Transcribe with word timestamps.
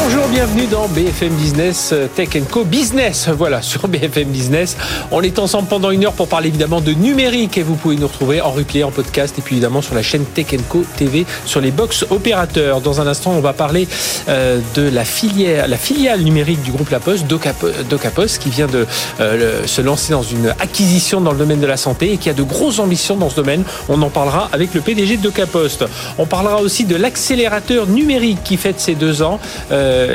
Bonjour, 0.00 0.28
bienvenue 0.28 0.66
dans 0.68 0.86
BFM 0.86 1.34
Business 1.34 1.90
euh, 1.92 2.06
Tech 2.06 2.28
Co 2.50 2.64
Business. 2.64 3.28
Voilà, 3.38 3.62
sur 3.62 3.88
BFM 3.88 4.28
Business. 4.28 4.76
On 5.10 5.22
est 5.22 5.38
ensemble 5.38 5.68
pendant 5.68 5.90
une 5.90 6.04
heure 6.04 6.12
pour 6.12 6.28
parler 6.28 6.48
évidemment 6.48 6.80
de 6.80 6.92
numérique 6.92 7.58
et 7.58 7.62
vous 7.62 7.74
pouvez 7.74 7.96
nous 7.96 8.06
retrouver 8.06 8.40
en 8.40 8.50
replay, 8.50 8.84
en 8.84 8.90
podcast 8.90 9.36
et 9.38 9.42
puis 9.42 9.56
évidemment 9.56 9.82
sur 9.82 9.94
la 9.94 10.02
chaîne 10.02 10.24
Tech 10.24 10.46
Co 10.68 10.84
TV 10.96 11.26
sur 11.44 11.60
les 11.60 11.72
box 11.72 12.06
opérateurs. 12.10 12.80
Dans 12.80 13.00
un 13.00 13.06
instant, 13.06 13.32
on 13.32 13.40
va 13.40 13.52
parler 13.52 13.88
euh, 14.28 14.60
de 14.74 14.88
la 14.88 15.04
filière, 15.04 15.66
la 15.66 15.76
filiale 15.76 16.20
numérique 16.20 16.62
du 16.62 16.70
groupe 16.70 16.90
La 16.90 17.00
Poste, 17.00 17.26
Docapos, 17.26 18.38
qui 18.38 18.50
vient 18.50 18.68
de 18.68 18.86
euh, 19.20 19.66
se 19.66 19.80
lancer 19.80 20.12
dans 20.12 20.22
une 20.22 20.54
acquisition 20.60 21.20
dans 21.20 21.32
le 21.32 21.38
domaine 21.38 21.60
de 21.60 21.66
la 21.66 21.76
santé 21.76 22.12
et 22.12 22.16
qui 22.18 22.30
a 22.30 22.34
de 22.34 22.44
grosses 22.44 22.78
ambitions 22.78 23.16
dans 23.16 23.30
ce 23.30 23.36
domaine. 23.36 23.64
On 23.88 24.00
en 24.02 24.10
parlera 24.10 24.48
avec 24.52 24.74
le 24.74 24.80
PDG 24.80 25.16
de 25.16 25.22
Docapost. 25.22 25.84
On 26.18 26.26
parlera 26.26 26.60
aussi 26.60 26.84
de 26.84 26.96
l'accélérateur 26.96 27.88
numérique 27.88 28.44
qui 28.44 28.56
fête 28.56 28.78
ses 28.80 28.94
deux 28.94 29.22
ans. 29.22 29.40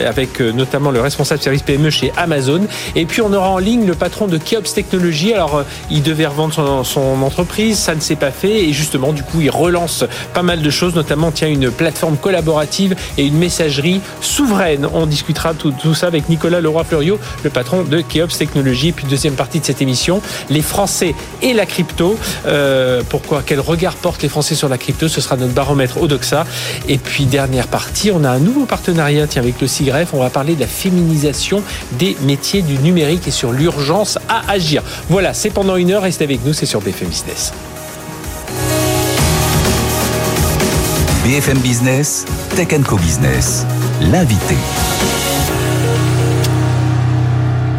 Avec 0.08 0.42
euh, 0.42 0.52
notamment 0.52 0.92
le 0.92 1.02
responsable 1.02 1.42
service 1.42 1.62
PME 1.62 1.90
chez 1.90 2.12
Amazon. 2.18 2.62
Et 2.96 3.06
puis 3.06 3.22
on 3.22 3.34
aura 3.34 3.50
en 3.50 3.58
ligne 3.58 3.86
le 3.86 3.96
patron 3.96 4.28
de 4.28 4.38
Kiops 4.38 4.74
Technologies. 4.74 5.34
Alors 5.34 5.58
euh, 5.58 5.64
il 5.90 6.04
devait 6.04 6.26
revendre 6.26 6.54
son, 6.86 7.02
entreprise, 7.24 7.78
ça 7.78 7.96
ne 7.96 8.00
s'est 8.00 8.16
pas 8.16 8.32
fait. 8.32 8.66
Et 8.66 8.74
justement, 8.74 9.14
du 9.14 9.24
coup, 9.24 9.42
il 9.42 9.50
relance 9.50 10.06
pas 10.34 10.44
mal 10.44 10.62
de 10.62 10.70
choses, 10.70 10.96
notamment 10.96 11.32
tiens 11.32 11.48
une 11.48 11.72
plateforme 11.72 12.18
collaborative 12.18 12.96
et 13.18 13.26
une 13.26 13.38
messagerie 13.38 14.02
souveraine. 14.22 14.88
On 14.94 15.06
discutera 15.06 15.54
tout, 15.54 15.72
tout 15.72 15.94
ça 15.94 16.08
avec 16.08 16.30
Nicolas 16.30 16.62
Leroy-Fleuriot, 16.62 17.20
le 17.44 17.50
patron 17.50 17.84
de 17.84 18.02
Keops 18.02 18.38
Technologies. 18.38 18.90
Et 18.90 18.92
puis 18.92 19.06
deuxième 19.06 19.36
partie 19.36 19.60
de 19.60 19.66
cette 19.66 19.82
émission, 19.82 20.22
les 20.50 20.62
Français 20.62 21.16
et 21.42 21.54
la 21.54 21.66
crypto. 21.66 22.18
pourquoi 23.10 23.44
Quel 23.46 23.60
regard 23.60 23.96
portent 23.96 24.22
les 24.22 24.30
Français 24.30 24.56
sur 24.56 24.70
la 24.70 24.78
crypto? 24.78 25.08
Ce 25.08 25.22
sera 25.22 25.36
notre 25.38 25.54
baromètre 25.54 26.02
Odoxa. 26.02 26.46
Et 26.88 26.98
puis 26.98 27.26
dernière 27.26 27.68
partie, 27.68 28.12
on 28.12 28.24
a 28.24 28.30
un 28.30 28.40
nouveau 28.40 28.66
partenariat 28.66 29.28
tiens, 29.28 29.42
avec 29.42 29.53
le 29.62 29.68
CIGREF. 29.68 30.14
On 30.14 30.20
va 30.20 30.30
parler 30.30 30.56
de 30.56 30.62
la 30.62 30.68
féminisation 30.68 31.64
des 31.94 32.16
métiers 32.22 32.62
du 32.62 32.78
numérique 32.78 33.28
et 33.28 33.32
sur 33.32 33.52
l'urgence 33.52 34.18
à 34.30 34.52
agir. 34.52 34.84
Voilà, 35.10 35.34
c'est 35.34 35.50
pendant 35.50 35.76
une 35.76 35.92
heure. 35.92 36.04
Restez 36.04 36.24
avec 36.24 36.46
nous, 36.46 36.54
c'est 36.54 36.66
sur 36.66 36.82
BFM 36.82 37.10
Business. 37.10 37.54
BFM 41.24 41.60
Business, 41.60 42.26
Tech 42.56 42.68
Co 42.86 42.98
Business, 42.98 43.66
l'invité. 44.02 44.58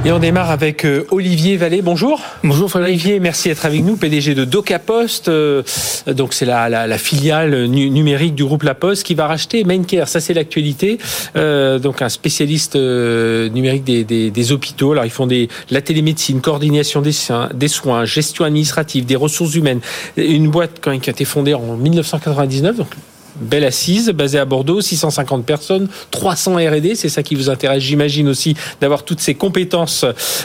Et 0.06 0.12
on 0.12 0.18
démarre 0.18 0.50
avec 0.50 0.84
euh, 0.84 1.06
Olivier 1.12 1.56
Vallée. 1.56 1.80
Bonjour. 1.80 2.20
Bonjour 2.42 2.68
Frédéric. 2.68 2.96
Olivier, 2.96 3.20
merci 3.20 3.48
d'être 3.48 3.64
avec 3.64 3.82
nous, 3.82 3.96
PDG 3.96 4.34
de 4.34 4.44
DocaPost. 4.44 5.28
Euh, 5.28 5.62
donc 6.06 6.34
c'est 6.34 6.44
la, 6.44 6.68
la, 6.68 6.98
filiale 6.98 7.64
numérique 7.68 8.34
du 8.34 8.44
groupe 8.44 8.64
La 8.64 8.74
Poste 8.74 9.02
qui 9.02 9.14
va 9.14 9.26
racheter 9.26 9.64
Maincare. 9.64 10.06
Ça 10.06 10.20
c'est 10.20 10.34
l'actualité. 10.34 10.98
Euh, 11.36 11.78
donc 11.78 12.02
un 12.02 12.10
spécialiste 12.10 12.76
numérique 12.76 13.84
des, 13.84 14.04
des, 14.04 14.52
hôpitaux. 14.52 14.92
Alors 14.92 15.06
ils 15.06 15.10
font 15.10 15.26
des, 15.26 15.48
la 15.70 15.80
télémédecine, 15.80 16.42
coordination 16.42 17.00
des 17.00 17.12
soins, 17.12 17.48
des 17.54 17.68
soins, 17.68 18.04
gestion 18.04 18.44
administrative, 18.44 19.06
des 19.06 19.16
ressources 19.16 19.54
humaines. 19.54 19.80
Une 20.18 20.50
boîte 20.50 20.80
quand 20.82 20.90
même, 20.90 21.00
qui 21.00 21.08
a 21.08 21.12
été 21.12 21.24
fondée 21.24 21.54
en 21.54 21.78
1999. 21.78 22.76
Donc 22.76 22.88
belle 23.36 23.64
assise, 23.64 24.10
basée 24.10 24.38
à 24.38 24.44
Bordeaux, 24.44 24.80
650 24.80 25.44
personnes, 25.44 25.88
300 26.10 26.56
R&D, 26.56 26.94
c'est 26.94 27.08
ça 27.08 27.22
qui 27.22 27.34
vous 27.34 27.50
intéresse, 27.50 27.82
j'imagine 27.82 28.28
aussi, 28.28 28.54
d'avoir 28.80 29.04
toutes 29.04 29.20
ces 29.20 29.34
compétences 29.34 30.04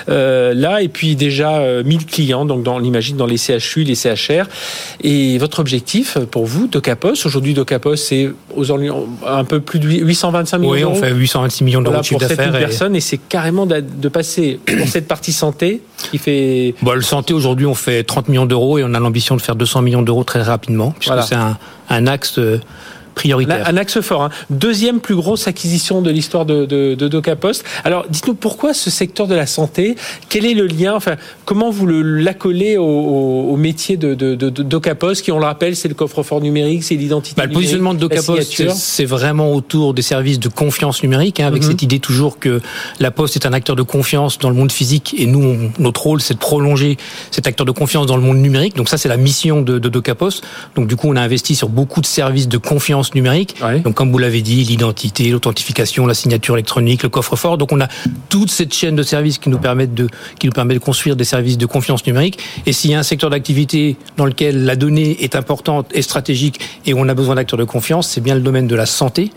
euh, 0.10 0.54
là, 0.54 0.82
et 0.82 0.88
puis 0.88 1.16
déjà 1.16 1.60
1000 1.84 1.98
euh, 1.98 2.04
clients, 2.10 2.46
donc 2.46 2.64
dans, 2.64 2.78
on 2.78 2.84
imagine 2.84 3.18
dans 3.18 3.26
les 3.26 3.38
CHU, 3.38 3.84
les 3.84 3.96
CHR. 3.96 4.46
Et 5.02 5.38
votre 5.38 5.60
objectif 5.60 6.18
pour 6.32 6.46
vous, 6.46 6.68
Docapos, 6.68 7.26
aujourd'hui 7.26 7.54
Docapos, 7.54 7.96
c'est 7.96 8.30
aux 8.56 8.72
un 9.26 9.44
peu 9.44 9.60
plus 9.60 9.80
de 9.80 9.88
825 9.88 10.58
millions 10.60 10.74
d'euros. 10.74 10.92
Oui, 10.94 10.98
on 10.98 11.02
fait 11.02 11.14
826 11.14 11.64
millions 11.64 11.82
d'euros 11.82 11.98
de 11.98 12.04
chiffre 12.04 12.20
d'affaires. 12.20 12.52
Personnes, 12.52 12.96
et 12.96 13.02
c'est 13.02 13.18
carrément 13.18 13.66
de 13.66 14.08
passer 14.10 14.60
pour 14.66 14.88
cette 14.88 15.08
partie 15.08 15.34
santé 15.34 15.82
qui 16.12 16.18
fait... 16.18 16.76
Bon, 16.82 16.94
le 16.94 17.02
santé, 17.02 17.34
aujourd'hui, 17.34 17.66
on 17.66 17.76
fait 17.76 18.04
30 18.04 18.30
millions 18.30 18.46
d'euros 18.46 18.78
et 18.78 18.84
on 18.84 18.94
a 18.94 19.00
l'ambition 19.00 19.36
de 19.36 19.42
faire 19.42 19.56
200 19.56 19.82
millions 19.82 20.02
d'euros 20.02 20.24
très 20.24 20.42
rapidement, 20.42 20.94
puisque 20.98 21.24
c'est 21.24 21.36
un, 21.36 21.58
un 21.90 22.08
axe 22.08 22.62
euh, 23.26 23.64
un 23.66 23.78
axe 23.78 24.00
fort. 24.02 24.24
Hein. 24.24 24.30
Deuxième 24.50 25.00
plus 25.00 25.16
grosse 25.16 25.48
acquisition 25.48 26.02
de 26.02 26.10
l'histoire 26.10 26.46
de, 26.46 26.66
de, 26.66 26.96
de 26.96 27.08
DocaPost. 27.08 27.64
Alors, 27.84 28.06
dites-nous 28.10 28.34
pourquoi 28.34 28.74
ce 28.74 28.90
secteur 28.90 29.28
de 29.28 29.36
la 29.36 29.46
santé 29.46 29.96
Quel 30.30 30.46
est 30.46 30.54
le 30.54 30.68
lien 30.68 30.94
Enfin, 30.96 31.16
comment 31.46 31.70
vous 31.70 31.88
l'accolez 31.88 32.78
au, 32.78 32.86
au, 32.86 33.58
métier 33.58 33.98
de, 33.98 34.14
de, 34.14 34.36
de, 34.36 34.50
DocaPost, 34.50 35.24
qui, 35.24 35.32
on 35.32 35.40
le 35.40 35.46
rappelle, 35.46 35.76
c'est 35.76 35.88
le 35.88 35.94
coffre-fort 35.94 36.42
numérique, 36.42 36.84
c'est 36.84 36.96
l'identité 36.96 37.40
bah, 37.40 37.46
Le 37.46 37.54
positionnement 37.54 37.94
de 37.94 38.00
DocaPost, 38.00 38.70
c'est 38.74 39.06
vraiment 39.06 39.54
autour 39.54 39.94
des 39.94 40.02
services 40.02 40.40
de 40.40 40.50
confiance 40.50 41.04
numérique, 41.04 41.40
hein, 41.40 41.48
avec 41.48 41.64
mhm. 41.64 41.70
cette 41.70 41.82
idée 41.82 42.00
toujours 42.00 42.40
que 42.40 42.62
la 43.00 43.12
Poste 43.12 43.36
est 43.36 43.46
un 43.46 43.54
acteur 43.54 43.76
de 43.76 43.84
confiance 43.84 44.38
dans 44.38 44.50
le 44.50 44.56
monde 44.56 44.72
physique, 44.72 45.16
et 45.18 45.26
nous, 45.26 45.72
notre 45.80 46.04
rôle, 46.04 46.22
c'est 46.22 46.36
de 46.36 46.40
prolonger 46.40 46.98
cet 47.32 47.48
acteur 47.48 47.66
de 47.66 47.72
confiance 47.72 48.06
dans 48.08 48.18
le 48.18 48.24
monde 48.24 48.38
numérique. 48.38 48.76
Donc 48.76 48.90
ça, 48.90 48.98
c'est 48.98 49.10
la 49.10 49.18
mission 49.18 49.62
de, 49.62 49.80
de 49.80 49.90
DocaPost. 49.90 50.44
Donc 50.76 50.88
du 50.88 50.96
coup, 50.96 51.08
on 51.10 51.16
a 51.16 51.22
investi 51.22 51.56
sur 51.56 51.70
beaucoup 51.70 52.02
de 52.02 52.06
services 52.06 52.48
de 52.48 52.58
confiance 52.58 52.99
numérique. 53.14 53.56
Donc, 53.84 53.96
comme 53.96 54.12
vous 54.12 54.18
l'avez 54.18 54.42
dit, 54.42 54.64
l'identité, 54.64 55.30
l'authentification, 55.30 56.06
la 56.06 56.14
signature 56.14 56.56
électronique, 56.56 57.04
le 57.04 57.10
coffre-fort. 57.10 57.58
Donc, 57.58 57.72
on 57.72 57.82
a 57.82 57.88
toute 58.30 58.52
cette 58.52 58.74
chaîne 58.74 58.96
de 58.96 59.04
services 59.04 59.38
qui 59.38 59.50
nous 59.50 59.58
permettent 59.58 59.94
de, 59.94 60.08
qui 60.40 60.48
nous 60.48 60.54
permet 60.54 60.74
de 60.74 60.80
construire 60.80 61.16
des 61.16 61.24
services 61.24 61.58
de 61.58 61.66
confiance 61.66 62.06
numérique. 62.06 62.40
Et 62.66 62.74
s'il 62.74 62.92
y 62.92 62.96
a 62.96 63.00
un 63.00 63.04
secteur 63.04 63.30
d'activité 63.30 63.98
dans 64.18 64.26
lequel 64.26 64.66
la 64.66 64.76
donnée 64.76 65.24
est 65.24 65.36
importante 65.36 65.88
et 65.94 66.02
stratégique 66.02 66.60
et 66.86 66.94
où 66.94 67.00
on 67.00 67.08
a 67.10 67.14
besoin 67.14 67.36
d'acteurs 67.36 67.60
de 67.60 67.64
confiance, 67.64 68.08
c'est 68.10 68.22
bien 68.22 68.36
le 68.36 68.42
domaine 68.42 68.68
de 68.68 68.76
la 68.76 68.86
santé. 68.86 69.32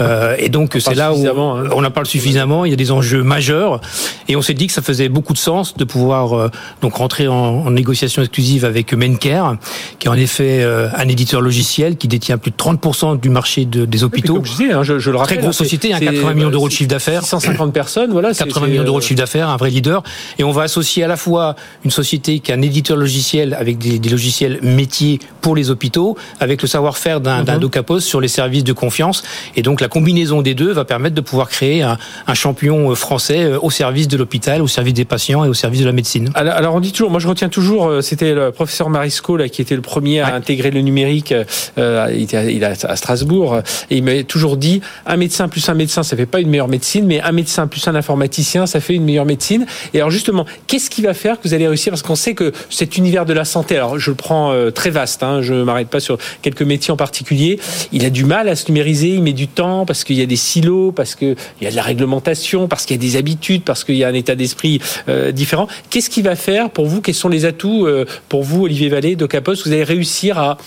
Euh, 0.00 0.36
et 0.38 0.48
donc, 0.48 0.76
c'est 0.78 0.94
là 0.94 1.12
où 1.12 1.26
hein. 1.26 1.68
on 1.72 1.84
en 1.84 1.90
parle 1.90 2.06
suffisamment. 2.06 2.64
Il 2.64 2.70
y 2.70 2.74
a 2.74 2.76
des 2.76 2.90
enjeux 2.90 3.22
majeurs. 3.22 3.80
Et 4.28 4.36
on 4.36 4.42
s'est 4.42 4.54
dit 4.54 4.66
que 4.66 4.72
ça 4.72 4.82
faisait 4.82 5.08
beaucoup 5.08 5.32
de 5.32 5.38
sens 5.38 5.76
de 5.76 5.84
pouvoir 5.84 6.32
euh, 6.32 6.50
donc 6.82 6.94
rentrer 6.94 7.28
en, 7.28 7.34
en, 7.34 7.70
négociation 7.70 8.22
exclusive 8.22 8.64
avec 8.64 8.92
Mencare, 8.92 9.56
qui 9.98 10.08
est 10.08 10.10
en 10.10 10.14
effet 10.14 10.62
euh, 10.62 10.88
un 10.96 11.08
éditeur 11.08 11.40
logiciel 11.40 11.96
qui 11.96 12.08
détient 12.08 12.38
plus 12.38 12.50
de 12.50 12.56
30% 12.56 13.07
du 13.14 13.30
marché 13.30 13.64
de, 13.64 13.84
des 13.84 14.04
hôpitaux. 14.04 14.40
je, 14.44 14.50
disais, 14.50 14.72
hein, 14.72 14.82
je, 14.82 14.98
je, 14.98 15.10
le 15.10 15.16
rappelle. 15.16 15.38
Très 15.38 15.42
grosse 15.42 15.56
société, 15.56 15.92
hein, 15.92 16.00
80 16.00 16.34
millions 16.34 16.50
d'euros 16.50 16.68
de 16.68 16.72
chiffre 16.72 16.90
d'affaires. 16.90 17.24
150 17.24 17.72
personnes, 17.72 18.10
voilà. 18.10 18.32
80 18.32 18.66
millions 18.66 18.84
d'euros 18.84 18.98
de 18.98 19.04
chiffre 19.04 19.18
d'affaires, 19.18 19.48
un 19.48 19.56
vrai 19.56 19.70
leader. 19.70 20.02
Et 20.38 20.44
on 20.44 20.52
va 20.52 20.62
associer 20.62 21.04
à 21.04 21.08
la 21.08 21.16
fois 21.16 21.56
une 21.84 21.90
société 21.90 22.40
qui 22.40 22.50
est 22.50 22.54
un 22.54 22.62
éditeur 22.62 22.96
logiciel 22.96 23.54
avec 23.54 23.78
des, 23.78 23.98
des 23.98 24.08
logiciels 24.08 24.58
métiers 24.62 25.18
pour 25.40 25.56
les 25.56 25.70
hôpitaux, 25.70 26.16
avec 26.40 26.62
le 26.62 26.68
savoir-faire 26.68 27.20
d'un 27.20 27.42
mm 27.42 27.58
Docapos 27.58 28.00
sur 28.00 28.20
les 28.20 28.28
services 28.28 28.64
de 28.64 28.72
confiance. 28.72 29.22
Et 29.56 29.62
donc 29.62 29.80
la 29.80 29.88
combinaison 29.88 30.42
des 30.42 30.54
deux 30.54 30.72
va 30.72 30.84
permettre 30.84 31.14
de 31.14 31.20
pouvoir 31.20 31.48
créer 31.48 31.82
un, 31.82 31.98
un 32.26 32.34
champion 32.34 32.90
euh, 32.90 32.94
français 32.94 33.44
euh, 33.44 33.58
au 33.60 33.70
service 33.70 34.08
de 34.08 34.16
l'hôpital, 34.16 34.62
au 34.62 34.68
service 34.68 34.94
des 34.94 35.04
patients 35.04 35.44
et 35.44 35.48
au 35.48 35.54
service 35.54 35.80
de 35.80 35.86
la 35.86 35.92
médecine. 35.92 36.30
Alors, 36.34 36.54
alors 36.54 36.74
on 36.74 36.80
dit 36.80 36.92
toujours, 36.92 37.10
moi 37.10 37.20
je 37.20 37.28
retiens 37.28 37.48
toujours, 37.48 37.88
euh, 37.88 38.00
c'était 38.00 38.34
le 38.34 38.52
professeur 38.52 38.90
Marisco 38.90 39.36
là 39.36 39.48
qui 39.48 39.62
était 39.62 39.74
le 39.74 39.82
premier 39.82 40.20
à 40.20 40.34
intégrer 40.34 40.70
le 40.70 40.80
numérique. 40.80 41.34
Euh, 41.78 42.14
il, 42.14 42.64
a 42.64 42.96
Strasbourg. 42.98 43.62
Et 43.90 43.96
il 43.96 44.04
m'a 44.04 44.22
toujours 44.22 44.56
dit, 44.56 44.80
un 45.06 45.16
médecin 45.16 45.48
plus 45.48 45.66
un 45.68 45.74
médecin, 45.74 46.02
ça 46.02 46.16
fait 46.16 46.26
pas 46.26 46.40
une 46.40 46.50
meilleure 46.50 46.68
médecine, 46.68 47.06
mais 47.06 47.20
un 47.20 47.32
médecin 47.32 47.66
plus 47.66 47.86
un 47.88 47.94
informaticien, 47.94 48.66
ça 48.66 48.80
fait 48.80 48.94
une 48.94 49.04
meilleure 49.04 49.24
médecine. 49.24 49.66
Et 49.94 49.98
alors 49.98 50.10
justement, 50.10 50.44
qu'est-ce 50.66 50.90
qui 50.90 51.02
va 51.02 51.14
faire 51.14 51.40
que 51.40 51.48
vous 51.48 51.54
allez 51.54 51.66
réussir? 51.66 51.90
Parce 51.90 52.02
qu'on 52.02 52.16
sait 52.16 52.34
que 52.34 52.52
cet 52.70 52.96
univers 52.98 53.24
de 53.24 53.32
la 53.32 53.44
santé, 53.44 53.76
alors 53.76 53.98
je 53.98 54.10
le 54.10 54.16
prends 54.16 54.52
euh, 54.52 54.70
très 54.70 54.90
vaste, 54.90 55.22
hein, 55.22 55.40
je 55.42 55.54
m'arrête 55.54 55.88
pas 55.88 56.00
sur 56.00 56.18
quelques 56.42 56.62
métiers 56.62 56.92
en 56.92 56.96
particulier, 56.96 57.58
il 57.92 58.04
a 58.04 58.10
du 58.10 58.24
mal 58.24 58.48
à 58.48 58.56
se 58.56 58.66
numériser, 58.68 59.08
il 59.08 59.22
met 59.22 59.32
du 59.32 59.48
temps 59.48 59.86
parce 59.86 60.04
qu'il 60.04 60.16
y 60.16 60.22
a 60.22 60.26
des 60.26 60.36
silos, 60.36 60.92
parce 60.92 61.14
qu'il 61.14 61.36
y 61.62 61.66
a 61.66 61.70
de 61.70 61.76
la 61.76 61.82
réglementation, 61.82 62.68
parce 62.68 62.84
qu'il 62.84 62.96
y 62.96 62.98
a 62.98 63.02
des 63.02 63.16
habitudes, 63.16 63.62
parce 63.62 63.84
qu'il 63.84 63.96
y 63.96 64.04
a 64.04 64.08
un 64.08 64.14
état 64.14 64.34
d'esprit 64.34 64.80
euh, 65.08 65.32
différent. 65.32 65.68
Qu'est-ce 65.90 66.10
qui 66.10 66.22
va 66.22 66.36
faire 66.36 66.70
pour 66.70 66.86
vous? 66.86 67.00
Quels 67.00 67.14
sont 67.14 67.28
les 67.28 67.44
atouts 67.44 67.86
euh, 67.86 68.04
pour 68.28 68.42
vous, 68.42 68.64
Olivier 68.64 68.88
Vallée, 68.88 69.16
de 69.16 69.26
Capos? 69.26 69.54
Vous 69.64 69.72
allez 69.72 69.84
réussir 69.84 70.38
à 70.38 70.58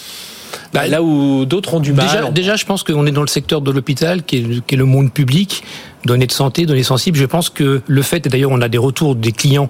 bah, 0.73 0.87
là 0.87 1.01
où 1.03 1.45
d'autres 1.45 1.73
ont 1.73 1.79
du 1.79 1.93
mal. 1.93 2.07
Déjà, 2.07 2.31
déjà 2.31 2.55
je 2.55 2.65
pense 2.65 2.83
qu'on 2.83 3.05
est 3.05 3.11
dans 3.11 3.21
le 3.21 3.27
secteur 3.27 3.61
de 3.61 3.71
l'hôpital, 3.71 4.23
qui, 4.23 4.61
qui 4.65 4.75
est, 4.75 4.77
le 4.77 4.85
monde 4.85 5.11
public 5.11 5.63
données 6.05 6.27
de 6.27 6.31
santé, 6.31 6.65
données 6.65 6.83
sensibles. 6.83 7.17
Je 7.17 7.25
pense 7.25 7.49
que 7.49 7.81
le 7.85 8.01
fait, 8.01 8.25
et 8.25 8.29
d'ailleurs 8.29 8.51
on 8.51 8.61
a 8.61 8.69
des 8.69 8.77
retours 8.77 9.15
des 9.15 9.31
clients, 9.31 9.69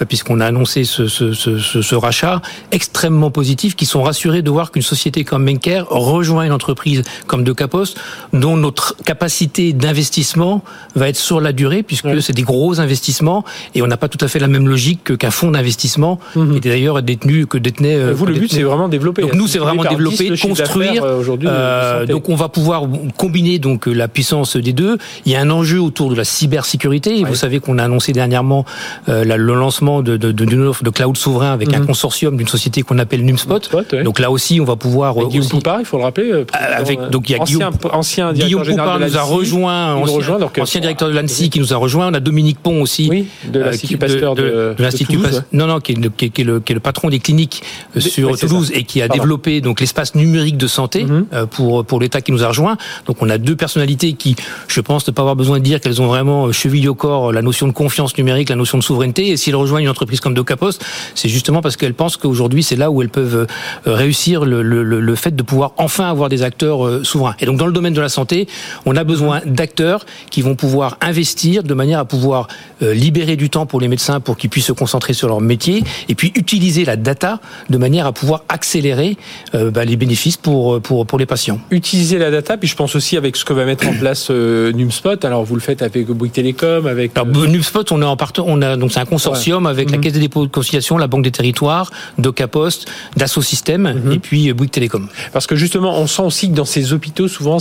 euh, 0.00 0.04
puisqu'on 0.04 0.40
a 0.40 0.46
annoncé 0.46 0.84
ce, 0.84 1.08
ce, 1.08 1.32
ce, 1.32 1.58
ce, 1.58 1.94
rachat, 1.94 2.42
extrêmement 2.70 3.30
positifs, 3.30 3.76
qui 3.76 3.86
sont 3.86 4.02
rassurés 4.02 4.42
de 4.42 4.50
voir 4.50 4.70
qu'une 4.70 4.82
société 4.82 5.24
comme 5.24 5.44
Menker 5.44 5.86
rejoint 5.88 6.44
une 6.44 6.52
entreprise 6.52 7.02
comme 7.26 7.44
De 7.44 7.52
Capos, 7.52 7.94
dont 8.32 8.56
notre 8.56 8.96
capacité 9.04 9.72
d'investissement 9.72 10.62
va 10.94 11.08
être 11.08 11.16
sur 11.16 11.40
la 11.40 11.52
durée, 11.52 11.82
puisque 11.82 12.22
c'est 12.22 12.32
des 12.32 12.42
gros 12.42 12.80
investissements, 12.80 13.44
et 13.74 13.82
on 13.82 13.86
n'a 13.86 13.96
pas 13.96 14.08
tout 14.08 14.22
à 14.24 14.28
fait 14.28 14.38
la 14.38 14.48
même 14.48 14.68
logique 14.68 15.16
qu'un 15.16 15.30
fonds 15.30 15.50
d'investissement, 15.50 16.18
mmh. 16.36 16.54
qui 16.54 16.60
d'ailleurs 16.60 17.02
détenu, 17.02 17.46
que 17.46 17.58
détenait... 17.58 17.96
Euh, 17.96 18.12
vous, 18.12 18.26
le 18.26 18.34
but, 18.34 18.52
c'est 18.52 18.62
vraiment 18.62 18.88
développer. 18.88 19.22
Donc 19.22 19.34
nous, 19.34 19.46
c'est 19.46 19.58
vraiment 19.58 19.84
développer, 19.84 20.36
construire. 20.38 21.02
Euh, 21.04 22.06
donc 22.06 22.28
on 22.28 22.36
va 22.36 22.48
pouvoir 22.48 22.84
combiner 23.16 23.58
donc 23.58 23.86
la 23.86 24.08
puissance 24.08 24.56
des 24.56 24.72
deux. 24.72 24.98
Il 25.26 25.32
y 25.32 25.36
a 25.36 25.40
un 25.40 25.50
enjeu 25.50 25.71
autour 25.78 26.10
de 26.10 26.14
la 26.14 26.24
cybersécurité. 26.24 27.24
Vous 27.24 27.34
savez 27.34 27.60
qu'on 27.60 27.78
a 27.78 27.84
annoncé 27.84 28.12
dernièrement 28.12 28.64
euh, 29.08 29.24
le 29.24 29.54
lancement 29.54 30.02
d'une 30.02 30.16
de, 30.16 30.32
de, 30.32 30.66
offre 30.66 30.84
de 30.84 30.90
cloud 30.90 31.16
souverain 31.16 31.52
avec 31.52 31.72
un 31.74 31.80
mhm. 31.80 31.86
consortium 31.86 32.36
d'une 32.36 32.48
société 32.48 32.82
qu'on 32.82 32.98
appelle 32.98 33.24
Numspot. 33.24 33.70
Donc 34.04 34.18
là 34.18 34.30
aussi, 34.30 34.60
on 34.60 34.64
va 34.64 34.76
pouvoir. 34.76 35.20
Euh, 35.20 35.26
Guillaume 35.26 35.48
Poupard, 35.48 35.80
il 35.80 35.86
faut 35.86 35.98
le 35.98 36.04
rappeler. 36.04 36.32
Euh, 36.32 36.44
avec, 36.52 37.00
donc 37.10 37.28
il 37.28 37.32
y 37.32 37.38
a 37.38 37.42
ancien, 37.42 37.70
Guillaume, 37.70 37.92
ancien 37.92 38.32
Guillaume 38.32 38.64
Poupard 38.64 39.00
nous 39.00 39.16
a 39.16 39.22
rejoint, 39.22 39.94
ancien, 39.94 40.16
rejoint, 40.16 40.38
donc, 40.38 40.58
ancien 40.58 40.80
directeur 40.80 41.08
de 41.08 41.14
l'ANSI 41.14 41.50
qui 41.50 41.60
nous 41.60 41.72
a 41.72 41.76
rejoint. 41.76 42.08
On 42.08 42.14
a 42.14 42.20
Dominique 42.20 42.58
Pont 42.58 42.80
aussi. 42.82 43.08
Oui, 43.10 43.26
de 43.46 43.60
l'Institut 43.60 43.98
Pasteur 43.98 44.34
de, 44.34 44.74
de, 44.76 44.82
l'Institut 44.82 45.18
Pasteur. 45.18 45.42
Non, 45.52 45.66
non, 45.66 45.80
qui 45.80 45.92
est, 45.92 46.16
qui, 46.16 46.24
est, 46.26 46.30
qui, 46.30 46.40
est 46.42 46.44
le, 46.44 46.60
qui 46.60 46.72
est, 46.72 46.74
le, 46.74 46.80
patron 46.80 47.08
des 47.08 47.18
cliniques 47.18 47.62
sur 47.96 48.38
Toulouse 48.38 48.70
et 48.74 48.84
qui 48.84 49.02
a 49.02 49.08
développé 49.08 49.60
donc 49.60 49.80
l'espace 49.80 50.14
numérique 50.14 50.56
de 50.56 50.66
santé 50.66 51.04
mhm. 51.04 51.26
pour 51.50 51.84
pour 51.84 52.00
l'État 52.00 52.20
qui 52.20 52.32
nous 52.32 52.44
a 52.44 52.48
rejoint. 52.48 52.76
Donc 53.06 53.18
on 53.20 53.28
a 53.28 53.38
deux 53.38 53.56
personnalités 53.56 54.14
qui, 54.14 54.36
je 54.68 54.80
pense, 54.80 55.06
ne 55.06 55.12
pas 55.12 55.22
avoir 55.22 55.36
besoin 55.36 55.58
de 55.58 55.61
dire 55.62 55.80
qu'elles 55.80 56.02
ont 56.02 56.06
vraiment 56.06 56.52
chevillé 56.52 56.88
au 56.88 56.94
corps 56.94 57.32
la 57.32 57.42
notion 57.42 57.66
de 57.66 57.72
confiance 57.72 58.16
numérique, 58.18 58.48
la 58.48 58.56
notion 58.56 58.78
de 58.78 58.82
souveraineté. 58.82 59.28
Et 59.28 59.36
s'ils 59.36 59.56
rejoignent 59.56 59.84
une 59.84 59.90
entreprise 59.90 60.20
comme 60.20 60.34
DocaPost, 60.34 60.84
c'est 61.14 61.28
justement 61.28 61.62
parce 61.62 61.76
qu'elles 61.76 61.94
pensent 61.94 62.16
qu'aujourd'hui 62.16 62.62
c'est 62.62 62.76
là 62.76 62.90
où 62.90 63.02
elles 63.02 63.08
peuvent 63.08 63.46
euh, 63.86 63.94
réussir 63.94 64.44
le, 64.44 64.62
le, 64.62 64.82
le, 64.82 65.14
fait 65.14 65.34
de 65.34 65.42
pouvoir 65.42 65.72
enfin 65.76 66.08
avoir 66.08 66.28
des 66.28 66.42
acteurs 66.42 66.86
euh, 66.86 67.04
souverains. 67.04 67.34
Et 67.40 67.46
donc 67.46 67.58
dans 67.58 67.66
le 67.66 67.72
domaine 67.72 67.94
de 67.94 68.00
la 68.00 68.08
santé, 68.08 68.48
on 68.86 68.96
a 68.96 69.04
besoin 69.04 69.40
d'acteurs 69.46 70.04
qui 70.30 70.42
vont 70.42 70.54
pouvoir 70.54 70.98
investir 71.00 71.62
de 71.62 71.74
manière 71.74 71.98
à 71.98 72.04
pouvoir 72.04 72.48
euh, 72.82 72.92
libérer 72.94 73.36
du 73.36 73.50
temps 73.50 73.66
pour 73.66 73.80
les 73.80 73.88
médecins 73.88 74.20
pour 74.20 74.36
qu'ils 74.36 74.50
puissent 74.50 74.66
se 74.66 74.72
concentrer 74.72 75.12
sur 75.12 75.28
leur 75.28 75.40
métier 75.40 75.84
et 76.08 76.14
puis 76.14 76.32
utiliser 76.34 76.84
la 76.84 76.96
data 76.96 77.40
de 77.70 77.78
manière 77.78 78.06
à 78.06 78.12
pouvoir 78.12 78.44
accélérer 78.48 79.16
bah, 79.52 79.84
les 79.84 79.96
bénéfices 79.96 80.36
pour, 80.36 80.80
pour, 80.80 81.06
pour 81.06 81.18
les 81.18 81.26
patients. 81.26 81.60
Utiliser 81.70 82.18
la 82.18 82.30
data, 82.30 82.56
puis 82.56 82.68
je 82.68 82.76
pense 82.76 82.94
aussi 82.96 83.16
avec 83.16 83.36
ce 83.36 83.44
que 83.44 83.52
va 83.52 83.64
mettre 83.64 83.86
en 83.86 83.92
place 83.92 84.30
Numspot. 84.30 85.24
Alors 85.24 85.44
vous 85.44 85.51
le 85.54 85.60
faites 85.60 85.82
avec 85.82 86.06
Bouygues 86.08 86.32
Télécom, 86.32 86.86
avec. 86.86 87.12
Alors, 87.16 87.26
Numspot, 87.26 87.92
on 87.92 88.02
est 88.02 88.04
en 88.04 88.16
partant, 88.16 88.44
on 88.46 88.62
a 88.62 88.76
donc 88.76 88.92
c'est 88.92 89.00
un 89.00 89.04
consortium 89.04 89.66
avec 89.66 89.90
la 89.90 89.96
mhm. 89.96 90.02
Caisse 90.02 90.12
des 90.12 90.20
dépôts 90.20 90.46
de 90.46 90.50
conciliation, 90.50 90.98
la 90.98 91.06
Banque 91.06 91.24
des 91.24 91.30
territoires, 91.30 91.90
DocaPost, 92.18 92.86
Dassault 93.16 93.42
Systèmes 93.42 94.02
mhm. 94.04 94.12
et 94.12 94.18
puis 94.18 94.52
Bouygues 94.52 94.70
Télécom. 94.70 95.08
Parce 95.32 95.46
que 95.46 95.56
justement, 95.56 95.98
on 95.98 96.06
sent 96.06 96.22
aussi 96.22 96.50
que 96.50 96.54
dans 96.54 96.64
ces 96.64 96.92
hôpitaux, 96.92 97.28
souvent, 97.28 97.58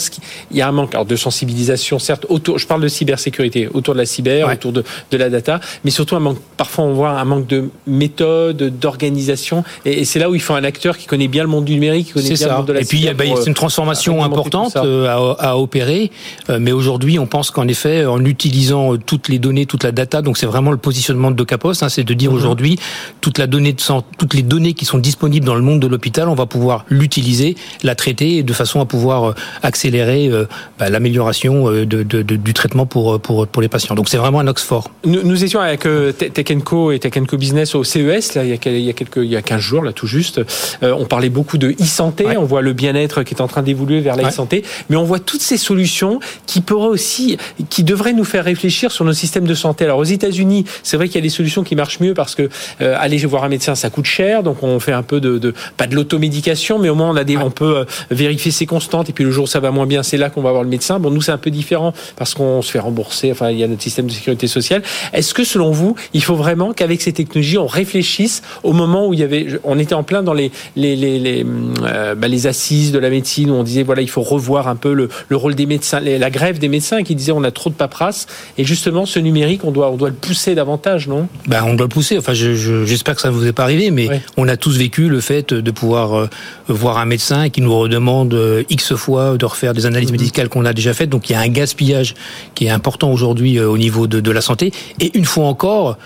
il 0.52 0.58
y 0.58 0.62
a 0.62 0.68
un 0.68 0.72
manque 0.72 0.92
de 1.08 1.16
sensibilisation, 1.16 2.00
certes, 2.00 2.26
autour, 2.30 2.58
je 2.58 2.68
parle 2.68 2.82
de 2.82 2.88
cybersécurité, 2.88 3.68
autour 3.74 3.94
de 3.94 4.00
la 4.00 4.06
cyber, 4.06 4.50
autour 4.50 4.72
de, 4.72 4.84
de, 5.12 5.18
la 5.18 5.30
data, 5.30 5.60
mais 5.84 5.92
surtout 5.92 6.16
un 6.16 6.20
manque, 6.20 6.40
parfois 6.58 6.86
on 6.86 6.94
voit 6.94 7.12
un 7.12 7.26
manque 7.26 7.48
de 7.48 7.70
méthode, 7.88 8.80
d'organisation, 8.80 9.64
et, 9.86 10.06
c'est 10.06 10.20
là 10.20 10.30
où 10.30 10.36
il 10.36 10.42
faut 10.42 10.54
un 10.54 10.64
acteur 10.64 10.98
qui 10.98 11.06
connaît 11.06 11.28
bien 11.28 11.44
le 11.44 11.50
monde 11.50 11.66
du 11.66 11.74
numérique, 11.74 12.08
qui 12.08 12.14
connaît 12.14 12.34
bien 12.34 12.48
le 12.48 12.54
monde 12.56 12.68
de 12.68 12.74
la 12.74 12.82
Et 12.82 12.86
puis, 12.86 13.08
bah, 13.16 13.24
c'est 13.38 13.48
une 13.48 13.54
transformation 13.54 14.24
importante 14.24 14.76
euh, 14.76 15.08
à, 15.08 15.52
à, 15.52 15.58
opérer, 15.58 16.12
euh, 16.50 16.58
mais 16.60 16.72
aujourd'hui, 16.72 17.20
on 17.20 17.28
pense 17.28 17.52
qu'en 17.52 17.68
effet, 17.68 17.81
en 17.86 18.24
utilisant 18.26 18.98
toutes 18.98 19.30
les 19.30 19.40
données, 19.40 19.66
toute 19.66 19.84
la 19.84 19.92
data, 19.92 20.22
donc 20.22 20.38
c'est 20.38 20.46
vraiment 20.46 20.72
le 20.72 20.78
positionnement 20.78 21.32
de 21.32 21.36
DocaPost, 21.36 21.84
hein, 21.84 21.90
c'est 21.90 22.04
de 22.04 22.14
dire 22.14 22.32
mhm. 22.32 22.38
aujourd'hui, 22.38 22.80
toute 23.22 23.38
la 23.38 23.48
donnée 23.48 23.74
de 23.74 23.82
toutes 24.18 24.34
les 24.34 24.44
données 24.44 24.74
qui 24.74 24.86
sont 24.86 24.98
disponibles 24.98 25.46
dans 25.46 25.56
le 25.56 25.62
monde 25.62 25.80
de 25.80 25.88
l'hôpital, 25.88 26.30
on 26.30 26.36
va 26.36 26.46
pouvoir 26.46 26.86
l'utiliser, 26.90 27.56
la 27.84 27.96
traiter 27.96 28.44
de 28.44 28.54
façon 28.54 28.80
à 28.80 28.86
pouvoir 28.86 29.30
euh, 29.30 29.34
accélérer 29.64 30.28
euh, 30.28 30.46
bah, 30.80 30.90
l'amélioration 30.90 31.70
euh, 31.70 31.86
de, 31.86 32.04
du 32.04 32.54
traitement 32.54 32.86
pour, 32.86 33.20
pour, 33.20 33.48
pour 33.48 33.62
les 33.62 33.68
patients. 33.68 33.96
Donc 33.96 34.10
c'est 34.10 34.18
vraiment 34.18 34.40
un 34.40 34.48
Oxford. 34.48 34.90
Nous, 35.06 35.24
nous 35.24 35.44
étions 35.44 35.60
avec 35.60 35.88
Tech 36.18 36.64
Co 36.64 36.92
et 36.92 37.00
Tech 37.00 37.14
Co 37.28 37.38
Business 37.38 37.76
au 37.76 37.84
CES 37.84 38.36
là, 38.36 38.44
il, 38.44 38.50
y 38.50 38.54
a, 38.54 38.72
il, 38.72 38.82
y 38.82 38.90
a 38.90 38.94
quelques, 38.94 39.18
il 39.18 39.26
y 39.26 39.36
a 39.36 39.42
15 39.42 39.60
jours, 39.60 39.84
là 39.84 39.94
tout 39.94 40.08
juste. 40.08 40.42
on 40.82 41.06
parlait 41.06 41.30
beaucoup 41.30 41.58
de 41.58 41.72
e-santé, 41.80 42.38
on 42.38 42.46
voit 42.46 42.62
le 42.62 42.74
bien-être 42.74 43.24
qui 43.24 43.34
est 43.34 43.42
en 43.42 43.48
train 43.48 43.62
d'évoluer 43.62 44.02
vers 44.02 44.16
la 44.16 44.30
e-santé, 44.30 44.64
mais 44.90 44.96
on 44.96 45.04
voit 45.04 45.20
toutes 45.20 45.42
ces 45.42 45.58
solutions 45.58 46.20
qui 46.46 46.62
pourraient 46.62 46.88
aussi, 46.88 47.38
qui 47.72 47.84
devraient 47.84 48.14
nous 48.14 48.24
faire 48.24 48.46
réfléchir 48.46 48.92
sur 48.92 49.04
nos 49.04 49.14
systèmes 49.14 49.48
de 49.48 49.56
santé. 49.56 49.86
Alors 49.86 49.98
aux 49.98 50.04
États-Unis, 50.04 50.66
c'est 50.84 50.98
vrai 50.98 51.08
qu'il 51.08 51.16
y 51.16 51.24
a 51.24 51.24
des 51.24 51.30
solutions 51.30 51.64
qui 51.64 51.76
marchent 51.76 52.00
mieux 52.00 52.14
parce 52.14 52.36
que 52.36 52.50
aller 52.80 53.18
voir 53.26 53.44
un 53.44 53.50
médecin, 53.50 53.76
ça 53.76 53.90
coûte 53.90 54.06
cher, 54.06 54.44
donc 54.44 54.64
on 54.64 54.80
fait 54.80 54.92
un 54.92 55.04
peu 55.04 55.20
de, 55.20 55.38
de 55.38 55.54
pas 55.78 55.88
de 55.88 55.96
l'automédication, 55.96 56.80
mais 56.80 56.90
au 56.90 56.96
moins 56.96 57.10
on 57.10 57.16
a 57.16 57.24
des, 57.24 57.38
on 57.38 57.52
peut 57.52 57.78
euh, 57.78 57.86
vérifier 58.10 58.52
ses 58.52 58.66
constantes 58.66 59.10
et 59.10 59.14
puis 59.14 59.24
le 59.24 59.32
jour 59.32 59.46
où 59.46 59.48
ça 59.48 59.60
va 59.60 59.72
moins 59.72 59.88
bien, 59.88 60.04
c'est 60.04 60.18
là 60.18 60.30
qu'on 60.30 60.42
va 60.42 60.52
voir 60.52 60.64
le 60.64 60.70
médecin. 60.70 61.00
Bon, 61.00 61.10
nous 61.10 61.22
c'est 61.22 61.32
un 61.32 61.38
peu 61.38 61.52
différent 61.52 61.94
parce 62.16 62.34
qu'on 62.34 62.62
se 62.62 62.72
fait 62.72 62.80
rembourser. 62.80 63.32
Enfin, 63.32 63.50
il 63.50 63.58
y 63.58 63.64
a 63.64 63.68
notre 63.68 63.82
système 63.82 64.08
de 64.08 64.12
sécurité 64.12 64.48
sociale. 64.48 64.84
Est-ce 65.14 65.34
que 65.34 65.44
selon 65.44 65.72
vous, 65.72 65.96
il 66.14 66.24
faut 66.24 66.36
vraiment 66.36 66.74
qu'avec 66.74 67.02
ces 67.02 67.14
technologies, 67.14 67.58
on 67.58 67.68
réfléchisse 67.68 68.42
au 68.64 68.74
moment 68.74 69.08
où 69.08 69.14
il 69.14 69.20
y 69.20 69.24
avait, 69.24 69.48
on 69.64 69.80
était 69.80 69.96
en 69.96 70.04
plein 70.04 70.24
dans 70.24 70.34
les 70.34 70.52
les 70.76 70.96
les 70.96 71.20
les, 71.20 71.46
euh, 71.84 72.16
bah, 72.16 72.28
les 72.28 72.48
assises 72.48 72.92
de 72.92 73.00
la 73.00 73.10
médecine 73.10 73.52
où 73.52 73.56
on 73.56 73.64
disait 73.64 73.84
voilà 73.84 74.02
il 74.02 74.10
faut 74.10 74.22
revoir 74.22 74.68
un 74.68 74.76
peu 74.76 74.94
le, 74.94 75.10
le 75.30 75.36
rôle 75.36 75.56
des 75.56 75.66
médecins, 75.66 76.00
la 76.00 76.30
grève 76.30 76.60
des 76.60 76.70
médecins 76.70 77.04
qui 77.04 77.16
disaient 77.16 77.32
on 77.32 77.44
a 77.44 77.51
trop 77.52 77.70
de 77.70 77.76
paperasse 77.76 78.28
et 78.58 78.64
justement 78.64 79.06
ce 79.06 79.20
numérique 79.20 79.64
on 79.64 79.72
doit 79.72 79.92
on 79.92 79.98
doit 79.98 80.10
le 80.10 80.16
pousser 80.16 80.56
davantage, 80.56 81.08
non? 81.08 81.28
Ben 81.48 81.64
on 81.66 81.74
doit 81.74 81.86
le 81.86 81.90
pousser. 81.90 82.18
Enfin, 82.18 82.34
j'espère 82.34 83.16
que 83.16 83.22
ça 83.22 83.30
ne 83.30 83.34
vous 83.34 83.46
est 83.48 83.54
pas 83.54 83.64
arrivé, 83.64 83.92
mais 83.92 84.22
on 84.38 84.48
a 84.48 84.58
tous 84.58 84.78
vécu 84.78 85.10
le 85.10 85.22
fait 85.22 85.54
de 85.54 85.72
pouvoir 85.72 86.18
euh, 86.18 86.30
voir 86.68 86.98
un 86.98 87.06
médecin 87.06 87.50
qui 87.50 87.62
nous 87.62 87.78
redemande 87.78 88.34
euh, 88.34 88.64
X 88.70 88.96
fois 88.96 89.38
de 89.38 89.46
refaire 89.46 89.74
des 89.74 89.86
analyses 89.86 90.12
mhm. 90.12 90.18
médicales 90.20 90.50
qu'on 90.50 90.66
a 90.66 90.74
déjà 90.74 90.94
faites. 90.94 91.10
Donc 91.10 91.30
il 91.30 91.34
y 91.34 91.36
a 91.36 91.40
un 91.40 91.48
gaspillage 91.50 92.16
qui 92.56 92.66
est 92.66 92.70
important 92.70 93.12
aujourd'hui 93.12 93.58
euh, 93.58 93.70
au 93.70 93.78
niveau 93.78 94.08
de, 94.08 94.20
de 94.20 94.32
la 94.32 94.42
santé. 94.42 94.72
Et 95.00 95.18
une 95.18 95.26
fois 95.26 95.46
encore, 95.46 95.98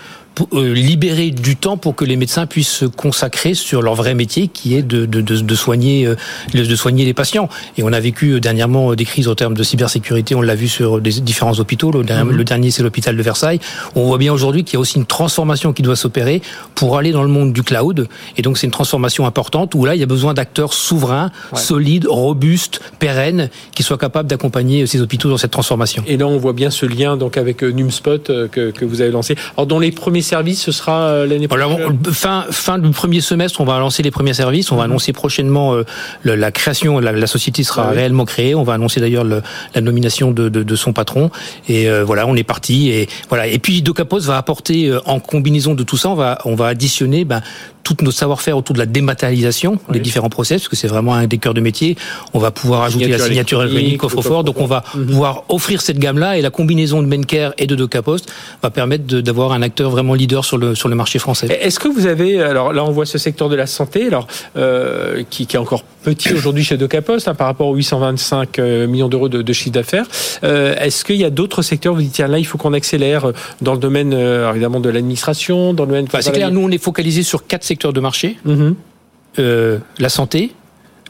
euh, 0.52 0.74
libérer 0.74 1.30
du 1.30 1.56
temps 1.56 1.78
pour 1.78 1.94
que 1.94 2.04
les 2.04 2.16
médecins 2.16 2.46
puissent 2.46 2.68
se 2.68 2.84
consacrer 2.84 3.54
sur 3.54 3.80
leur 3.80 3.94
vrai 3.94 4.14
métier 4.14 4.48
qui 4.48 4.74
est 4.74 4.82
de, 4.82 5.06
de, 5.06 5.22
de, 5.22 5.40
de 5.40 5.54
soigner 5.54 6.06
euh, 6.06 6.14
de 6.52 6.76
soigner 6.76 7.06
les 7.06 7.14
patients. 7.14 7.48
Et 7.78 7.82
on 7.82 7.92
a 7.92 8.00
vécu 8.00 8.32
euh, 8.32 8.40
dernièrement 8.40 8.94
des 8.94 9.06
crises 9.06 9.28
en 9.28 9.34
termes 9.34 9.54
de 9.54 9.62
cybersécurité, 9.62 10.34
on 10.34 10.42
l'a 10.42 10.54
vu 10.54 10.68
sur 10.68 11.00
des 11.00 11.20
différents 11.20 11.58
hôpitaux. 11.58 11.90
Le 11.90 12.04
dernier, 12.04 12.30
mhm. 12.30 12.36
le 12.36 12.44
dernier 12.44 12.70
c'est 12.70 12.82
l'hôpital 12.82 13.16
de 13.16 13.22
Versailles. 13.22 13.60
On 13.94 14.04
voit 14.04 14.18
bien 14.18 14.32
aujourd'hui 14.32 14.62
qu'il 14.62 14.74
y 14.74 14.76
a 14.76 14.80
aussi 14.80 14.98
une 14.98 15.06
transformation 15.06 15.72
qui 15.72 15.82
doit 15.82 15.96
s'opérer 15.96 16.42
pour 16.74 16.98
aller 16.98 17.12
dans 17.12 17.22
le 17.22 17.30
monde 17.30 17.54
du 17.54 17.62
cloud. 17.62 18.06
Et 18.36 18.42
donc 18.42 18.58
c'est 18.58 18.66
une 18.66 18.72
transformation 18.72 19.26
importante 19.26 19.74
où 19.74 19.86
là 19.86 19.94
il 19.94 20.00
y 20.00 20.04
a 20.04 20.06
besoin 20.06 20.34
d'acteurs 20.34 20.74
souverains, 20.74 21.30
solides, 21.54 22.06
robustes, 22.06 22.80
pérennes, 22.98 23.48
qui 23.74 23.82
soient 23.82 23.98
capables 23.98 24.28
d'accompagner 24.28 24.86
ces 24.86 25.00
hôpitaux 25.00 25.30
dans 25.30 25.38
cette 25.38 25.50
transformation. 25.50 26.04
Et 26.06 26.18
là 26.18 26.26
on 26.26 26.36
voit 26.36 26.52
bien 26.52 26.70
ce 26.70 26.84
lien 26.84 27.16
donc 27.16 27.38
avec 27.38 27.62
Numspot 27.62 28.48
que, 28.50 28.70
que 28.70 28.84
vous 28.84 29.00
avez 29.00 29.10
lancé. 29.10 29.34
Alors 29.56 29.66
dans 29.66 29.78
les 29.78 29.92
premiers 29.92 30.25
services, 30.26 30.62
ce 30.62 30.72
sera 30.72 31.08
euh, 31.08 31.26
l'année 31.26 31.48
prochaine 31.48 31.98
fin, 32.12 32.44
fin 32.50 32.78
du 32.78 32.90
premier 32.90 33.20
semestre, 33.20 33.60
on 33.60 33.64
va 33.64 33.78
lancer 33.78 34.02
les 34.02 34.10
premiers 34.10 34.34
services. 34.34 34.70
On 34.72 34.76
va 34.76 34.84
mhm. 34.84 34.90
annoncer 34.90 35.12
prochainement 35.12 35.74
euh, 35.74 35.84
la 36.24 36.50
création, 36.52 36.98
la, 36.98 37.12
la 37.12 37.26
société 37.26 37.62
sera 37.62 37.88
ah 37.88 37.92
réellement 37.92 38.24
créée. 38.24 38.54
On 38.54 38.62
va 38.62 38.74
annoncer 38.74 39.00
d'ailleurs 39.00 39.24
la 39.24 39.80
nomination 39.80 40.30
de, 40.30 40.48
de, 40.48 40.62
de, 40.62 40.76
son 40.76 40.92
patron. 40.92 41.30
Et 41.68 41.88
euh, 41.88 42.04
voilà, 42.04 42.26
on 42.26 42.36
est 42.36 42.44
parti. 42.44 42.90
Et 42.90 43.08
voilà. 43.28 43.46
Et 43.46 43.58
puis 43.58 43.82
Docapos 43.82 44.20
va 44.20 44.36
apporter 44.36 44.92
en 45.06 45.20
combinaison 45.20 45.74
de 45.74 45.82
tout 45.82 45.96
ça, 45.96 46.10
on 46.10 46.14
va 46.14 46.38
on 46.44 46.54
va 46.54 46.66
additionner 46.66 47.24
ben, 47.24 47.42
tout 47.86 47.96
notre 48.02 48.16
savoir-faire 48.16 48.56
autour 48.56 48.74
de 48.74 48.80
la 48.80 48.86
dématérialisation 48.86 49.78
des 49.90 50.00
différents 50.00 50.28
process, 50.28 50.62
parce 50.62 50.68
que 50.68 50.74
c'est 50.74 50.88
vraiment 50.88 51.14
un 51.14 51.28
des 51.28 51.38
cœurs 51.38 51.54
de 51.54 51.60
métier. 51.60 51.96
On 52.34 52.40
va 52.40 52.50
pouvoir 52.50 52.82
ajouter 52.82 53.06
la 53.06 53.20
signature 53.20 53.62
électronique, 53.62 53.98
coffre-fort. 53.98 54.42
Donc 54.42 54.60
on 54.60 54.66
va 54.66 54.82
mhm. 54.96 55.06
pouvoir 55.06 55.44
offrir 55.48 55.80
cette 55.80 56.00
gamme-là 56.00 56.36
et 56.36 56.42
la 56.42 56.50
combinaison 56.50 57.00
de 57.00 57.06
Menker 57.06 57.54
et 57.58 57.68
de 57.68 57.76
DocaPost 57.76 58.28
va 58.60 58.70
permettre 58.70 59.04
d'avoir 59.20 59.52
un 59.52 59.62
acteur 59.62 59.90
vraiment 59.90 60.14
leader 60.14 60.44
sur 60.44 60.58
le 60.58 60.74
sur 60.74 60.88
le 60.88 60.96
marché 60.96 61.20
français. 61.20 61.46
Est-ce 61.46 61.78
que 61.78 61.86
vous 61.86 62.06
avez 62.06 62.42
alors 62.42 62.72
là 62.72 62.84
on 62.84 62.90
voit 62.90 63.06
ce 63.06 63.18
secteur 63.18 63.48
de 63.48 63.54
la 63.54 63.68
santé 63.68 64.08
alors 64.08 64.26
euh, 64.56 65.22
qui, 65.30 65.46
qui, 65.46 65.54
est 65.54 65.60
encore 65.60 65.84
petit 66.06 66.32
aujourd'hui 66.32 66.62
chez 66.62 66.76
DocaPost 66.76 67.26
hein, 67.26 67.34
par 67.34 67.48
rapport 67.48 67.66
aux 67.66 67.74
825 67.74 68.58
euh, 68.58 68.86
millions 68.86 69.08
d'euros 69.08 69.28
de, 69.28 69.42
de, 69.42 69.52
chiffre 69.52 69.72
d'affaires. 69.72 70.06
Euh, 70.44 70.76
Est-ce 70.76 71.04
qu'il 71.04 71.16
y 71.16 71.24
a 71.24 71.30
d'autres 71.30 71.62
secteurs 71.62 71.94
vous 71.94 72.02
dites 72.02 72.12
tiens 72.12 72.28
là 72.28 72.38
il 72.38 72.46
faut 72.46 72.58
qu'on 72.58 72.72
accélère 72.72 73.32
dans 73.60 73.72
le 73.72 73.80
domaine 73.80 74.14
euh, 74.14 74.48
évidemment 74.50 74.78
de 74.78 74.88
l'administration, 74.88 75.74
dans 75.74 75.82
le 75.82 75.88
domaine. 75.88 76.04
Enfin, 76.06 76.20
c'est 76.20 76.30
clair, 76.30 76.52
nous 76.52 76.60
on 76.60 76.70
est 76.70 76.78
focalisé 76.78 77.24
sur 77.24 77.46
quatre 77.48 77.64
secteurs 77.64 77.92
de 77.92 78.00
marché, 78.00 78.36
mhm. 78.44 78.76
euh, 79.40 79.78
la 79.98 80.08
santé, 80.08 80.52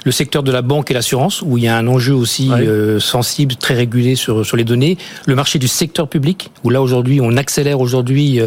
le 0.07 0.13
secteur 0.13 0.45
de 0.45 0.53
la 0.53 0.63
banque 0.63 0.93
et 0.93 0.95
l'assurance, 0.95 1.43
où 1.43 1.59
il 1.59 1.65
y 1.65 1.69
a 1.69 1.77
un 1.77 1.89
enjeu 1.89 2.15
aussi 2.15 2.49
euh, 2.53 3.01
sensible, 3.01 3.57
très 3.57 3.75
régulé 3.75 4.15
sur, 4.15 4.47
sur 4.47 4.57
les 4.57 4.63
données, 4.63 4.97
le 5.27 5.35
marché 5.35 5.59
du 5.59 5.67
secteur 5.67 6.07
public, 6.07 6.51
où 6.63 6.71
là 6.71 6.81
aujourd'hui 6.81 7.21
on 7.21 7.37
accélère 7.37 7.81
aujourd'hui 7.81 8.41
euh, 8.41 8.47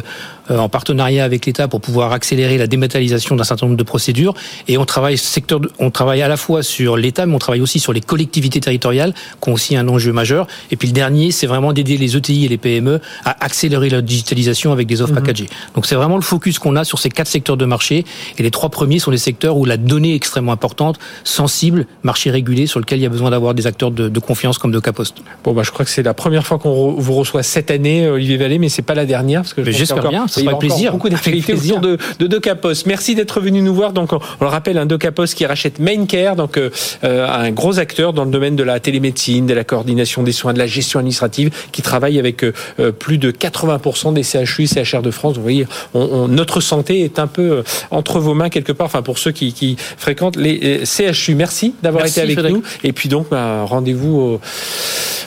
euh, 0.52 0.58
en 0.58 0.70
partenariat 0.70 1.24
avec 1.24 1.46
l'État 1.46 1.68
pour 1.68 1.82
pouvoir 1.82 2.12
accélérer 2.12 2.58
la 2.58 2.66
dématérialisation 2.66 3.36
d'un 3.36 3.44
certain 3.44 3.68
nombre 3.68 3.78
de 3.78 3.84
procédures. 3.84 4.34
Et 4.68 4.78
on 4.78 4.86
travaille 4.86 5.18
secteur, 5.18 5.60
on 5.80 5.92
travaille 5.92 6.22
à 6.22 6.28
la 6.28 6.38
fois 6.38 6.64
sur 6.64 6.98
l'État, 6.98 7.26
mais 7.26 7.36
on 7.36 7.40
travaille 7.40 7.62
aussi 7.62 7.80
sur 7.80 7.94
les 7.94 8.02
collectivités 8.02 8.60
territoriales, 8.60 9.14
qui 9.42 9.50
ont 9.50 9.54
aussi 9.54 9.76
un 9.76 9.88
enjeu 9.88 10.12
majeur. 10.12 10.48
Et 10.72 10.76
puis 10.76 10.88
le 10.88 10.94
dernier, 10.94 11.32
c'est 11.32 11.46
vraiment 11.46 11.74
d'aider 11.74 11.98
les 11.98 12.16
ETI 12.16 12.46
et 12.46 12.48
les 12.48 12.58
PME 12.58 13.00
à 13.26 13.44
accélérer 13.44 13.90
la 13.90 14.02
digitalisation 14.02 14.72
avec 14.72 14.88
des 14.88 15.02
offres 15.02 15.14
mhm. 15.14 15.20
packagées. 15.20 15.50
Donc 15.76 15.86
c'est 15.86 15.96
vraiment 15.96 16.16
le 16.16 16.22
focus 16.22 16.58
qu'on 16.58 16.78
a 16.78 16.84
sur 16.84 17.00
ces 17.00 17.10
quatre 17.10 17.28
secteurs 17.28 17.58
de 17.58 17.66
marché. 17.66 18.06
Et 18.38 18.44
les 18.44 18.52
trois 18.52 18.70
premiers 18.70 19.00
sont 19.00 19.12
les 19.12 19.18
secteurs 19.18 19.58
où 19.58 19.66
la 19.66 19.76
donnée 19.76 20.14
est 20.14 20.16
extrêmement 20.16 20.54
importante, 20.54 20.98
sans 21.24 21.49
sensible, 21.50 21.88
marché 22.04 22.30
régulé 22.30 22.68
sur 22.68 22.80
lequel 22.80 23.00
il 23.00 23.02
y 23.02 23.06
a 23.08 23.10
besoin 23.10 23.32
d'avoir 23.32 23.56
des 23.56 23.66
acteurs 23.66 23.90
de, 23.90 24.08
de 24.08 24.20
confiance 24.20 24.60
comme 24.60 24.72
DocaPost. 24.72 25.16
Bon, 25.44 25.54
bah, 25.54 25.64
je 25.66 25.72
crois 25.72 25.84
que 25.84 25.90
c'est 25.90 26.04
la 26.04 26.14
première 26.14 26.46
fois 26.46 26.60
qu'on 26.60 26.92
vous 26.92 27.14
reçoit 27.16 27.42
cette 27.42 27.72
année, 27.72 28.08
Olivier 28.08 28.38
Vallée, 28.38 28.60
mais 28.60 28.70
c'est 28.70 28.84
pas 28.84 28.94
la 28.94 29.08
dernière. 29.08 29.42
parce 29.42 29.56
que 29.56 29.64
J'espère 29.72 30.08
bien, 30.10 30.28
ça 30.28 30.42
sera 30.42 30.60
plaisir. 30.60 30.92
Beaucoup 30.92 31.10
d'actualités 31.16 31.54
autour 31.54 31.80
de, 31.80 31.98
de 32.20 32.28
DocaPost. 32.28 32.86
Merci 32.86 33.16
d'être 33.16 33.42
venu 33.42 33.62
nous 33.62 33.74
voir. 33.74 33.94
Donc, 33.94 34.14
on, 34.14 34.20
le 34.42 34.48
rappelle, 34.48 34.78
un 34.78 34.86
DocaPost 34.86 35.34
qui 35.34 35.46
rachète 35.46 35.80
MainCare, 35.80 36.36
donc 36.36 36.58
euh, 36.58 36.70
un 37.04 37.52
gros 37.52 37.80
acteur 37.80 38.14
dans 38.14 38.26
le 38.26 38.32
domaine 38.32 38.56
de 38.56 38.64
la 38.64 38.80
télémédecine, 38.80 39.48
de 39.48 39.54
la 39.56 39.64
coordination 39.64 40.22
des 40.22 40.32
soins, 40.32 40.54
de 40.54 40.60
la 40.60 40.68
gestion 40.68 41.00
administrative, 41.00 41.50
qui 41.72 41.82
travaille 41.82 42.20
avec 42.20 42.44
euh, 42.44 42.52
plus 42.92 43.18
de 43.18 43.32
80% 43.32 44.14
des 44.14 44.24
CHU, 44.24 44.68
CHR 44.68 45.02
de 45.02 45.12
France. 45.12 45.36
Vous 45.38 45.42
voyez, 45.42 45.66
on, 45.96 46.28
notre 46.28 46.62
santé 46.62 47.04
est 47.04 47.18
un 47.18 47.28
peu 47.28 47.52
euh, 47.52 47.64
entre 47.90 48.20
vos 48.20 48.36
mains 48.36 48.50
quelque 48.50 48.72
part. 48.72 48.86
Enfin, 48.86 49.02
pour 49.02 49.18
ceux 49.18 49.32
qui, 49.32 49.52
qui 49.54 49.78
fréquentent 49.98 50.38
les 50.38 50.86
CHU. 50.86 51.36
Merci 51.40 51.74
d'avoir 51.82 52.06
été 52.06 52.20
avec 52.22 52.38
nous. 52.38 52.62
Et 52.84 52.92
puis 52.92 53.08
donc, 53.10 53.30
bah, 53.30 53.64
rendez-vous 53.64 54.40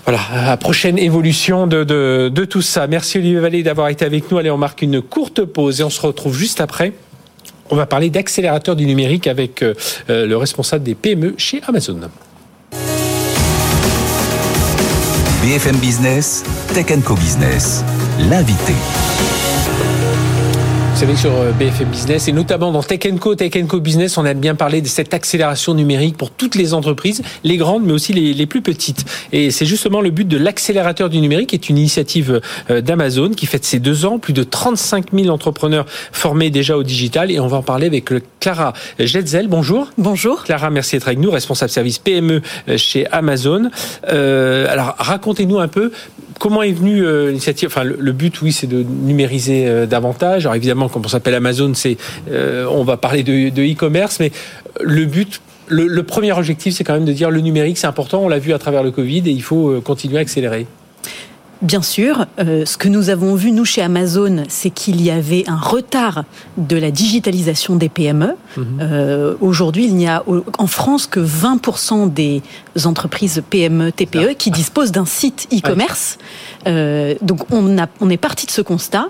voilà, 0.05 0.21
à 0.33 0.47
la 0.47 0.57
prochaine 0.57 0.99
évolution 0.99 1.67
de, 1.67 1.85
de, 1.85 2.31
de 2.33 2.45
tout 2.45 2.63
ça. 2.63 2.87
Merci 2.87 3.19
Olivier 3.19 3.41
Vallée 3.41 3.63
d'avoir 3.63 3.89
été 3.89 4.05
avec 4.05 4.31
nous. 4.31 4.37
Allez, 4.37 4.51
on 4.51 4.59
marque 4.59 4.83
une 4.83 5.01
courte 5.01 5.43
pause 5.45 5.81
et 5.81 5.85
on 5.85 5.91
se 5.91 6.01
retrouve 6.01 6.37
juste 6.37 6.61
après. 6.61 6.93
On 7.71 7.77
va 7.77 7.87
parler 7.87 8.11
d'accélérateur 8.11 8.77
du 8.77 8.85
numérique 8.85 9.27
avec 9.27 9.63
euh, 9.63 9.75
le 10.09 10.37
responsable 10.37 10.85
des 10.85 10.95
PME 10.95 11.35
chez 11.39 11.63
Amazon. 11.67 12.01
BFM 15.43 15.77
Business, 15.77 16.45
Tech 16.75 16.87
Co 17.05 17.15
Business, 17.15 17.83
l'invité 18.31 18.75
savez, 20.97 21.17
sur 21.17 21.33
euh, 21.33 21.53
BFM 21.53 21.89
Business 21.89 22.29
et 22.29 22.33
notamment 22.33 22.71
dans 22.71 22.83
Tech 22.83 23.01
Co, 23.19 23.35
Tech 23.35 23.53
Co 23.67 23.81
Business, 23.81 24.19
on 24.19 24.25
a 24.25 24.35
bien 24.35 24.55
parlé 24.55 24.81
de 24.81 24.87
cette 24.87 25.15
accélération 25.15 25.75
numérique 25.75 26.17
pour 26.17 26.31
toutes 26.31 26.55
les 26.55 26.75
entreprises, 26.75 27.23
les 27.45 27.57
grandes 27.57 27.85
mais 27.85 27.93
aussi 27.93 28.13
les, 28.13 28.35
les 28.35 28.47
plus 28.47 28.63
petites. 28.63 29.05
Et 29.33 29.51
c'est 29.51 29.65
justement 29.65 30.01
le 30.01 30.11
but 30.11 30.29
de 30.29 30.37
l'accélérateur 30.37 31.09
du 31.09 31.21
numérique, 31.21 31.51
qui 31.51 31.57
est 31.57 31.69
une 31.69 31.79
initiative 31.79 32.41
euh, 32.71 32.81
d'Amazon 32.81 33.31
qui 33.31 33.47
fête 33.47 33.65
ses 33.65 33.79
deux 33.79 34.05
ans, 34.05 34.19
plus 34.19 34.33
de 34.33 34.43
35 34.43 35.07
000 35.13 35.29
entrepreneurs 35.29 35.87
formés 36.13 36.51
déjà 36.51 36.77
au 36.77 36.83
digital. 36.83 37.31
Et 37.31 37.41
on 37.41 37.47
va 37.47 37.59
en 37.59 37.63
parler 37.63 37.87
avec 37.87 38.11
Clara 38.41 38.73
Jetzel. 38.99 39.49
Bonjour. 39.49 39.89
Bonjour. 39.99 40.45
Clara, 40.45 40.71
merci 40.71 40.97
d'être 40.97 41.09
avec 41.09 41.19
nous, 41.19 41.31
responsable 41.31 41.71
service 41.71 41.99
PME 41.99 42.43
euh, 42.69 42.77
chez 42.77 43.07
Amazon. 43.09 43.71
Euh, 44.09 44.67
alors, 44.69 44.95
racontez-nous 44.99 45.59
un 45.59 45.69
peu 45.69 45.93
comment 46.39 46.63
est 46.63 46.73
venue 46.73 47.05
l'initiative. 47.29 47.69
Enfin, 47.69 47.85
le, 47.85 48.13
but, 48.13 48.43
oui, 48.43 48.51
c'est 48.51 48.67
de 48.67 48.83
numériser 48.83 49.87
davantage. 49.87 50.45
Alors 50.45 50.57
évidemment, 50.57 50.89
comme 50.93 51.03
on 51.05 51.09
s'appelle 51.09 51.35
Amazon, 51.35 51.73
c'est 51.75 51.97
euh, 52.31 52.67
on 52.71 52.85
va 52.85 52.97
parler 52.97 53.23
de 53.23 53.63
e-commerce, 53.63 54.21
mais 54.21 54.31
le 54.81 55.07
but 55.07 55.41
le, 55.69 56.03
premier 56.03 56.33
objectif, 56.33 56.75
c'est 56.75 56.85
quand 56.85 56.95
même 56.95 57.05
de 57.05 57.13
dire 57.13 57.31
le 57.31 57.41
numérique, 57.41 57.79
c'est 57.79 57.87
important. 57.87 58.21
On 58.23 58.29
l'a 58.29 58.39
vu 58.39 58.53
à 58.53 58.59
travers 58.59 58.83
le 58.83 58.91
Covid 58.91 59.19
et 59.27 59.31
il 59.31 59.43
faut 59.43 59.71
euh, 59.71 59.81
continuer 59.81 60.19
à 60.19 60.21
accélérer. 60.21 60.67
Bien 61.63 61.81
sûr, 61.81 62.27
euh, 62.41 62.65
ce 62.67 62.77
que 62.77 62.89
nous 62.89 63.09
avons 63.09 63.37
vu, 63.37 63.53
nous, 63.53 63.65
chez 63.65 63.83
Amazon, 63.83 64.43
c'est 64.49 64.71
qu'il 64.71 65.01
y 65.01 65.13
avait 65.13 65.45
un 65.47 65.57
retard 65.57 66.25
de 66.57 66.77
la 66.77 66.91
digitalisation 66.91 67.77
des 67.77 67.89
PME. 67.89 68.35
Mhm. 68.57 68.67
Euh, 68.81 69.35
Aujourd'hui, 69.41 69.85
il 69.85 69.95
n'y 69.95 70.09
a 70.09 70.25
en 70.59 70.67
France 70.67 71.07
que 71.07 71.21
20% 71.21 72.13
des 72.13 72.43
entreprises 72.85 73.45
PME, 73.49 73.93
TPE 73.93 74.31
ah. 74.31 74.35
qui 74.35 74.51
disposent 74.51 74.91
d'un 74.91 75.05
site 75.05 75.47
e-commerce. 75.53 76.19
Euh, 76.67 77.15
donc, 77.23 77.41
on, 77.51 77.79
a, 77.79 77.87
on 78.01 78.11
est 78.11 78.17
parti 78.17 78.47
de 78.47 78.51
ce 78.51 78.63
constat 78.63 79.09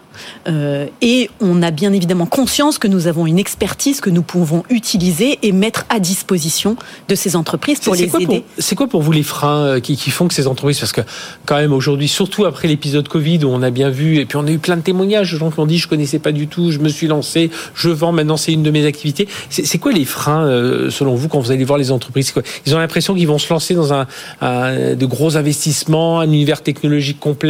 euh, 0.49 0.87
et 1.01 1.31
on 1.41 1.63
a 1.63 1.71
bien 1.71 1.93
évidemment 1.93 2.27
conscience 2.27 2.79
que 2.79 2.89
nous 2.89 3.07
avons 3.07 3.27
une 3.27 3.39
expertise 3.39 4.01
que 4.01 4.11
nous 4.11 4.23
pouvons 4.23 4.63
utiliser 4.71 5.39
et 5.43 5.53
mettre 5.53 5.85
à 5.89 6.01
disposition 6.01 6.77
de 7.09 7.15
ces 7.15 7.37
entreprises 7.37 7.81
pour 7.81 7.95
les 7.95 8.15
aider. 8.17 8.45
C'est 8.59 8.75
quoi 8.75 8.87
pour 8.87 9.03
vous 9.03 9.13
les 9.13 9.23
freins 9.23 9.65
euh, 9.65 9.81
qui, 9.81 9.97
qui 9.97 10.11
font 10.11 10.29
que 10.29 10.35
ces 10.35 10.47
entreprises, 10.47 10.81
parce 10.81 10.93
que 10.93 11.03
quand 11.47 11.57
même 11.57 11.73
aujourd'hui, 11.73 12.09
surtout 12.09 12.45
après 12.45 12.69
l'épisode 12.69 13.09
Covid 13.09 13.45
où 13.45 13.49
on 13.49 13.63
a 13.63 13.71
bien 13.71 13.91
vu, 13.91 14.19
et 14.19 14.25
puis 14.25 14.37
on 14.37 14.47
a 14.47 14.51
eu 14.51 14.59
plein 14.59 14.77
de 14.77 14.83
témoignages 14.83 15.33
de 15.33 15.39
gens 15.39 15.51
qui 15.51 15.61
ont 15.61 15.67
dit 15.67 15.79
je 15.79 15.89
connaissais 15.89 16.19
pas 16.19 16.33
du 16.33 16.47
tout, 16.47 16.71
je 16.71 16.79
me 16.79 16.89
suis 16.89 17.07
lancé, 17.07 17.51
je 17.75 17.89
vends, 17.89 18.13
maintenant 18.13 18.37
c'est 18.37 18.53
une 18.53 18.63
de 18.63 18.71
mes 18.71 18.87
activités. 18.87 19.29
C'est 19.51 19.79
quoi 19.79 19.93
les 19.93 20.05
freins 20.05 20.45
euh, 20.45 20.91
selon 20.91 21.15
vous 21.15 21.29
quand 21.29 21.41
vous 21.41 21.51
allez 21.51 21.65
voir 21.65 21.79
les 21.79 21.91
entreprises? 21.91 22.33
Ils 22.67 22.75
ont 22.75 22.79
l'impression 22.79 23.15
qu'ils 23.15 23.29
vont 23.29 23.39
se 23.39 23.53
lancer 23.53 23.75
dans 23.75 23.93
un, 23.93 24.07
de 24.41 25.07
gros 25.07 25.37
investissements, 25.37 26.21
un 26.21 26.25
univers 26.27 26.63
technologique 26.63 27.21
complexe, 27.21 27.42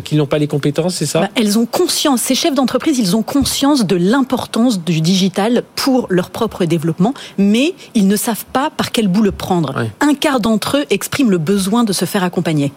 qu'ils 0.00 0.18
n'ont 0.18 0.26
pas 0.26 0.38
les 0.38 0.46
compétences, 0.46 0.96
c'est 0.96 1.06
ça? 1.06 1.20
Bah, 1.20 1.28
Elles 1.34 1.58
ont 1.58 1.66
conscience, 1.66 2.20
ces 2.20 2.34
chefs 2.34 2.54
d'entreprise, 2.54 2.98
ils 2.98 3.16
ont 3.16 3.22
conscience 3.22 3.86
de 3.86 3.96
l'importance 3.96 4.82
du 4.82 5.00
digital 5.00 5.64
pour 5.76 6.06
leur 6.10 6.30
propre 6.30 6.64
développement, 6.64 7.14
mais 7.38 7.74
ils 7.94 8.08
ne 8.08 8.16
savent 8.16 8.44
pas 8.52 8.70
par 8.70 8.92
quel 8.92 9.08
bout 9.08 9.22
le 9.22 9.32
prendre. 9.32 9.86
Un 10.00 10.14
quart 10.14 10.40
d'entre 10.40 10.78
eux 10.78 10.84
expriment 10.90 11.30
le 11.30 11.38
besoin 11.38 11.84
de 11.84 11.92
se 11.92 12.04
faire 12.04 12.24
accompagner. 12.24 12.72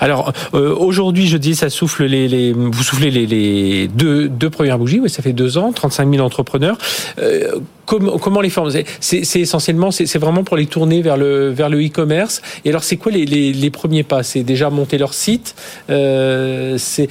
Alors 0.00 0.32
euh, 0.54 0.74
aujourd'hui, 0.74 1.26
je 1.28 1.36
dis, 1.36 1.54
ça 1.54 1.70
souffle 1.70 2.04
les, 2.04 2.28
les 2.28 2.52
vous 2.52 2.82
soufflez 2.82 3.10
les, 3.10 3.26
les 3.26 3.88
deux, 3.88 4.28
deux 4.28 4.50
premières 4.50 4.78
bougies. 4.78 5.00
Oui, 5.00 5.08
ça 5.08 5.22
fait 5.22 5.32
deux 5.32 5.56
ans, 5.56 5.72
35 5.72 6.10
000 6.10 6.24
entrepreneurs. 6.24 6.78
Euh, 7.20 7.60
comment, 7.88 8.18
comment 8.18 8.40
les 8.40 8.50
former 8.50 8.84
C'est 9.00 9.40
essentiellement, 9.40 9.90
c'est 9.90 10.18
vraiment 10.18 10.44
pour 10.44 10.56
les 10.56 10.66
tourner 10.66 11.00
vers 11.02 11.16
le 11.16 11.50
vers 11.50 11.68
le 11.68 11.84
e-commerce. 11.84 12.42
Et 12.64 12.68
alors, 12.68 12.84
c'est 12.84 12.96
quoi 12.96 13.10
les, 13.10 13.24
les, 13.24 13.52
les, 13.52 13.70
premiers 13.70 14.02
pas? 14.02 14.22
C'est 14.22 14.42
déjà 14.42 14.70
monter 14.70 14.98
leur 14.98 15.14
site. 15.14 15.54
Euh, 15.88 16.76
c'est, 16.78 17.08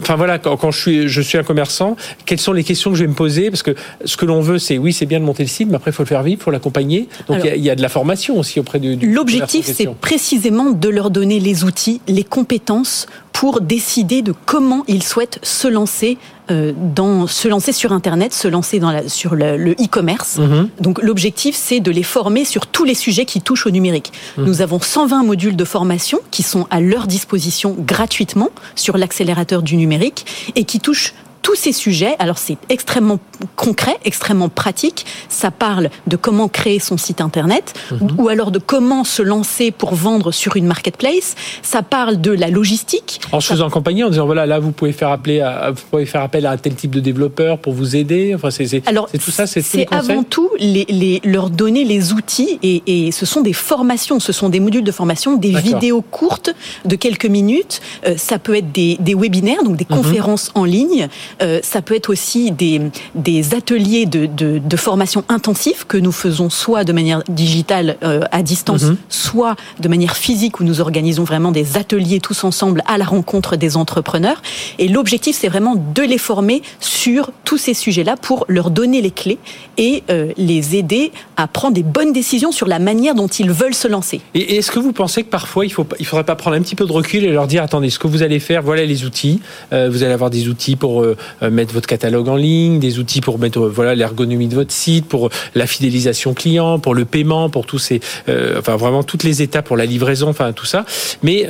enfin 0.00 0.16
voilà, 0.16 0.38
quand, 0.38 0.56
quand, 0.56 0.70
je 0.70 0.80
suis 0.80 1.08
je 1.08 1.20
suis 1.20 1.38
un 1.38 1.42
commerçant, 1.42 1.96
quelles 2.24 2.40
sont 2.40 2.54
les 2.54 2.64
questions 2.64 2.90
que 2.90 2.96
je 2.96 3.04
vais 3.04 3.08
me 3.08 3.14
poser? 3.14 3.50
Parce 3.50 3.62
que 3.62 3.74
ce 4.04 4.16
que 4.16 4.24
l'on 4.24 4.40
veut, 4.40 4.58
c'est 4.58 4.78
oui, 4.78 4.92
c'est 4.92 5.06
bien 5.06 5.20
de 5.20 5.24
monter 5.24 5.42
le 5.42 5.48
site, 5.48 5.68
mais 5.68 5.76
après, 5.76 5.90
il 5.90 5.94
faut 5.94 6.02
le 6.02 6.08
faire 6.08 6.22
vivre, 6.22 6.40
il 6.40 6.44
faut 6.44 6.50
l'accompagner. 6.50 7.08
Donc 7.28 7.42
il 7.44 7.56
y, 7.56 7.66
y, 7.66 7.70
a 7.70 7.76
de 7.76 7.82
la 7.82 7.90
formation 7.90 8.38
aussi 8.38 8.58
auprès 8.58 8.80
du. 8.80 8.96
du 8.96 9.12
L'objectif, 9.12 9.66
c'est 9.66 9.88
précisément 9.94 10.70
de 10.70 10.88
leur 10.88 11.10
donner 11.10 11.38
les 11.38 11.64
outils, 11.64 12.00
les 12.08 12.24
compétences 12.24 13.06
pour 13.32 13.60
décider 13.60 14.22
de 14.22 14.34
comment 14.46 14.84
ils 14.88 15.02
souhaitent 15.02 15.38
se 15.42 15.68
lancer 15.68 16.18
euh, 16.50 16.72
dans 16.76 17.26
se 17.26 17.46
lancer 17.46 17.72
sur 17.72 17.92
Internet, 17.92 18.32
se 18.32 18.48
lancer 18.48 18.78
dans 18.78 18.90
la, 18.90 19.08
sur 19.08 19.34
le 19.34 19.72
e-commerce. 19.72 20.38
Mhm. 20.38 20.70
Donc 20.80 21.02
l'objectif, 21.02 21.54
c'est 21.54 21.80
de 21.80 21.90
les 21.90 22.02
former 22.02 22.46
sur 22.46 22.66
tous 22.66 22.84
les 22.84 22.94
sujets 22.94 23.26
qui 23.26 23.42
touchent 23.42 23.66
au 23.66 23.70
numérique. 23.70 24.12
Mhm. 24.38 24.46
Nous 24.46 24.62
avons 24.62 24.80
120 24.80 25.24
modules 25.24 25.56
de 25.56 25.64
formation 25.64 26.20
qui 26.30 26.42
sont 26.42 26.66
à 26.70 26.80
leur 26.80 27.06
disposition 27.06 27.76
gratuitement 27.78 28.48
sur 28.76 28.96
l'accélérateur 28.96 29.62
du 29.62 29.76
numérique 29.76 30.24
et 30.56 30.64
qui 30.64 30.80
touchent 30.80 31.12
tous 31.48 31.54
ces 31.54 31.72
sujets. 31.72 32.14
Alors 32.18 32.36
c'est 32.36 32.58
extrêmement 32.68 33.18
concret, 33.56 33.96
extrêmement 34.04 34.50
pratique. 34.50 35.06
Ça 35.30 35.50
parle 35.50 35.88
de 36.06 36.16
comment 36.16 36.46
créer 36.46 36.78
son 36.78 36.98
site 36.98 37.22
internet 37.22 37.72
mhm. 37.90 38.16
ou 38.18 38.28
alors 38.28 38.50
de 38.50 38.58
comment 38.58 39.02
se 39.02 39.22
lancer 39.22 39.70
pour 39.70 39.94
vendre 39.94 40.30
sur 40.30 40.56
une 40.56 40.66
marketplace. 40.66 41.36
Ça 41.62 41.80
parle 41.82 42.20
de 42.20 42.32
la 42.32 42.48
logistique. 42.48 43.22
En 43.32 43.40
se 43.40 43.48
faisant 43.48 43.70
compagnie, 43.70 44.04
en 44.04 44.10
disant 44.10 44.26
voilà 44.26 44.44
là 44.44 44.58
vous 44.58 44.72
pouvez 44.72 44.92
faire 44.92 45.08
appeler 45.08 45.40
à, 45.40 45.70
vous 45.70 45.80
pouvez 45.90 46.04
faire 46.04 46.20
appel 46.20 46.44
à 46.44 46.54
tel 46.58 46.74
type 46.74 46.90
de 46.90 47.00
développeur 47.00 47.58
pour 47.58 47.72
vous 47.72 47.96
aider. 47.96 48.34
Enfin 48.34 48.50
c'est 48.50 48.82
tout 49.18 49.30
ça. 49.30 49.46
C'est 49.46 49.90
avant 49.90 50.24
tout 50.24 50.50
les, 50.58 50.84
les, 50.90 51.22
leur 51.24 51.48
donner 51.48 51.84
les 51.84 52.12
outils 52.12 52.58
et, 52.62 52.82
et, 52.86 53.10
ce 53.10 53.24
sont 53.24 53.40
des 53.40 53.54
formations, 53.54 54.20
ce 54.20 54.34
sont 54.34 54.50
des 54.50 54.60
modules 54.60 54.84
de 54.84 54.92
formation, 54.92 55.38
des 55.38 55.54
vidéos 55.54 56.02
courtes 56.02 56.50
de 56.84 56.94
quelques 56.94 57.24
minutes. 57.24 57.80
Euh, 58.06 58.18
ça 58.18 58.38
peut 58.38 58.54
être 58.54 58.70
des, 58.70 58.98
des 59.00 59.14
webinaires, 59.14 59.64
donc 59.64 59.76
des 59.76 59.86
mhm. 59.88 59.96
conférences 59.96 60.50
en 60.54 60.64
ligne. 60.64 61.08
Euh, 61.42 61.60
ça 61.62 61.82
peut 61.82 61.94
être 61.94 62.10
aussi 62.10 62.50
des, 62.50 62.80
des 63.14 63.54
ateliers 63.54 64.06
de, 64.06 64.26
de, 64.26 64.58
de, 64.58 64.76
formation 64.76 65.24
intensif 65.28 65.84
que 65.86 65.96
nous 65.96 66.12
faisons 66.12 66.50
soit 66.50 66.84
de 66.84 66.92
manière 66.92 67.22
digitale 67.28 67.96
euh, 68.02 68.22
à 68.32 68.42
distance, 68.42 68.84
mhm. 68.84 68.96
soit 69.08 69.56
de 69.80 69.88
manière 69.88 70.16
physique 70.16 70.60
où 70.60 70.64
nous 70.64 70.80
organisons 70.80 71.24
vraiment 71.24 71.52
des 71.52 71.76
ateliers 71.76 72.20
tous 72.20 72.44
ensemble 72.44 72.82
à 72.86 72.98
la 72.98 73.04
rencontre 73.04 73.56
des 73.56 73.76
entrepreneurs. 73.76 74.42
Et 74.78 74.88
l'objectif, 74.88 75.36
c'est 75.36 75.48
vraiment 75.48 75.76
de 75.76 76.02
les 76.02 76.18
former 76.18 76.62
sur 76.80 77.30
tous 77.44 77.58
ces 77.58 77.74
sujets-là 77.74 78.16
pour 78.16 78.44
leur 78.48 78.70
donner 78.70 79.00
les 79.00 79.10
clés 79.10 79.38
et 79.76 80.02
euh, 80.10 80.32
les 80.36 80.76
aider 80.76 81.12
à 81.36 81.46
prendre 81.46 81.74
des 81.74 81.82
bonnes 81.82 82.12
décisions 82.12 82.52
sur 82.52 82.66
la 82.66 82.78
manière 82.78 83.14
dont 83.14 83.28
ils 83.28 83.50
veulent 83.50 83.74
se 83.74 83.88
lancer. 83.88 84.20
Et 84.34 84.56
est-ce 84.56 84.70
que 84.70 84.78
vous 84.78 84.92
pensez 84.92 85.22
que 85.22 85.30
parfois 85.30 85.66
il 85.66 85.72
il 86.00 86.06
faudrait 86.06 86.24
pas 86.24 86.36
prendre 86.36 86.56
un 86.56 86.62
petit 86.62 86.74
peu 86.74 86.86
de 86.86 86.92
recul 86.92 87.24
et 87.24 87.30
leur 87.30 87.46
dire 87.46 87.62
attendez 87.62 87.90
ce 87.90 87.98
que 87.98 88.08
vous 88.08 88.22
allez 88.22 88.40
faire 88.40 88.62
voilà 88.62 88.84
les 88.84 89.04
outils 89.04 89.40
vous 89.70 90.02
allez 90.02 90.12
avoir 90.12 90.30
des 90.30 90.48
outils 90.48 90.76
pour 90.76 91.02
euh, 91.02 91.16
mettre 91.50 91.74
votre 91.74 91.86
catalogue 91.86 92.28
en 92.28 92.36
ligne, 92.36 92.78
des 92.78 92.98
outils 92.98 93.20
pour 93.20 93.38
mettre 93.38 93.60
euh, 93.60 93.68
voilà 93.68 93.94
l'ergonomie 93.94 94.48
de 94.48 94.54
votre 94.54 94.72
site, 94.72 95.06
pour 95.06 95.30
la 95.54 95.66
fidélisation 95.66 96.34
client, 96.34 96.78
pour 96.78 96.94
le 96.94 97.04
paiement, 97.04 97.50
pour 97.50 97.66
tous 97.66 97.78
ces, 97.78 98.00
euh, 98.28 98.58
enfin 98.58 98.76
vraiment 98.76 99.02
toutes 99.02 99.24
les 99.24 99.42
étapes 99.42 99.66
pour 99.66 99.76
la 99.76 99.86
livraison, 99.86 100.28
enfin 100.28 100.52
tout 100.52 100.66
ça. 100.66 100.84
Mais 101.22 101.46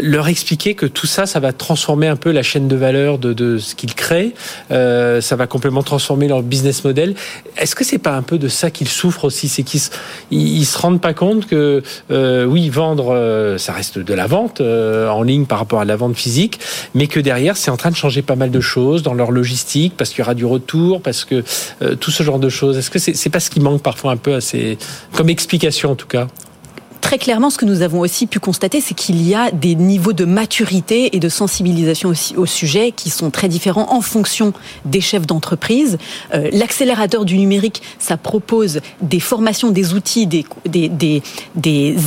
leur 0.00 0.28
expliquer 0.28 0.74
que 0.74 0.86
tout 0.86 1.06
ça, 1.06 1.26
ça 1.26 1.40
va 1.40 1.52
transformer 1.52 2.06
un 2.06 2.16
peu 2.16 2.30
la 2.30 2.42
chaîne 2.42 2.68
de 2.68 2.76
valeur 2.76 3.18
de, 3.18 3.32
de 3.32 3.58
ce 3.58 3.74
qu'ils 3.74 3.94
créent, 3.94 4.32
ça 4.70 5.36
va 5.36 5.46
complètement 5.46 5.82
transformer 5.82 6.28
leur 6.28 6.42
business 6.42 6.84
model. 6.84 7.14
Est-ce 7.56 7.74
que 7.74 7.84
c'est 7.84 7.98
pas 7.98 8.12
un 8.12 8.22
peu 8.22 8.38
de 8.38 8.48
ça 8.48 8.70
qu'ils 8.70 8.88
souffrent 8.88 9.24
aussi, 9.24 9.48
c'est 9.48 9.62
qu'ils 9.62 9.80
ils, 10.30 10.64
se 10.64 10.78
rendent 10.78 11.00
pas 11.00 11.14
compte 11.14 11.46
que 11.46 11.82
oui 12.10 12.68
vendre, 12.68 13.56
ça 13.58 13.72
reste 13.72 13.98
de 13.98 14.14
la 14.14 14.26
vente 14.26 14.60
en 14.60 15.22
ligne 15.22 15.46
par 15.46 15.58
rapport 15.58 15.80
à 15.80 15.84
la 15.84 15.96
vente 15.96 16.16
physique, 16.16 16.60
mais 16.94 17.06
que 17.06 17.20
derrière 17.20 17.56
c'est 17.56 17.70
en 17.70 17.76
train 17.76 17.90
de 17.90 17.96
changer 17.96 18.22
pas 18.22 18.36
mal 18.36 18.50
de 18.50 18.60
choses 18.60 19.01
dans 19.02 19.14
leur 19.14 19.30
logistique, 19.30 19.94
parce 19.96 20.10
qu'il 20.10 20.20
y 20.20 20.22
aura 20.22 20.34
du 20.34 20.44
retour, 20.44 21.02
parce 21.02 21.24
que 21.24 21.44
tout 22.00 22.10
ce 22.10 22.22
genre 22.22 22.38
de 22.38 22.48
choses. 22.48 22.76
Est-ce 22.78 22.90
que 22.90 22.98
c'est 22.98 23.12
n'est 23.24 23.30
pas 23.30 23.40
ce 23.40 23.50
qui 23.50 23.60
manque 23.60 23.82
parfois 23.82 24.12
un 24.12 24.16
peu 24.16 24.38
comme 25.12 25.28
explication 25.28 25.90
en 25.90 25.94
tout 25.96 26.06
cas? 26.06 26.28
Très 27.02 27.18
clairement, 27.18 27.50
ce 27.50 27.58
que 27.58 27.64
nous 27.64 27.82
avons 27.82 27.98
aussi 27.98 28.26
pu 28.26 28.38
constater, 28.38 28.80
c'est 28.80 28.94
qu'il 28.94 29.28
y 29.28 29.34
a 29.34 29.50
des 29.50 29.74
niveaux 29.74 30.12
de 30.12 30.24
maturité 30.24 31.14
et 31.14 31.18
de 31.18 31.28
sensibilisation 31.28 32.08
aussi 32.08 32.36
au 32.36 32.46
sujet 32.46 32.92
qui 32.92 33.10
sont 33.10 33.30
très 33.30 33.48
différents 33.48 33.92
en 33.92 34.00
fonction 34.00 34.54
des 34.84 35.00
chefs 35.00 35.26
d'entreprise. 35.26 35.98
Euh, 36.32 36.48
l'accélérateur 36.52 37.24
du 37.24 37.36
numérique, 37.36 37.82
ça 37.98 38.16
propose 38.16 38.80
des 39.02 39.18
formations, 39.18 39.70
des 39.70 39.94
outils, 39.94 40.26
des, 40.26 41.22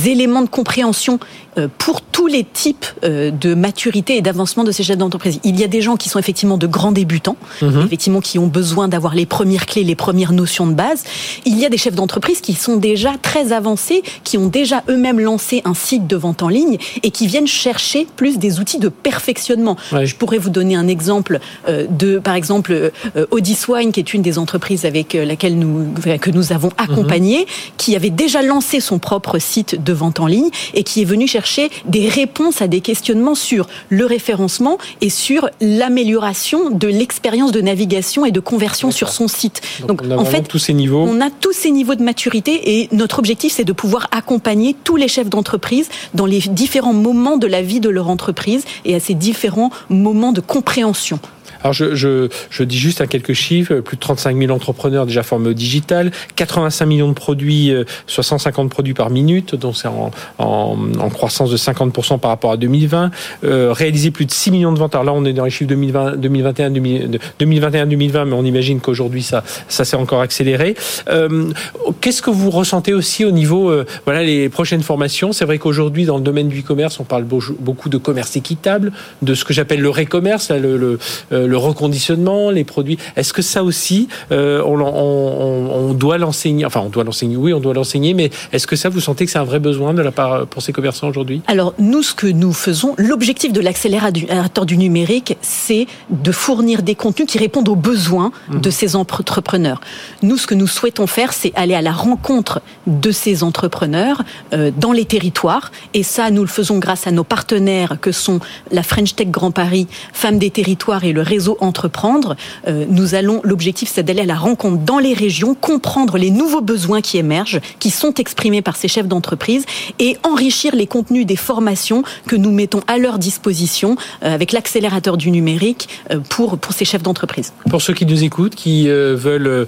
éléments 0.06 0.42
de 0.42 0.48
compréhension 0.48 1.20
euh, 1.20 1.45
pour 1.78 2.02
tous 2.16 2.26
les 2.26 2.44
types 2.44 2.86
euh, 3.04 3.30
de 3.30 3.54
maturité 3.54 4.16
et 4.16 4.22
d'avancement 4.22 4.64
de 4.64 4.72
ces 4.72 4.82
chefs 4.82 4.96
d'entreprise. 4.96 5.38
Il 5.44 5.58
y 5.58 5.64
a 5.64 5.66
des 5.66 5.82
gens 5.82 5.96
qui 5.96 6.08
sont 6.08 6.18
effectivement 6.18 6.56
de 6.58 6.66
grands 6.66 6.92
débutants, 6.92 7.36
mhm. 7.62 7.82
effectivement 7.84 8.20
qui 8.20 8.38
ont 8.38 8.46
besoin 8.46 8.88
d'avoir 8.88 9.14
les 9.14 9.26
premières 9.26 9.66
clés, 9.66 9.84
les 9.84 9.94
premières 9.94 10.32
notions 10.32 10.66
de 10.66 10.72
base. 10.72 11.04
Il 11.44 11.58
y 11.58 11.64
a 11.64 11.68
des 11.68 11.76
chefs 11.76 11.94
d'entreprise 11.94 12.40
qui 12.40 12.54
sont 12.54 12.76
déjà 12.76 13.12
très 13.20 13.52
avancés, 13.52 14.02
qui 14.24 14.38
ont 14.38 14.46
déjà 14.46 14.82
eux-mêmes 14.88 15.20
lancé 15.20 15.62
un 15.64 15.74
site 15.74 16.06
de 16.06 16.16
vente 16.16 16.42
en 16.42 16.48
ligne 16.48 16.78
et 17.02 17.10
qui 17.10 17.26
viennent 17.26 17.46
chercher 17.46 18.06
plus 18.16 18.38
des 18.38 18.60
outils 18.60 18.78
de 18.78 18.88
perfectionnement. 18.88 19.76
Je 19.92 20.14
pourrais 20.14 20.38
vous 20.38 20.50
donner 20.50 20.74
un 20.74 20.88
exemple 20.88 21.38
euh, 21.68 21.86
de, 21.88 22.18
par 22.18 22.34
exemple, 22.34 22.92
Audiswine, 23.30 23.92
qui 23.92 24.00
est 24.00 24.14
une 24.14 24.22
des 24.22 24.38
entreprises 24.38 24.84
avec 24.84 25.12
laquelle 25.12 25.58
nous 25.58 25.92
que 26.20 26.30
nous 26.30 26.52
avons 26.52 26.70
accompagné, 26.78 27.40
mhm. 27.40 27.46
qui 27.76 27.94
avait 27.94 28.10
déjà 28.10 28.42
lancé 28.42 28.80
son 28.80 28.98
propre 28.98 29.38
site 29.38 29.82
de 29.82 29.92
vente 29.92 30.20
en 30.20 30.26
ligne 30.26 30.48
et 30.74 30.82
qui 30.82 31.02
est 31.02 31.04
venu 31.04 31.26
chercher 31.26 31.45
des 31.86 32.08
réponses 32.08 32.62
à 32.62 32.68
des 32.68 32.80
questionnements 32.80 33.34
sur 33.34 33.66
le 33.88 34.04
référencement 34.04 34.78
et 35.00 35.10
sur 35.10 35.48
l'amélioration 35.60 36.70
de 36.70 36.88
l'expérience 36.88 37.52
de 37.52 37.60
navigation 37.60 38.24
et 38.24 38.32
de 38.32 38.40
conversion 38.40 38.90
sur 38.90 39.08
son 39.08 39.28
site. 39.28 39.60
Donc, 39.86 40.02
en 40.10 40.24
fait, 40.24 40.42
tous 40.42 40.58
ces 40.58 40.74
niveaux. 40.74 41.04
On 41.06 41.20
a 41.20 41.30
tous 41.30 41.52
ces 41.52 41.70
niveaux 41.70 41.94
de 41.94 42.02
maturité 42.02 42.80
et 42.80 42.88
notre 42.92 43.18
objectif, 43.18 43.52
c'est 43.52 43.64
de 43.64 43.72
pouvoir 43.72 44.08
accompagner 44.10 44.74
tous 44.84 44.96
les 44.96 45.08
chefs 45.08 45.28
d'entreprise 45.28 45.88
dans 46.14 46.26
les 46.26 46.40
différents 46.40 46.92
moments 46.94 47.36
de 47.36 47.46
la 47.46 47.62
vie 47.62 47.80
de 47.80 47.88
leur 47.88 48.08
entreprise 48.08 48.64
et 48.84 48.94
à 48.94 49.00
ces 49.00 49.14
différents 49.14 49.70
moments 49.88 50.32
de 50.32 50.40
compréhension. 50.40 51.18
Alors 51.62 51.72
je, 51.72 51.94
je, 51.94 52.28
je, 52.50 52.62
dis 52.62 52.78
juste 52.78 53.00
à 53.00 53.06
quelques 53.06 53.32
chiffres, 53.32 53.80
plus 53.80 53.96
de 53.96 54.00
35 54.00 54.36
000 54.36 54.52
entrepreneurs 54.52 55.06
déjà 55.06 55.22
formés 55.22 55.50
au 55.50 55.54
digital, 55.54 56.10
85 56.36 56.86
millions 56.86 57.08
de 57.08 57.14
produits, 57.14 57.72
soit 58.06 58.24
150 58.24 58.70
produits 58.70 58.94
par 58.94 59.10
minute, 59.10 59.54
donc 59.54 59.76
c'est 59.76 59.88
en, 59.88 60.10
en, 60.38 60.76
en, 60.98 61.10
croissance 61.10 61.50
de 61.50 61.56
50% 61.56 62.18
par 62.18 62.30
rapport 62.30 62.52
à 62.52 62.56
2020, 62.56 63.10
euh, 63.44 63.72
réalisé 63.72 64.10
plus 64.10 64.26
de 64.26 64.30
6 64.30 64.50
millions 64.50 64.72
de 64.72 64.78
ventes. 64.78 64.94
Alors 64.94 65.04
là, 65.04 65.12
on 65.14 65.24
est 65.24 65.32
dans 65.32 65.44
les 65.44 65.50
chiffres 65.50 65.68
2020, 65.68 66.16
2021, 66.16 66.70
2021, 66.70 67.86
2020, 67.86 68.24
mais 68.24 68.32
on 68.34 68.44
imagine 68.44 68.80
qu'aujourd'hui 68.80 69.22
ça, 69.22 69.44
ça 69.68 69.84
s'est 69.84 69.96
encore 69.96 70.20
accéléré. 70.20 70.74
Euh, 71.08 71.52
Qu'est-ce 72.00 72.22
que 72.22 72.30
vous 72.30 72.50
ressentez 72.50 72.94
aussi 72.94 73.24
au 73.24 73.30
niveau, 73.30 73.70
euh, 73.70 73.84
voilà, 74.04 74.22
les 74.22 74.48
prochaines 74.48 74.82
formations? 74.82 75.32
C'est 75.32 75.44
vrai 75.44 75.58
qu'aujourd'hui, 75.58 76.04
dans 76.04 76.16
le 76.16 76.22
domaine 76.22 76.48
du 76.48 76.60
e-commerce, 76.60 77.00
on 77.00 77.04
parle 77.04 77.24
beaucoup 77.24 77.88
de 77.88 77.98
commerce 77.98 78.36
équitable, 78.36 78.92
de 79.22 79.34
ce 79.34 79.44
que 79.44 79.52
j'appelle 79.52 79.80
le 79.80 79.90
ré-commerce, 79.90 80.50
le, 80.50 80.76
le, 80.76 80.98
euh, 81.32 81.45
le 81.46 81.56
le 81.56 81.60
reconditionnement, 81.60 82.50
les 82.50 82.64
produits. 82.64 82.98
Est-ce 83.16 83.32
que 83.32 83.40
ça 83.40 83.64
aussi, 83.64 84.08
euh, 84.30 84.62
on, 84.62 84.78
on, 84.78 85.94
doit 85.94 86.18
l'enseigner 86.18 86.66
Enfin, 86.66 86.82
on 86.84 86.90
doit 86.90 87.02
l'enseigner, 87.02 87.36
oui, 87.36 87.54
on 87.54 87.60
doit 87.60 87.72
l'enseigner, 87.72 88.12
mais 88.12 88.30
est-ce 88.52 88.66
que 88.66 88.76
ça, 88.76 88.90
vous 88.90 89.00
sentez 89.00 89.24
que 89.24 89.30
c'est 89.30 89.38
un 89.38 89.44
vrai 89.44 89.58
besoin 89.58 89.94
de 89.94 90.02
la 90.02 90.12
part 90.12 90.46
pour 90.46 90.60
ces 90.60 90.74
commerçants 90.74 91.08
aujourd'hui? 91.08 91.40
Alors, 91.46 91.72
nous, 91.78 92.02
ce 92.02 92.14
que 92.14 92.26
nous 92.26 92.52
faisons, 92.52 92.94
l'objectif 92.98 93.54
de 93.54 93.60
l'accélérateur 93.62 94.66
du 94.66 94.76
numérique, 94.76 95.38
c'est 95.40 95.86
de 96.10 96.30
fournir 96.30 96.82
des 96.82 96.94
contenus 96.94 97.26
qui 97.26 97.38
répondent 97.38 97.70
aux 97.70 97.76
besoins 97.76 98.32
mhm. 98.50 98.60
de 98.60 98.70
ces 98.70 98.94
entrepreneurs. 98.94 99.80
Nous, 100.22 100.36
ce 100.36 100.46
que 100.46 100.54
nous 100.54 100.66
souhaitons 100.66 101.06
faire, 101.06 101.32
c'est 101.32 101.52
aller 101.54 101.74
à 101.74 101.80
la 101.80 101.92
rencontre 101.92 102.60
de 102.86 103.10
ces 103.10 103.42
entrepreneurs 103.42 104.22
euh, 104.52 104.70
dans 104.76 104.92
les 104.92 105.06
territoires, 105.06 105.72
et 105.94 106.02
ça, 106.02 106.30
nous 106.30 106.42
le 106.42 106.48
faisons 106.48 106.78
grâce 106.78 107.06
à 107.06 107.12
nos 107.12 107.24
partenaires 107.24 107.96
que 107.98 108.12
sont 108.12 108.40
la 108.70 108.82
French 108.82 109.14
Tech 109.14 109.28
Grand 109.28 109.52
Paris, 109.52 109.86
Femmes 110.12 110.38
des 110.38 110.50
Territoires 110.50 111.04
et 111.04 111.14
le 111.14 111.22
réseau 111.22 111.35
Entreprendre, 111.60 112.36
euh, 112.66 112.84
nous 112.88 113.14
allons, 113.14 113.40
l'objectif 113.44 113.90
c'est 113.92 114.02
d'aller 114.02 114.22
à 114.22 114.26
la 114.26 114.34
rencontre 114.34 114.78
dans 114.78 114.98
les 114.98 115.14
régions, 115.14 115.54
comprendre 115.54 116.18
les 116.18 116.30
nouveaux 116.30 116.60
besoins 116.60 117.00
qui 117.00 117.18
émergent, 117.18 117.60
qui 117.78 117.90
sont 117.90 118.14
exprimés 118.14 118.62
par 118.62 118.76
ces 118.76 118.88
chefs 118.88 119.06
d'entreprise 119.06 119.64
et 119.98 120.16
enrichir 120.22 120.74
les 120.74 120.86
contenus 120.86 121.26
des 121.26 121.36
formations 121.36 122.02
que 122.26 122.36
nous 122.36 122.50
mettons 122.50 122.80
à 122.86 122.98
leur 122.98 123.18
disposition 123.18 123.96
euh, 124.22 124.34
avec 124.34 124.52
l'accélérateur 124.52 125.16
du 125.16 125.30
numérique 125.30 125.88
euh, 126.10 126.18
pour, 126.28 126.58
pour 126.58 126.72
ces 126.72 126.84
chefs 126.84 127.02
d'entreprise. 127.02 127.52
Pour 127.70 127.82
ceux 127.82 127.94
qui 127.94 128.06
nous 128.06 128.24
écoutent, 128.24 128.54
qui 128.54 128.88
veulent 128.88 129.66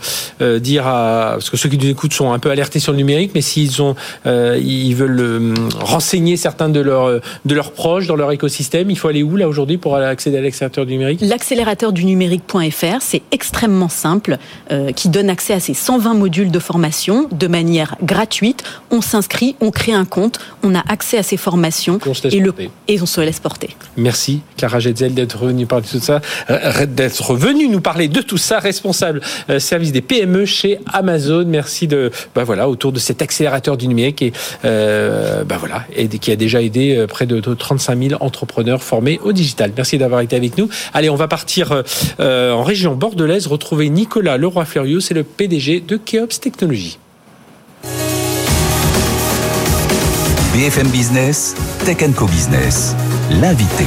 dire 0.60 0.86
à, 0.86 1.32
parce 1.34 1.50
que 1.50 1.56
ceux 1.56 1.68
qui 1.68 1.78
nous 1.78 1.88
écoutent 1.88 2.12
sont 2.12 2.32
un 2.32 2.38
peu 2.38 2.50
alertés 2.50 2.78
sur 2.78 2.92
le 2.92 2.98
numérique, 2.98 3.32
mais 3.34 3.40
s'ils 3.40 3.82
ont, 3.82 3.94
ils 4.24 4.94
veulent 4.94 5.54
renseigner 5.80 6.36
certains 6.36 6.68
de 6.68 6.80
leurs, 6.80 7.20
de 7.44 7.54
leurs 7.54 7.72
proches 7.72 8.06
dans 8.06 8.16
leur 8.16 8.32
écosystème, 8.32 8.90
il 8.90 8.98
faut 8.98 9.08
aller 9.08 9.22
où 9.22 9.36
là 9.36 9.48
aujourd'hui 9.48 9.78
pour 9.78 9.96
accéder 9.96 10.38
à 10.38 10.40
l'accélérateur 10.40 10.86
du 10.86 10.92
numérique? 10.92 11.20
Du 11.92 12.04
numérique.fr, 12.04 13.00
c'est 13.00 13.22
extrêmement 13.32 13.88
simple, 13.88 14.38
euh, 14.70 14.92
qui 14.92 15.08
donne 15.08 15.28
accès 15.28 15.52
à 15.52 15.60
ces 15.60 15.74
120 15.74 16.14
modules 16.14 16.50
de 16.52 16.58
formation 16.60 17.28
de 17.32 17.46
manière 17.48 17.96
gratuite. 18.00 18.62
On 18.92 19.00
s'inscrit, 19.00 19.56
on 19.60 19.72
crée 19.72 19.92
un 19.92 20.04
compte, 20.04 20.38
on 20.62 20.74
a 20.76 20.82
accès 20.88 21.18
à 21.18 21.24
ces 21.24 21.36
formations 21.36 21.98
et, 22.24 22.38
le, 22.38 22.54
et 22.86 23.02
on 23.02 23.06
se 23.06 23.20
laisse 23.20 23.40
porter. 23.40 23.70
Merci 23.96 24.40
Clara 24.56 24.78
Jetzel 24.78 25.14
d'être 25.14 25.46
venue 25.46 25.66
parler 25.66 25.84
de 25.84 25.90
tout 25.90 26.04
ça, 26.04 26.20
euh, 26.48 26.86
d'être 26.86 27.34
venue 27.34 27.68
nous 27.68 27.80
parler 27.80 28.06
de 28.06 28.20
tout 28.20 28.38
ça, 28.38 28.60
responsable 28.60 29.20
euh, 29.50 29.58
service 29.58 29.90
des 29.90 30.00
PME 30.00 30.44
chez 30.44 30.78
Amazon. 30.92 31.44
Merci 31.44 31.88
de, 31.88 32.12
bah 32.36 32.44
voilà, 32.44 32.68
autour 32.68 32.92
de 32.92 33.00
cet 33.00 33.20
accélérateur 33.20 33.76
du 33.76 33.88
numérique 33.88 34.22
et 34.22 34.32
bah 34.62 35.56
voilà, 35.58 35.84
et 35.96 36.08
qui 36.08 36.30
a 36.30 36.36
déjà 36.36 36.62
aidé 36.62 37.04
près 37.08 37.26
de 37.26 37.40
35 37.40 37.98
000 38.10 38.22
entrepreneurs 38.22 38.82
formés 38.82 39.18
au 39.24 39.32
digital. 39.32 39.72
Merci 39.76 39.98
d'avoir 39.98 40.20
été 40.20 40.36
avec 40.36 40.56
nous. 40.56 40.68
Allez, 40.94 41.10
on 41.10 41.16
va 41.16 41.26
partir 41.26 41.47
euh, 42.20 42.52
en 42.52 42.62
région 42.62 42.94
bordelaise, 42.94 43.46
retrouver 43.46 43.88
Nicolas 43.88 44.36
Leroy-Fleuriot, 44.36 45.00
c'est 45.00 45.14
le 45.14 45.24
PDG 45.24 45.80
de 45.80 45.96
Keops 45.96 46.40
Technologies. 46.40 46.98
BFM 50.52 50.88
Business, 50.88 51.54
Tech 51.84 51.98
Co 52.16 52.26
Business, 52.26 52.94
l'invité. 53.40 53.84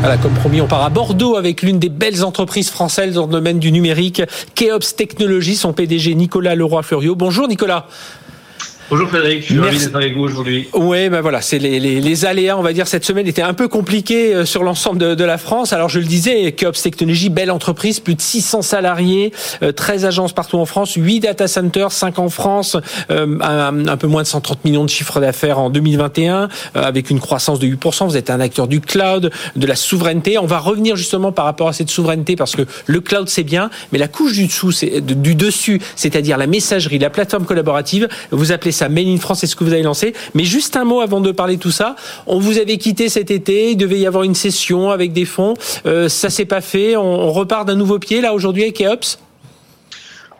Voilà, 0.00 0.16
comme 0.18 0.34
promis, 0.34 0.60
on 0.60 0.66
part 0.66 0.82
à 0.82 0.90
Bordeaux 0.90 1.36
avec 1.36 1.62
l'une 1.62 1.78
des 1.78 1.88
belles 1.88 2.24
entreprises 2.24 2.70
françaises 2.70 3.14
dans 3.14 3.26
le 3.26 3.32
domaine 3.32 3.58
du 3.58 3.72
numérique, 3.72 4.22
Keops 4.54 4.94
Technologies, 4.96 5.56
son 5.56 5.72
PDG 5.72 6.14
Nicolas 6.14 6.54
Leroy-Fleuriot. 6.54 7.14
Bonjour 7.14 7.48
Nicolas. 7.48 7.86
Bonjour 8.88 9.08
Frédéric, 9.08 9.40
je 9.40 9.46
suis 9.46 9.58
ravi 9.58 9.78
d'être 9.80 9.96
avec 9.96 10.14
vous 10.14 10.22
aujourd'hui. 10.22 10.68
Oui, 10.72 11.08
ben 11.08 11.20
voilà, 11.20 11.40
c'est 11.40 11.58
les, 11.58 11.80
les, 11.80 12.00
les, 12.00 12.24
aléas, 12.24 12.56
on 12.56 12.62
va 12.62 12.72
dire, 12.72 12.86
cette 12.86 13.04
semaine 13.04 13.26
était 13.26 13.42
un 13.42 13.52
peu 13.52 13.66
compliquée 13.66 14.32
euh, 14.32 14.44
sur 14.44 14.62
l'ensemble 14.62 14.98
de, 14.98 15.16
de, 15.16 15.24
la 15.24 15.38
France. 15.38 15.72
Alors 15.72 15.88
je 15.88 15.98
le 15.98 16.04
disais, 16.04 16.52
Keops 16.52 16.82
Technologies, 16.82 17.28
belle 17.28 17.50
entreprise, 17.50 17.98
plus 17.98 18.14
de 18.14 18.20
600 18.20 18.62
salariés, 18.62 19.32
13 19.74 20.04
euh, 20.04 20.08
agences 20.08 20.32
partout 20.32 20.58
en 20.58 20.66
France, 20.66 20.94
8 20.94 21.18
data 21.18 21.48
centers, 21.48 21.90
5 21.90 22.20
en 22.20 22.28
France, 22.28 22.76
euh, 23.10 23.36
un, 23.40 23.88
un, 23.88 23.96
peu 23.96 24.06
moins 24.06 24.22
de 24.22 24.28
130 24.28 24.64
millions 24.64 24.84
de 24.84 24.90
chiffres 24.90 25.18
d'affaires 25.18 25.58
en 25.58 25.68
2021, 25.68 26.48
avec 26.74 27.10
une 27.10 27.18
croissance 27.18 27.58
de 27.58 27.66
8%. 27.66 28.06
Vous 28.06 28.16
êtes 28.16 28.30
un 28.30 28.38
acteur 28.38 28.68
du 28.68 28.80
cloud, 28.80 29.32
de 29.56 29.66
la 29.66 29.74
souveraineté. 29.74 30.38
On 30.38 30.46
va 30.46 30.58
revenir 30.58 30.94
justement 30.94 31.32
par 31.32 31.46
rapport 31.46 31.66
à 31.66 31.72
cette 31.72 31.90
souveraineté 31.90 32.36
parce 32.36 32.54
que 32.54 32.62
le 32.86 33.00
cloud 33.00 33.28
c'est 33.28 33.42
bien, 33.42 33.68
mais 33.90 33.98
la 33.98 34.06
couche 34.06 34.34
du 34.34 34.46
dessous, 34.46 34.70
c'est 34.70 35.00
du 35.00 35.34
dessus, 35.34 35.80
c'est-à-dire 35.96 36.38
la 36.38 36.46
messagerie, 36.46 37.00
la 37.00 37.10
plateforme 37.10 37.46
collaborative, 37.46 38.08
vous 38.30 38.52
appelez 38.52 38.75
ça 38.76 38.88
Mail 38.88 39.08
in 39.08 39.18
France, 39.18 39.40
c'est 39.40 39.46
ce 39.46 39.56
que 39.56 39.64
vous 39.64 39.72
avez 39.72 39.82
lancé. 39.82 40.14
Mais 40.34 40.44
juste 40.44 40.76
un 40.76 40.84
mot 40.84 41.00
avant 41.00 41.20
de 41.20 41.32
parler 41.32 41.56
de 41.56 41.60
tout 41.60 41.70
ça. 41.70 41.96
On 42.26 42.38
vous 42.38 42.58
avait 42.58 42.78
quitté 42.78 43.08
cet 43.08 43.30
été, 43.30 43.72
il 43.72 43.76
devait 43.76 43.98
y 43.98 44.06
avoir 44.06 44.24
une 44.24 44.34
session 44.34 44.90
avec 44.90 45.12
des 45.12 45.24
fonds. 45.24 45.54
Euh, 45.86 46.08
ça 46.08 46.30
s'est 46.30 46.44
pas 46.44 46.60
fait. 46.60 46.96
On, 46.96 47.32
repart 47.32 47.66
d'un 47.66 47.74
nouveau 47.74 47.98
pied 47.98 48.20
là 48.20 48.32
aujourd'hui 48.32 48.62
avec 48.62 48.80
EOPS? 48.80 49.18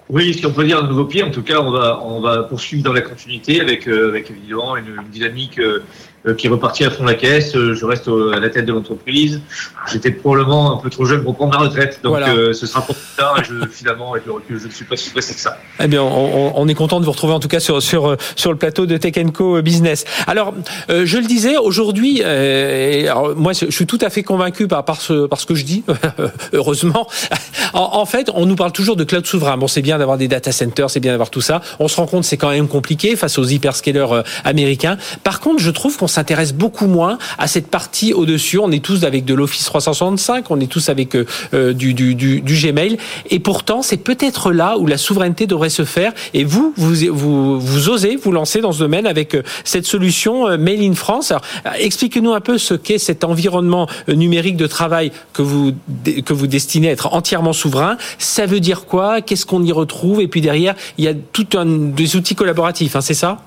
Oui, 0.08 0.34
si 0.34 0.46
on 0.46 0.52
peut 0.52 0.64
dire 0.64 0.78
un 0.78 0.86
nouveau 0.86 1.04
pied, 1.04 1.22
en 1.22 1.30
tout 1.30 1.42
cas, 1.42 1.60
on 1.60 1.70
va, 1.72 2.00
on 2.04 2.20
va 2.20 2.44
poursuivre 2.44 2.84
dans 2.84 2.92
la 2.92 3.00
continuité 3.00 3.60
avec, 3.60 3.88
euh, 3.88 4.08
avec 4.08 4.30
évidemment 4.30 4.76
une, 4.76 5.02
dynamique 5.10 5.58
euh, 5.58 5.82
qui 6.34 6.46
est 6.46 6.50
reparti 6.50 6.84
à 6.84 6.90
fond 6.90 7.04
la 7.04 7.14
caisse. 7.14 7.54
Euh, 7.54 7.74
je 7.74 7.84
reste 7.84 8.08
à 8.08 8.40
la 8.40 8.48
tête 8.48 8.66
de 8.66 8.72
l'entreprise. 8.72 9.40
J'étais 9.90 10.10
probablement 10.10 10.78
un 10.78 10.82
peu 10.82 10.90
trop 10.90 11.04
jeune 11.04 11.22
pour 11.22 11.36
prendre 11.36 11.52
ma 11.52 11.58
retraite, 11.58 12.00
donc 12.02 12.18
euh, 12.18 12.52
ce 12.52 12.66
sera 12.66 12.82
pour 12.82 12.94
plus 12.94 13.16
tard. 13.16 13.38
Et 13.40 13.44
je, 13.44 13.68
finalement, 13.70 14.12
avec 14.12 14.26
le 14.26 14.32
recul, 14.32 14.58
je 14.58 14.66
ne 14.66 14.72
suis 14.72 14.84
pas 14.84 14.96
si 14.96 15.10
pressé 15.10 15.34
que 15.34 15.40
ça. 15.40 15.58
Eh 15.80 15.86
bien, 15.86 16.02
on, 16.02 16.52
on, 16.56 16.68
est 16.68 16.74
content 16.74 17.00
de 17.00 17.04
vous 17.04 17.12
retrouver 17.12 17.32
en 17.32 17.40
tout 17.40 17.48
cas 17.48 17.60
sur 17.60 17.82
sur 17.82 18.16
sur 18.34 18.50
le 18.50 18.58
plateau 18.58 18.86
de 18.86 18.96
Tech 18.96 19.14
Co 19.32 19.62
Business. 19.62 20.04
Alors, 20.26 20.54
je 20.88 21.18
le 21.18 21.24
disais 21.24 21.56
aujourd'hui, 21.56 22.22
moi, 23.36 23.52
je 23.52 23.70
suis 23.70 23.86
tout 23.86 23.98
à 24.00 24.10
fait 24.10 24.22
convaincu 24.22 24.66
par 24.66 24.84
par 24.84 25.00
ce 25.00 25.26
par 25.26 25.40
ce 25.40 25.46
que 25.46 25.54
je 25.54 25.64
dis. 25.64 25.84
heureusement, 26.52 27.08
en, 27.72 27.90
en, 27.92 28.06
fait, 28.06 28.30
on 28.34 28.46
nous 28.46 28.56
parle 28.56 28.72
toujours 28.72 28.96
de 28.96 29.04
cloud 29.04 29.26
souverain. 29.26 29.56
Bon, 29.56 29.68
c'est 29.68 29.82
bien 29.82 29.98
d'avoir 29.98 30.18
des 30.18 30.28
data 30.28 30.52
centers, 30.52 30.90
c'est 30.90 31.00
bien 31.00 31.12
d'avoir 31.12 31.30
tout 31.30 31.40
ça. 31.40 31.60
On 31.78 31.88
se 31.88 31.96
rend 31.96 32.06
compte, 32.06 32.24
c'est 32.24 32.36
quand 32.36 32.50
même 32.50 32.68
compliqué 32.68 33.16
face 33.16 33.38
aux 33.38 33.44
hyperscalers 33.44 34.22
américains. 34.44 34.96
Par 35.22 35.40
contre, 35.40 35.60
je 35.60 35.70
trouve 35.70 35.96
qu'on 35.96 36.06
s'intéresse 36.16 36.52
beaucoup 36.52 36.86
moins 36.86 37.18
à 37.38 37.46
cette 37.46 37.68
partie 37.68 38.12
au-dessus. 38.12 38.58
On 38.58 38.70
est 38.70 38.84
tous 38.84 39.04
avec 39.04 39.24
de 39.24 39.34
l'Office 39.34 39.64
365, 39.64 40.50
on 40.50 40.60
est 40.60 40.66
tous 40.66 40.88
avec 40.88 41.16
du, 41.52 41.94
du, 41.94 42.14
du, 42.14 42.40
Gmail. 42.40 42.98
Et 43.30 43.38
pourtant, 43.38 43.82
c'est 43.82 43.96
peut-être 43.96 44.52
là 44.52 44.78
où 44.78 44.86
la 44.86 44.98
souveraineté 44.98 45.46
devrait 45.46 45.70
se 45.70 45.84
faire. 45.84 46.12
Et 46.34 46.44
vous, 46.44 46.72
vous, 46.76 46.94
vous, 47.10 47.88
osez 47.88 48.16
vous 48.16 48.32
lancer 48.32 48.60
dans 48.60 48.72
ce 48.72 48.78
domaine 48.78 49.06
avec 49.06 49.36
cette 49.64 49.86
solution 49.86 50.56
Mail 50.58 50.82
in 50.82 50.94
France. 50.94 51.32
expliquez-nous 51.78 52.32
un 52.32 52.40
peu 52.40 52.58
ce 52.58 52.74
qu'est 52.74 52.98
cet 52.98 53.24
environnement 53.24 53.88
numérique 54.08 54.56
de 54.56 54.66
travail 54.66 55.12
que 55.32 55.42
vous, 55.42 55.72
que 56.24 56.32
vous 56.32 56.46
destinez 56.46 56.88
à 56.88 56.92
être 56.92 57.12
entièrement 57.12 57.52
souverain. 57.52 57.96
Ça 58.18 58.46
veut 58.46 58.60
dire 58.60 58.86
quoi? 58.86 59.20
Qu'est-ce 59.20 59.46
qu'on 59.46 59.62
y 59.62 59.72
retrouve? 59.72 60.20
Et 60.20 60.28
puis 60.28 60.40
derrière, 60.40 60.74
il 60.98 61.04
y 61.04 61.08
a 61.08 61.14
tout 61.14 61.46
un 61.54 61.66
des 61.66 62.16
outils 62.16 62.34
collaboratifs, 62.34 62.96
hein, 62.96 63.00
c'est 63.00 63.14
ça? 63.14 63.38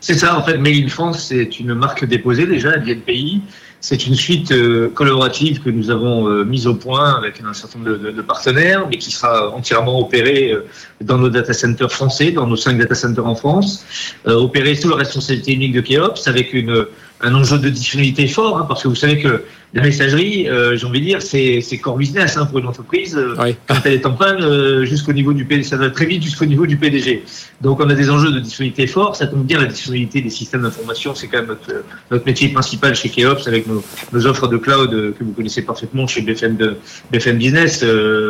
C'est 0.00 0.14
ça, 0.14 0.36
en 0.36 0.42
fait, 0.42 0.58
Mail 0.58 0.84
in 0.84 0.88
France, 0.88 1.26
c'est 1.28 1.60
une 1.60 1.74
marque 1.74 2.04
déposée 2.04 2.46
déjà, 2.46 2.72
elle 2.74 2.82
vient 2.82 2.94
de 2.94 3.00
pays. 3.00 3.42
C'est 3.80 4.06
une 4.06 4.14
suite 4.14 4.52
euh, 4.52 4.90
collaborative 4.90 5.60
que 5.60 5.68
nous 5.68 5.90
avons 5.90 6.28
euh, 6.28 6.44
mise 6.44 6.68
au 6.68 6.74
point 6.74 7.16
avec 7.18 7.40
un 7.44 7.52
certain 7.52 7.80
nombre 7.80 7.98
de, 7.98 8.22
partenaires, 8.22 8.86
mais 8.88 8.96
qui 8.96 9.10
sera 9.10 9.50
entièrement 9.50 9.98
opérée 9.98 10.52
euh, 10.52 10.68
dans 11.00 11.18
nos 11.18 11.28
data 11.28 11.52
centers 11.52 11.90
français, 11.90 12.30
dans 12.30 12.46
nos 12.46 12.54
cinq 12.54 12.78
data 12.78 12.94
centers 12.94 13.26
en 13.26 13.34
France, 13.34 13.84
opérée 14.24 14.76
sous 14.76 14.88
la 14.88 14.94
responsabilité 14.94 15.52
unique 15.54 15.72
de 15.72 15.80
Keops, 15.80 16.28
avec 16.28 16.52
une, 16.52 16.86
un 17.22 17.34
enjeu 17.34 17.58
de 17.58 17.68
disponibilité 17.68 18.26
fort, 18.26 18.58
hein, 18.58 18.64
parce 18.68 18.82
que 18.82 18.88
vous 18.88 18.94
savez 18.94 19.20
que 19.20 19.42
la 19.74 19.82
messagerie, 19.82 20.50
euh, 20.50 20.76
j'ai 20.76 20.86
envie 20.86 21.00
de 21.00 21.06
dire, 21.06 21.22
c'est 21.22 21.78
core 21.78 21.96
business 21.96 22.36
hein, 22.36 22.44
pour 22.44 22.58
une 22.58 22.66
entreprise. 22.66 23.16
Euh, 23.16 23.54
quand 23.66 23.76
elle 23.84 23.94
est 23.94 24.04
en 24.04 24.12
panne, 24.12 24.42
euh, 24.42 24.84
jusqu'au 24.84 25.14
niveau 25.14 25.32
du 25.32 25.46
PDG, 25.46 25.66
ça 25.66 25.76
va 25.76 25.88
très 25.88 26.04
vite 26.04 26.22
jusqu'au 26.22 26.44
niveau 26.44 26.66
du 26.66 26.76
PDG. 26.76 27.24
Donc 27.62 27.80
on 27.80 27.88
a 27.88 27.94
des 27.94 28.10
enjeux 28.10 28.32
de 28.32 28.38
disponibilité 28.38 28.86
forts. 28.86 29.16
Ça 29.16 29.26
tombe 29.26 29.46
bien, 29.46 29.60
la 29.60 29.66
disponibilité 29.66 30.20
des 30.20 30.28
systèmes 30.28 30.62
d'information, 30.62 31.14
c'est 31.14 31.26
quand 31.28 31.38
même 31.38 31.46
notre, 31.46 31.84
notre, 32.10 32.26
métier 32.26 32.48
principal 32.50 32.94
chez 32.94 33.08
Keops 33.08 33.48
avec 33.48 33.66
nos, 33.66 33.82
nos, 34.12 34.26
offres 34.26 34.46
de 34.46 34.58
cloud 34.58 34.90
que 34.90 35.24
vous 35.24 35.32
connaissez 35.32 35.62
parfaitement 35.62 36.06
chez 36.06 36.20
BFM, 36.20 36.56
de, 36.56 36.76
BFM 37.10 37.38
Business, 37.38 37.84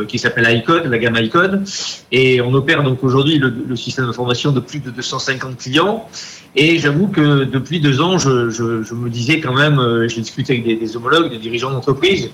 qui 0.06 0.18
s'appelle 0.20 0.56
iCode, 0.58 0.86
la 0.86 0.98
gamme 0.98 1.16
iCode. 1.16 1.64
Et 2.12 2.40
on 2.40 2.54
opère 2.54 2.84
donc 2.84 3.02
aujourd'hui 3.02 3.38
le, 3.38 3.52
le 3.68 3.76
système 3.76 4.06
d'information 4.06 4.52
de 4.52 4.60
plus 4.60 4.78
de 4.78 4.90
250 4.90 5.58
clients. 5.58 6.08
Et 6.54 6.78
j'avoue 6.78 7.08
que 7.08 7.44
depuis 7.44 7.80
deux 7.80 8.00
ans, 8.00 8.18
je, 8.18 8.30
me 8.94 9.08
disais 9.08 9.40
quand 9.40 9.54
même, 9.54 9.78
euh, 9.78 10.06
j'ai 10.08 10.20
discuté 10.20 10.52
avec 10.54 10.78
des, 10.78 10.96
homologues, 10.96 11.30
des 11.30 11.38
dirigeants 11.38 11.70
d'entreprise, 11.70 12.30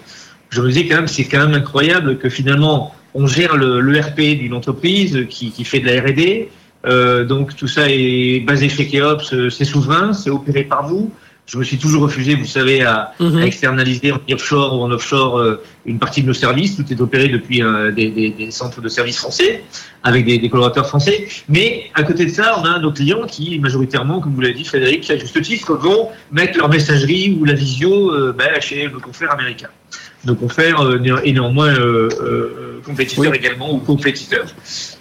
je 0.51 0.61
me 0.61 0.69
disais 0.69 0.89
quand 0.89 0.97
même, 0.97 1.09
c'est 1.09 1.25
quand 1.25 1.39
même 1.39 1.55
incroyable 1.55 2.19
que 2.19 2.29
finalement, 2.29 2.95
on 3.15 3.27
gère 3.27 3.57
le, 3.57 3.81
l'ERP 3.81 4.21
d'une 4.39 4.55
entreprise 4.55 5.27
qui, 5.29 5.65
fait 5.65 5.81
de 5.81 5.87
la 5.87 6.01
R&D. 6.01 6.51
Euh, 6.87 7.25
donc 7.25 7.57
tout 7.57 7.67
ça 7.67 7.89
est 7.89 8.41
basé 8.41 8.69
chez 8.69 8.87
Keops, 8.87 9.33
euh, 9.33 9.51
c'est 9.51 9.65
souverain, 9.65 10.13
c'est 10.13 10.31
opéré 10.31 10.63
par 10.65 10.89
nous 10.89 11.11
je 11.49 11.57
me 11.57 11.65
suis 11.65 11.79
toujours 11.79 12.03
refusé, 12.03 12.35
vous 12.35 12.45
savez, 12.45 12.83
à, 12.83 13.15
mhm. 13.19 13.43
externaliser 13.43 14.13
en 14.13 14.21
offshore 14.31 14.79
ou 14.79 14.83
en 14.83 14.91
offshore 14.91 15.39
euh, 15.39 15.63
une 15.87 15.99
partie 15.99 16.21
de 16.21 16.27
nos 16.27 16.35
services. 16.35 16.77
Tout 16.77 16.85
est 16.93 17.01
opéré 17.01 17.29
depuis 17.29 17.63
euh, 17.63 17.91
des, 17.91 18.11
des, 18.11 18.31
des, 18.31 18.51
centres 18.51 18.83
de 18.83 18.89
services 18.91 19.17
français, 19.17 19.65
avec 20.03 20.27
des, 20.27 20.39
des, 20.39 20.51
collaborateurs 20.51 20.87
français. 20.87 21.27
Mais 21.49 21.91
à 21.95 22.03
côté 22.03 22.27
de 22.27 22.31
ça, 22.31 22.61
on 22.61 22.65
a 22.65 22.79
nos 22.79 22.93
clients 22.93 23.25
qui, 23.27 23.59
majoritairement, 23.59 24.21
comme 24.21 24.35
vous 24.35 24.43
l'avez 24.43 24.55
dit, 24.55 24.65
Frédéric, 24.65 25.11
à 25.11 25.17
juste 25.17 25.41
titre, 25.41 25.75
vont 25.75 26.11
mettre 26.31 26.59
leur 26.59 26.69
messagerie 26.69 27.39
ou 27.41 27.47
la 27.47 27.55
visio 27.55 28.13
euh, 28.13 28.35
ben, 28.37 28.61
chez 28.61 28.87
nos 28.91 29.01
confrères 29.01 29.33
américains. 29.33 29.71
Nos 30.25 30.35
confrères 30.35 30.83
et 31.25 31.33
néanmoins 31.33 31.75
compétiteurs 32.85 33.35
également 33.35 33.73
ou 33.73 33.79
compétiteurs. 33.79 34.47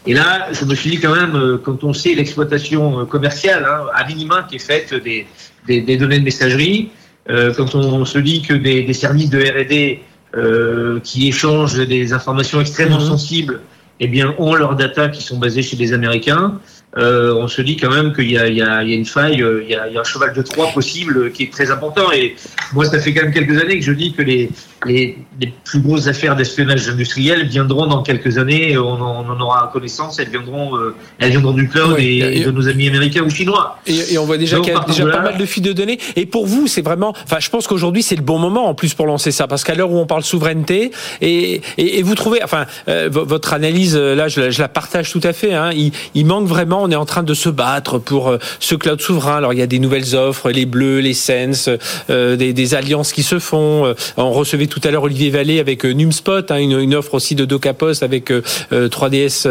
Et 0.06 0.13
là, 0.13 0.47
je 0.51 0.63
me 0.63 0.75
suis 0.75 0.91
dit 0.91 0.99
quand 0.99 1.15
même, 1.15 1.60
quand 1.63 1.84
on 1.84 1.91
sait 1.91 2.13
l'exploitation 2.13 3.06
commerciale, 3.08 3.65
hein, 3.67 3.88
à 3.95 4.06
minima, 4.06 4.45
qui 4.47 4.58
est 4.58 4.60
faite 4.60 4.93
des 4.93 5.25
des, 5.67 5.97
données 5.97 6.19
de 6.19 6.23
messagerie. 6.23 6.89
Euh, 7.30 7.53
quand 7.53 7.75
on, 7.75 8.06
se 8.06 8.19
dit 8.19 8.41
que 8.41 8.53
des, 8.53 8.93
services 8.93 9.30
de 9.30 9.39
R&D 9.39 9.99
euh, 10.36 10.99
qui 11.03 11.27
échangent 11.27 11.75
des 11.75 12.13
informations 12.13 12.62
extrêmement 12.62 12.99
mhm. 12.99 13.08
sensibles, 13.08 13.62
eh 13.99 14.08
bien, 14.08 14.34
ont 14.38 14.56
leurs 14.56 14.75
data 14.75 15.10
qui 15.10 15.21
sont 15.21 15.38
basées 15.38 15.63
chez 15.63 15.75
les 15.75 15.91
Américains. 15.91 16.60
Euh, 16.97 17.34
on 17.36 17.47
se 17.47 17.62
dit 17.62 17.75
quand 17.75 17.91
même 17.91 18.13
qu'il 18.13 18.27
y, 18.27 18.36
y, 18.36 18.62
a 18.62 18.84
une 18.84 19.06
faille, 19.06 19.41
euh, 19.43 19.62
il 19.63 19.69
y, 19.69 19.75
a, 19.75 19.84
un 19.99 20.03
cheval 20.03 20.34
de 20.34 20.41
Troie 20.41 20.67
possible 20.73 21.32
qui 21.32 21.43
est 21.43 21.51
très 21.51 21.69
important. 21.69 22.12
Et 22.12 22.36
moi, 22.73 22.86
ça 22.86 22.99
fait 22.99 23.13
quand 23.13 23.23
même 23.23 23.34
quelques 23.34 23.62
années 23.62 23.77
que 23.77 23.86
je 23.86 23.91
dis 23.91 24.13
que 24.13 24.21
les, 24.21 24.49
les, 24.86 25.18
les 25.42 25.54
plus 25.63 25.80
grosses 25.80 26.08
affaires 26.08 26.36
d'espionnage 26.36 26.88
industriel 26.88 27.48
viendront 27.48 27.88
dans 27.88 28.04
quelques 28.04 28.38
années. 28.38 28.78
On 28.78 29.02
en, 29.02 29.26
on 29.26 29.30
en 29.30 29.40
aura 29.40 29.70
connaissance. 29.74 30.20
Elles 30.20 30.30
viendront, 30.30 30.76
euh, 30.78 30.96
elles 31.20 31.32
viendront 31.32 31.54
du 31.54 31.68
cloud 31.68 31.96
et, 32.00 32.44
de 32.44 32.52
nos 32.52 32.68
amis 32.68 32.88
américains 32.88 33.24
ou 33.24 33.30
chinois. 33.30 33.80
Et, 33.88 34.13
et 34.13 34.18
on 34.18 34.26
voit 34.26 34.38
déjà 34.38 34.60
qu'il 34.60 34.74
y 34.74 34.78
a 34.78 34.84
déjà 34.88 35.06
pas 35.06 35.22
mal 35.22 35.38
de 35.38 35.46
fuites 35.46 35.66
de 35.66 35.74
données. 35.74 36.00
Et 36.16 36.26
pour 36.26 36.46
vous, 36.46 36.68
c'est 36.68 36.82
vraiment. 36.82 37.13
Enfin, 37.24 37.40
je 37.40 37.50
pense 37.50 37.68
qu'aujourd'hui, 37.68 38.04
c'est 38.04 38.16
le 38.16 38.22
bon 38.22 38.40
moment 38.40 38.68
en 38.68 38.76
plus 38.76 38.94
pour 38.94 39.08
lancer 39.08 39.32
ça, 39.32 39.48
parce 39.48 39.63
qu'à 39.63 39.76
l'heure 39.76 39.92
où 39.92 39.98
on 39.98 40.06
parle 40.06 40.24
souveraineté, 40.24 40.92
et, 41.22 41.62
et, 41.78 42.04
vous 42.04 42.16
trouvez, 42.16 42.44
enfin, 42.44 42.66
votre 43.10 43.54
analyse 43.54 43.96
là, 43.96 44.28
je, 44.28 44.52
je, 44.52 44.62
la 44.62 44.68
partage 44.68 45.12
tout 45.12 45.22
à 45.24 45.34
fait. 45.34 45.54
Hein, 45.54 45.72
il, 45.74 45.92
il 46.13 46.26
manque 46.26 46.48
vraiment 46.48 46.78
on 46.82 46.92
est 46.92 46.96
en 46.96 47.06
train 47.06 47.24
de 47.24 47.34
se 47.34 47.50
battre 47.50 47.98
pour 48.00 48.30
euh, 48.30 48.38
ce 48.60 48.76
cloud 48.76 49.02
souverain. 49.02 49.38
Alors 49.38 49.54
il 49.54 49.60
y 49.60 49.62
a 49.62 49.68
des 49.68 49.80
nouvelles 49.80 50.16
offres, 50.16 50.52
les 50.52 50.66
bleus, 50.66 51.00
les 51.00 51.13
Sense, 51.13 51.70
euh, 52.10 52.36
des, 52.36 52.54
des, 52.54 52.76
alliances 52.76 53.13
qui 53.13 53.24
se 53.24 53.40
font. 53.40 53.86
Euh, 53.86 53.94
on 54.18 54.32
recevait 54.32 54.66
tout 54.67 54.82
à 54.84 54.91
l'heure 54.91 55.03
Olivier 55.03 55.30
Vallée 55.30 55.60
avec 55.60 55.84
Numspot, 55.84 56.51
hein, 56.51 56.58
une, 56.58 56.95
offre 56.95 57.15
aussi 57.15 57.36
de 57.36 57.45
DocaPost 57.45 58.03
avec 58.03 58.32
3DS 58.71 59.47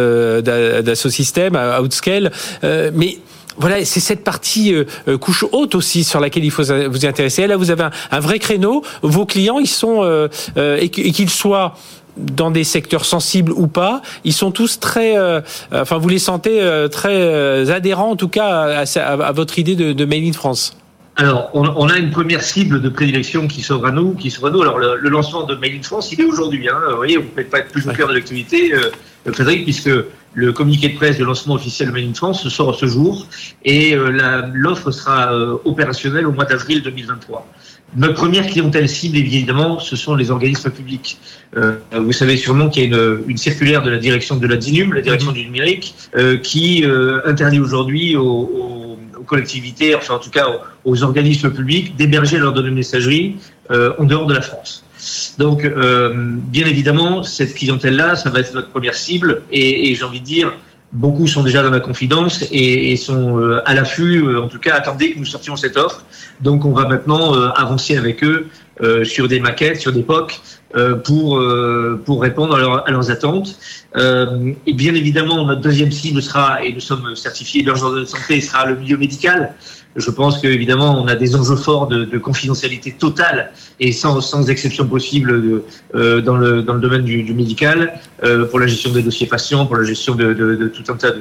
d'Asso 0.83 1.11
System, 1.11 1.59
Outscale. 1.83 2.33
mais 2.63 3.19
voilà, 3.59 3.85
c'est 3.85 4.01
cette 4.01 4.23
partie 4.23 4.75
couche 5.21 5.45
haute 5.53 5.75
aussi 5.75 6.05
sur 6.05 6.21
laquelle 6.21 6.45
il 6.45 6.51
faut 6.51 6.63
vous 6.63 7.07
intéresser. 7.07 7.47
Là, 7.47 7.57
vous 7.57 7.71
avez 7.71 7.85
un, 8.11 8.21
vrai 8.21 8.39
créneau. 8.39 8.83
Vos 9.03 9.25
clients, 9.27 9.59
ils 9.59 9.69
sont 9.69 10.29
et 10.57 10.89
qu'ils 10.89 11.31
soient 11.31 11.75
dans 12.17 12.51
des 12.51 12.65
secteurs 12.65 13.05
sensibles 13.05 13.53
ou 13.53 13.67
pas, 13.67 14.03
ils 14.25 14.33
sont 14.33 14.51
tous 14.51 14.81
très, 14.81 15.17
euh, 15.19 15.41
enfin 15.73 15.99
vous 15.99 16.09
les 16.09 16.19
sentez 16.19 16.61
euh, 16.61 16.89
très 16.89 17.15
euh, 17.15 17.71
adhérents 17.71 18.11
en 18.11 18.17
tout 18.17 18.29
cas 18.29 18.85
à, 18.97 19.33
votre 19.33 19.59
idée 19.59 19.77
de, 19.77 19.93
de 19.93 20.07
in 20.15 20.33
France. 20.33 20.77
Alors, 21.19 21.51
on, 21.55 21.89
a 21.89 21.97
une 21.97 22.11
première 22.11 22.43
cible 22.43 22.83
de 22.83 22.89
prédilection 22.91 23.49
qui 23.49 23.63
s'ouvre 23.63 23.87
à 23.87 23.91
nous, 23.91 24.13
qui 24.15 24.31
s'ouvre 24.31 24.49
à 24.49 24.51
nous. 24.51 24.61
Alors, 24.61 24.79
le, 24.79 25.09
lancement 25.09 25.45
de 25.45 25.55
Made 25.55 25.73
in 25.79 25.83
France, 25.83 26.13
il 26.13 26.21
est 26.21 26.25
aujourd'hui. 26.25 26.69
Hein. 26.69 26.79
Vous 26.91 26.97
voyez, 26.97 27.17
vous 27.17 27.23
ne 27.23 27.29
pouvez 27.29 27.45
pas 27.45 27.61
être 27.61 27.71
plus 27.71 27.89
au 27.89 27.93
cœur 27.93 28.09
de 28.09 28.15
l'activité, 28.15 28.73
Frédéric, 29.33 29.65
puisque 29.65 29.91
le 30.35 30.53
communiqué 30.53 30.91
de 30.91 30.97
presse 30.97 31.17
de 31.17 31.25
lancement 31.25 31.55
officiel 31.55 31.89
de 31.89 31.95
Made 31.95 32.11
in 32.11 32.13
France 32.13 32.47
sort 32.49 32.75
ce 32.75 32.85
jour 32.85 33.27
et 33.65 33.97
l'offre 34.53 34.91
sera 34.91 35.35
opérationnelle 35.65 36.27
au 36.27 36.33
mois 36.33 36.45
d'avril 36.45 36.83
2023. 36.83 37.49
Notre 37.95 38.15
première 38.15 38.47
clientèle 38.47 38.89
cible, 38.89 39.17
évidemment, 39.17 39.79
ce 39.79 39.97
sont 39.97 40.17
les 40.17 40.31
organismes 40.31 40.71
publics. 40.71 41.19
Euh, 41.57 41.77
vous 41.93 42.13
savez 42.13 42.37
sûrement 42.37 42.69
qu'il 42.69 42.83
y 42.83 42.95
a 42.95 42.99
une, 42.99 43.23
une, 43.29 43.37
circulaire 43.37 43.83
de 43.83 43.91
la 43.91 43.99
direction 43.99 44.37
de 44.37 44.47
la 44.47 44.57
DINUM, 44.57 44.93
la 44.93 45.01
direction 45.01 45.33
du 45.33 45.45
numérique, 45.45 45.95
euh, 46.17 46.37
qui 46.37 46.85
euh, 46.85 47.21
interdit 47.25 47.61
aujourd'hui 47.61 48.17
aux, 48.17 48.23
aux, 48.23 48.99
aux, 49.19 49.23
collectivités, 49.23 49.95
enfin 49.95 50.15
en 50.15 50.19
tout 50.19 50.31
cas 50.31 50.47
aux, 50.49 50.59
aux 50.87 51.03
organismes 51.03 51.51
publics, 51.51 51.97
d'héberger 51.97 52.39
leurs 52.39 52.55
données 52.55 52.71
de 52.71 52.75
messagerie 52.75 53.37
euh, 53.71 53.93
en 53.99 54.05
dehors 54.05 54.27
de 54.27 54.33
la 54.33 54.41
France. 54.41 54.85
Donc, 55.37 55.65
euh, 55.65 56.13
bien 56.57 56.67
évidemment, 56.67 57.23
cette 57.23 57.55
clientèle-là, 57.55 58.17
ça 58.17 58.31
va 58.31 58.41
être 58.41 58.55
notre 58.55 58.71
première 58.71 58.95
cible, 58.95 59.43
et, 59.53 59.91
et 59.91 59.95
j'ai 59.95 60.05
envie 60.05 60.21
de 60.21 60.25
dire, 60.25 60.53
Beaucoup 60.93 61.27
sont 61.27 61.43
déjà 61.43 61.63
dans 61.63 61.71
la 61.71 61.81
confidence 61.81 62.45
et, 62.53 62.93
et 62.93 62.97
sont 62.97 63.41
euh, 63.41 63.61
à 63.67 63.75
l'affût, 63.75 64.23
euh, 64.23 64.41
en 64.41 64.49
tout 64.49 64.61
cas, 64.61 64.75
attendez 64.77 65.13
que 65.13 65.19
nous 65.19 65.25
sortions 65.25 65.57
cette 65.57 65.77
offre. 65.77 66.05
Donc, 66.41 66.65
on 66.65 66.73
va 66.73 66.87
maintenant 66.87 67.35
euh, 67.35 67.49
avancer 67.51 67.97
avec 67.97 68.23
eux 68.25 68.47
sur 69.05 69.27
des 69.27 69.41
maquettes, 69.41 69.81
sur 69.81 69.91
des 69.91 70.03
POC, 70.03 70.39
pour, 71.03 71.43
pour 72.05 72.21
répondre 72.21 72.55
à, 72.55 72.59
leur, 72.59 72.87
à 72.87 72.91
leurs 72.91 73.11
attentes. 73.11 73.59
et 73.97 74.73
bien 74.75 74.95
évidemment, 74.95 75.47
notre 75.47 75.63
deuxième 75.63 75.91
cible 75.91 76.21
sera, 76.21 76.63
et 76.63 76.75
nous 76.75 76.81
sommes 76.81 77.17
certifiés 77.17 77.63
de 77.63 77.73
de 77.73 78.05
santé, 78.05 78.39
sera 78.43 78.67
le 78.67 78.77
milieu 78.77 78.99
médical. 78.99 79.55
Je 79.97 80.11
pense 80.11 80.39
qu'évidemment, 80.41 81.03
on 81.03 81.09
a 81.09 81.15
des 81.15 81.35
enjeux 81.35 81.57
forts 81.57 81.89
de, 81.89 82.05
de 82.05 82.19
confidentialité 82.19 82.93
totale 82.93 83.53
et 83.81 83.93
sans, 83.93 84.21
sans 84.21 84.51
exception 84.51 84.87
possible 84.87 85.43
de, 85.43 85.65
euh, 85.95 86.21
dans, 86.21 86.37
le, 86.37 86.63
dans 86.63 86.75
le 86.75 86.81
domaine 86.81 87.03
du, 87.03 87.23
du 87.23 87.33
médical, 87.33 87.99
euh, 88.23 88.45
pour 88.47 88.61
la 88.61 88.67
gestion 88.67 88.93
des 88.93 89.03
dossiers 89.03 89.27
patients, 89.27 89.67
pour 89.67 89.77
la 89.77 89.85
gestion 89.85 90.15
de, 90.15 90.71
tout 90.75 90.93
un 90.93 90.97
tas 90.97 91.13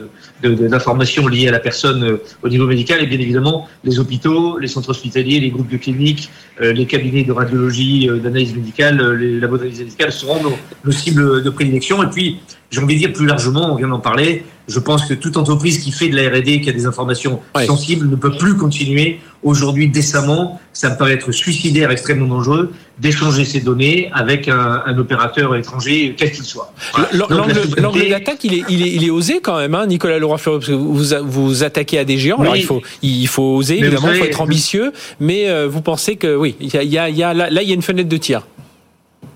d'informations 0.44 1.28
liées 1.28 1.48
à 1.48 1.52
la 1.52 1.60
personne 1.60 2.04
euh, 2.04 2.18
au 2.44 2.50
niveau 2.50 2.68
médical, 2.68 3.02
et 3.02 3.08
bien 3.08 3.20
évidemment 3.20 3.68
les 3.84 4.00
hôpitaux, 4.00 4.60
les 4.60 4.68
centres 4.68 4.90
hospitaliers, 4.90 5.40
les 5.40 5.52
groupes 5.52 5.72
de 5.72 5.78
cliniques, 5.78 6.30
euh, 6.62 6.74
les 6.74 6.86
cabinets 6.86 7.24
de 7.24 7.32
radiologie, 7.32 8.10
euh, 8.10 8.18
d'analyse 8.18 8.56
médicale, 8.56 9.14
les 9.14 9.40
labos 9.40 9.58
d'analyse 9.58 9.80
médicale 9.80 10.12
seront 10.12 10.42
nos, 10.44 10.54
nos 10.84 10.92
cibles 10.92 11.44
de 11.44 11.50
prédilection. 11.50 12.04
Et 12.04 12.08
puis, 12.08 12.40
j'ai 12.72 12.82
envie 12.82 12.96
de 12.96 13.00
dire 13.00 13.14
plus 13.14 13.26
largement, 13.26 13.74
on 13.74 13.76
vient 13.76 13.88
d'en 13.88 14.00
parler, 14.00 14.44
Je 14.68 14.80
pense 14.80 15.06
que 15.06 15.14
toute 15.14 15.38
entreprise 15.38 15.78
qui 15.80 15.92
fait 15.92 16.10
de 16.10 16.16
la 16.16 16.30
R&D, 16.30 16.62
qui 16.62 16.70
a 16.70 16.74
des 16.74 16.86
informations 16.86 17.40
sensibles, 17.66 18.10
ne 18.10 18.16
peut 18.16 18.32
plus 18.32 18.58
continuer 18.66 19.20
aujourd'hui 19.44 19.88
décemment. 19.90 20.60
Ça 20.74 20.90
me 20.90 20.98
paraît 20.98 21.14
être 21.14 21.32
suicidaire, 21.32 21.92
extrêmement 21.92 22.28
dangereux, 22.28 22.74
d'échanger 23.00 23.46
ces 23.46 23.62
données 23.62 24.10
avec 24.14 24.48
un, 24.48 24.98
opérateur 24.98 25.56
étranger, 25.56 26.16
quel 26.18 26.32
qu'il 26.32 26.44
soit. 26.44 26.74
L'angle 27.14 28.10
d'attaque, 28.10 28.44
il 28.44 28.54
est, 28.56 28.64
il, 28.70 28.82
est, 28.82 28.92
il 28.92 29.04
est 29.06 29.10
osé 29.10 29.40
quand 29.42 29.58
même, 29.58 29.76
hein, 29.76 29.86
Nicolas 29.86 30.20
parce 30.20 30.44
que 30.44 30.72
vous 30.72 31.04
vous 31.24 31.64
attaquez 31.64 32.00
à 32.00 32.06
des 32.06 32.18
géants. 32.18 32.42
Alors 32.42 32.56
il 32.56 32.64
faut, 32.64 32.82
il 33.02 33.28
faut 33.28 33.56
oser, 33.56 33.78
évidemment, 33.80 34.10
il 34.12 34.18
faut 34.18 34.26
être 34.26 34.42
ambitieux, 34.42 34.92
mais 35.20 35.48
euh, 35.48 35.68
vous 35.68 35.82
pensez 35.82 36.16
que 36.16 36.36
oui, 36.36 36.56
il 36.60 36.74
y 36.74 36.78
a, 36.78 36.84
y 36.84 36.98
a, 36.98 37.10
y 37.10 37.38
là, 37.38 37.62
il 37.62 37.70
y 37.70 37.72
a 37.72 37.76
une 37.76 37.82
fenêtre 37.82 38.10
de 38.10 38.18
tir. 38.18 38.42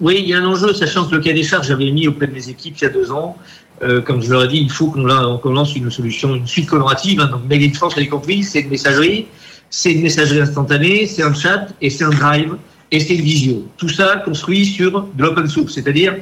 Oui, 0.02 0.18
il 0.20 0.30
y 0.30 0.34
a 0.34 0.38
un 0.38 0.46
enjeu, 0.46 0.74
sachant 0.74 1.06
que 1.06 1.16
le 1.16 1.22
cas 1.22 1.34
des 1.34 1.44
charges, 1.44 1.68
j'avais 1.68 1.92
mis 1.92 2.08
auprès 2.08 2.28
de 2.28 2.34
mes 2.34 2.48
équipes 2.50 2.76
il 2.80 2.84
y 2.84 2.88
a 2.88 2.90
deux 2.90 3.12
ans. 3.12 3.38
Euh, 3.82 4.02
comme 4.02 4.22
je 4.22 4.30
leur 4.32 4.44
ai 4.44 4.48
dit, 4.48 4.58
il 4.58 4.72
faut 4.72 4.88
qu'on 4.88 5.52
lance 5.52 5.76
une 5.76 5.90
solution, 5.90 6.36
une 6.36 6.48
suite 6.48 6.68
collaborative. 6.68 7.22
Hein. 7.22 7.30
Donc, 7.32 7.42
Mail 7.50 7.70
in 7.70 7.74
France, 7.74 7.98
vous 7.98 8.06
compris, 8.08 8.44
c'est 8.44 8.62
une 8.62 8.70
messagerie, 8.70 9.28
c'est 9.70 9.94
une 9.94 10.02
messagerie 10.02 10.42
instantanée, 10.42 11.08
c'est 11.08 11.24
un 11.24 11.34
chat 11.34 11.68
et 11.82 11.90
c'est 11.90 12.04
un 12.04 12.10
drive 12.10 12.56
et 12.92 13.00
c'est 13.00 13.16
une 13.16 13.22
visio. 13.22 13.68
Tout 13.78 13.90
ça 13.90 14.18
construit 14.26 14.66
sur 14.66 15.08
de 15.14 15.24
l'open 15.24 15.48
source, 15.48 15.74
c'est-à-dire 15.74 16.16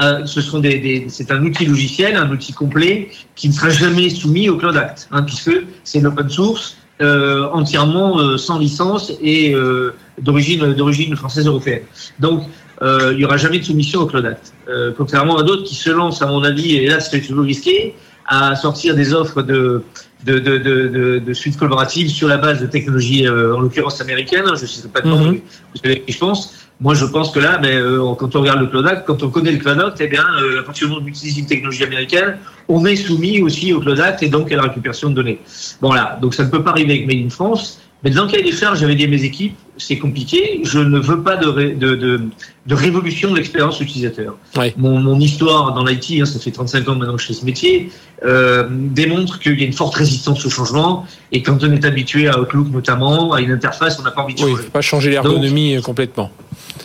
euh, 0.00 0.24
ce 0.24 0.40
sont 0.40 0.60
des, 0.60 1.06
c'est 1.08 1.30
un 1.30 1.44
outil 1.44 1.66
logiciel, 1.66 2.16
un 2.16 2.30
outil 2.30 2.54
complet 2.54 3.10
qui 3.34 3.48
ne 3.48 3.52
sera 3.52 3.68
jamais 3.68 4.08
soumis 4.08 4.48
au 4.48 4.56
Cloud 4.56 4.76
Act, 4.76 5.08
hein, 5.10 5.22
puisque 5.22 5.52
c'est 5.84 6.00
l'open 6.00 6.30
source 6.30 6.76
euh, 7.02 7.48
entièrement 7.52 8.18
euh, 8.18 8.36
sans 8.36 8.58
licence 8.58 9.12
et 9.20 9.54
euh, 9.54 9.94
d'origine 10.20 10.72
d'origine 10.74 11.16
française 11.16 11.46
européenne. 11.46 11.82
Donc 12.20 12.44
euh, 12.82 13.10
il 13.12 13.18
n'y 13.18 13.24
aura 13.24 13.36
jamais 13.36 13.58
de 13.58 13.64
soumission 13.64 14.00
au 14.00 14.06
Cloud 14.06 14.26
Act. 14.26 14.52
Euh, 14.68 14.92
contrairement 14.96 15.36
à 15.38 15.42
d'autres 15.42 15.64
qui 15.64 15.74
se 15.74 15.90
lancent, 15.90 16.22
à 16.22 16.26
mon 16.26 16.42
avis, 16.42 16.76
et 16.76 16.86
là 16.86 17.00
c'est 17.00 17.20
toujours 17.20 17.44
risqué, 17.44 17.94
à 18.26 18.56
sortir 18.56 18.94
des 18.94 19.14
offres 19.14 19.42
de, 19.42 19.82
de, 20.24 20.38
de, 20.38 20.58
de, 20.58 21.18
de 21.18 21.32
suites 21.32 21.56
collaboratives 21.56 22.08
sur 22.08 22.28
la 22.28 22.38
base 22.38 22.60
de 22.60 22.66
technologies, 22.66 23.26
euh, 23.26 23.56
en 23.56 23.60
l'occurrence 23.60 24.00
américaines. 24.00 24.46
Je 24.46 24.62
ne 24.62 24.66
sais 24.66 24.88
pas 24.88 25.00
de 25.00 25.10
temps, 25.10 25.18
mm 25.18 25.40
vous 25.74 25.80
savez 25.82 26.04
je 26.08 26.18
pense. 26.18 26.54
Moi, 26.80 26.94
je 26.94 27.04
pense 27.04 27.30
que 27.30 27.38
là, 27.38 27.60
mais, 27.62 27.80
ben, 27.80 28.16
quand 28.18 28.34
on 28.34 28.40
regarde 28.40 28.58
le 28.58 28.66
Cloud 28.66 28.86
Act, 28.88 29.06
quand 29.06 29.22
on 29.22 29.30
connaît 29.30 29.52
le 29.52 29.58
Cloud 29.58 29.78
Act, 29.78 29.98
eh 30.00 30.08
bien, 30.08 30.24
à 30.58 30.62
partir 30.64 30.88
du 30.88 30.92
moment 30.92 31.04
où 31.04 31.08
on 31.08 31.08
utilise 31.08 31.38
une 31.38 31.46
technologie 31.46 31.84
américaine, 31.84 32.38
on 32.66 32.84
est 32.84 32.96
soumis 32.96 33.40
aussi 33.40 33.72
au 33.72 33.78
Cloud 33.78 34.00
Act 34.00 34.24
et 34.24 34.28
donc 34.28 34.50
à 34.50 34.56
la 34.56 34.62
récupération 34.62 35.08
de 35.10 35.14
données. 35.14 35.38
Bon, 35.80 35.88
voilà. 35.88 36.18
Donc, 36.20 36.34
ça 36.34 36.42
ne 36.42 36.50
peut 36.50 36.64
pas 36.64 36.70
arriver 36.70 36.94
avec 36.94 37.06
Made 37.06 37.24
in 37.24 37.30
France. 37.30 37.80
Mais 38.04 38.10
dans 38.10 38.24
le 38.24 38.30
cas 38.30 38.42
des 38.42 38.52
charges, 38.52 38.80
j'avais 38.80 38.96
dit 38.96 39.04
à 39.04 39.08
mes 39.08 39.22
équipes, 39.22 39.56
c'est 39.78 39.98
compliqué, 39.98 40.60
je 40.64 40.78
ne 40.80 40.98
veux 40.98 41.22
pas 41.22 41.36
de, 41.36 41.50
de, 41.74 41.94
de, 41.94 42.20
de 42.66 42.74
révolution 42.74 43.30
de 43.30 43.36
l'expérience 43.36 43.80
utilisateur. 43.80 44.36
Mon, 44.76 44.98
mon, 44.98 45.18
histoire 45.20 45.72
dans 45.72 45.84
l'IT, 45.84 46.20
hein, 46.20 46.24
ça 46.24 46.38
fait 46.40 46.50
35 46.50 46.88
ans 46.88 46.96
maintenant 46.96 47.16
que 47.16 47.22
je 47.22 47.28
fais 47.28 47.32
ce 47.32 47.44
métier, 47.44 47.90
euh, 48.24 48.66
démontre 48.70 49.38
qu'il 49.38 49.58
y 49.58 49.62
a 49.62 49.66
une 49.66 49.72
forte 49.72 49.94
résistance 49.94 50.44
au 50.44 50.50
changement, 50.50 51.06
et 51.30 51.42
quand 51.42 51.62
on 51.62 51.72
est 51.72 51.84
habitué 51.84 52.28
à 52.28 52.40
Outlook 52.40 52.68
notamment, 52.70 53.32
à 53.32 53.40
une 53.40 53.52
interface, 53.52 53.98
on 54.00 54.02
n'a 54.02 54.10
pas 54.10 54.22
envie 54.22 54.34
de 54.34 54.40
changer. 54.40 54.52
Oui, 54.52 54.58
il 54.60 54.64
faut 54.64 54.70
pas 54.70 54.80
changer 54.80 55.10
l'ergonomie 55.10 55.80
complètement. 55.82 56.30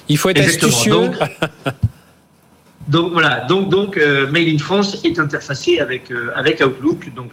Il 0.09 0.17
faut 0.17 0.29
être 0.29 0.41
astucieux. 0.41 0.91
Donc 0.91 1.15
voilà, 2.89 3.45
donc 3.49 3.69
donc 3.69 3.97
euh, 3.97 4.29
Mail 4.31 4.55
in 4.55 4.57
France 4.57 4.97
est 5.03 5.19
interfacé 5.19 5.79
avec 5.79 6.09
euh, 6.11 6.31
avec 6.35 6.63
Outlook. 6.65 7.13
Donc 7.15 7.31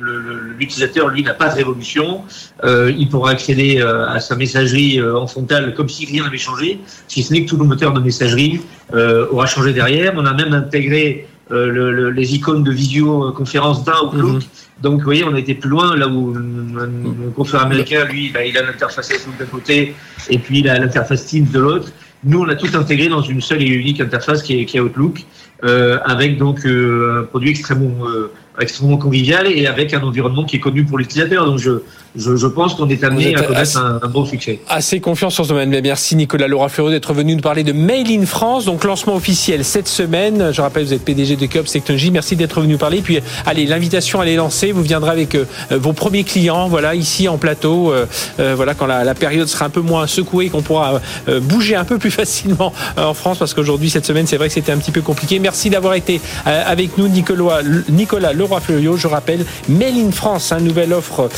l'utilisateur 0.59 1.09
lui 1.09 1.23
n'a 1.23 1.35
pas 1.35 1.49
de 1.49 1.55
révolution. 1.55 2.23
Euh, 2.65 2.93
il 2.97 3.09
pourra 3.09 3.31
accéder 3.31 3.81
euh, 3.81 4.09
à 4.09 4.21
sa 4.21 4.37
messagerie 4.37 5.01
en 5.03 5.27
frontal 5.27 5.75
comme 5.75 5.89
si 5.89 6.07
rien 6.07 6.25
n'avait 6.25 6.39
changé, 6.39 6.81
si 7.09 7.23
ce 7.23 7.33
n'est 7.33 7.45
que 7.45 7.51
tout 7.51 7.57
le 7.57 7.65
moteur 7.65 7.93
de 7.93 8.01
messagerie 8.01 8.61
aura 8.93 9.47
changé 9.47 9.73
derrière. 9.73 10.13
On 10.17 10.27
a 10.27 10.35
même 10.35 10.53
intégré 10.53 11.27
le, 11.51 12.11
les 12.11 12.35
icônes 12.35 12.65
de 12.65 12.71
visioconférence 12.71 13.85
dans 13.85 14.09
Outlook. 14.09 14.35
Mhm. 14.35 14.43
Donc, 14.83 14.99
vous 14.99 15.05
voyez, 15.05 15.25
on 15.25 15.35
a 15.35 15.39
été 15.39 15.55
plus 15.55 15.71
loin, 15.71 15.97
là 15.97 16.09
où 16.09 16.35
le 16.35 17.31
confrère 17.35 17.63
américain, 17.63 18.05
lui, 18.05 18.31
bah, 18.31 18.45
il 18.45 18.57
a 18.59 18.63
l'interface 18.63 19.09
Facebook 19.09 19.37
d'un 19.39 19.47
côté 19.47 19.95
et 20.29 20.39
puis 20.39 20.61
il 20.61 20.69
a 20.69 20.79
l'interface 20.79 21.27
Teams 21.27 21.47
de 21.51 21.59
l'autre. 21.61 21.93
Nous, 22.25 22.41
on 22.41 22.49
a 22.49 22.55
tout 22.55 22.75
intégré 22.75 23.09
dans 23.09 23.21
une 23.21 23.41
seule 23.41 23.63
et 23.63 23.67
unique 23.67 24.01
interface 24.01 24.43
qui 24.43 24.61
est, 24.61 24.65
qui 24.65 24.79
est 24.79 24.81
Outlook, 24.81 25.25
euh, 25.65 25.99
avec 26.05 26.37
donc 26.37 26.67
euh, 26.67 27.21
un 27.21 27.25
produit 27.25 27.51
extrêmement 27.51 28.07
euh, 28.07 28.31
extrêmement 28.61 28.99
convivial 28.99 29.47
et 29.51 29.67
avec 29.67 29.95
un 29.95 30.03
environnement 30.03 30.45
qui 30.45 30.57
est 30.57 30.61
connu 30.61 30.85
pour 30.85 30.99
l'utilisateur. 30.99 31.47
Donc 31.47 31.59
je, 31.59 31.81
je, 32.17 32.37
je 32.37 32.47
pense 32.47 32.75
qu'on 32.75 32.89
est 32.89 33.03
amené 33.03 33.35
à 33.35 33.43
connaître 33.43 33.77
un, 33.77 33.99
un, 34.01 34.09
beau 34.09 34.25
succès. 34.25 34.61
Assez 34.69 35.01
confiance 35.01 35.35
sur 35.35 35.45
ce 35.45 35.49
domaine. 35.49 35.71
Mais 35.71 35.83
merci 35.83 36.15
Nicolas 36.15 36.47
Laura 36.47 36.69
Fleureau 36.69 36.91
d'être 36.91 37.13
venu 37.13 37.35
nous 37.35 37.43
parler 37.43 37.65
de 37.65 37.73
Mail 37.73 38.07
in 38.11 38.25
France. 38.25 38.67
Donc 38.67 38.85
lancement 38.85 39.17
officiel 39.17 39.65
cette 39.65 39.89
semaine. 39.89 40.53
Je 40.53 40.61
rappelle, 40.61 40.85
vous 40.85 40.93
êtes 40.93 41.05
PDG 41.05 41.35
de 41.35 41.47
Cup 41.47 41.67
Technologies. 41.67 42.13
Merci 42.13 42.37
d'être 42.37 42.61
venu 42.61 42.77
parler. 42.77 43.03
Puis 43.03 43.19
allez, 43.47 43.67
l'invitation 43.67 44.23
elle 44.23 44.29
est 44.29 44.37
lancée. 44.37 44.71
Vous 44.71 44.83
viendrez 44.83 45.11
avec 45.11 45.35
euh, 45.35 45.45
vos 45.73 45.93
premiers 45.93 46.23
clients, 46.23 46.69
voilà, 46.69 46.95
ici 46.95 47.27
en 47.27 47.37
plateau. 47.37 47.93
Euh, 47.93 48.07
euh, 48.39 48.55
voilà, 48.55 48.75
quand 48.75 48.87
la, 48.87 49.03
la, 49.03 49.15
période 49.15 49.49
sera 49.49 49.67
un 49.67 49.71
peu 49.71 49.81
moins 49.81 50.07
secouée, 50.07 50.51
qu'on 50.51 50.63
pourra 50.63 51.01
bouger 51.43 51.75
un 51.75 51.85
peu 51.85 51.99
plus 51.99 52.11
facilement 52.13 52.73
en 52.97 53.15
France, 53.15 53.39
parce 53.39 53.55
qu'aujourd'hui 53.55 53.91
cette 53.91 54.07
semaine, 54.07 54.27
c'est 54.27 54.37
vrai 54.37 54.49
que 54.49 54.55
c'était 54.55 54.73
un 54.73 54.77
petit 54.77 54.91
peu 54.91 55.01
compliqué. 55.01 55.39
Merci 55.39 55.71
d'avoir 55.71 55.95
été 55.95 56.21
avec 56.45 56.99
nous, 56.99 57.09
Nicolas, 57.09 57.61
Nicolas 57.89 58.33
Leroy. 58.33 58.61
Je 58.97 59.07
rappelle, 59.07 59.45
Mail 59.69 59.95
in 59.99 60.11
France, 60.11 60.53
une 60.53 60.67
nouvelle 60.67 60.93
offre 60.93 61.29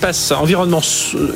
espace 0.00 0.30
environnement 0.32 0.80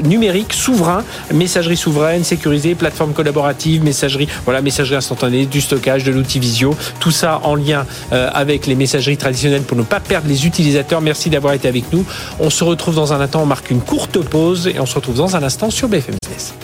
numérique 0.05 0.55
souverain, 0.55 1.05
messagerie 1.35 1.77
souveraine, 1.77 2.25
sécurisée, 2.25 2.75
plateforme 2.75 3.13
collaborative, 3.13 3.85
messagerie, 3.85 4.27
voilà, 4.45 4.63
messagerie 4.63 4.97
instantanée, 4.97 5.45
du 5.45 5.61
stockage, 5.61 6.03
de 6.05 6.11
l'outil 6.11 6.39
visio, 6.39 6.75
tout 6.99 7.11
ça 7.11 7.41
en 7.43 7.57
lien 7.57 7.85
euh, 8.13 8.31
avec 8.33 8.67
les 8.67 8.75
messageries 8.75 9.19
traditionnelles 9.19 9.65
pour 9.65 9.77
ne 9.77 9.83
pas 9.83 10.01
perdre 10.01 10.29
les 10.29 10.47
utilisateurs. 10.47 11.03
Merci 11.03 11.29
d'avoir 11.29 11.53
été 11.53 11.69
avec 11.69 11.93
nous. 11.93 12.07
On 12.41 12.49
se 12.49 12.65
retrouve 12.65 12.95
dans 12.95 13.13
un 13.13 13.21
instant, 13.21 13.43
on 13.43 13.47
marque 13.47 13.71
une 13.71 13.81
courte 13.81 14.19
pause 14.19 14.67
et 14.67 14.81
on 14.81 14.87
se 14.87 14.95
retrouve 14.95 15.17
dans 15.17 15.37
un 15.37 15.43
instant 15.43 15.69
sur 15.71 15.89
BFM 15.89 16.15
Business. 16.23 16.55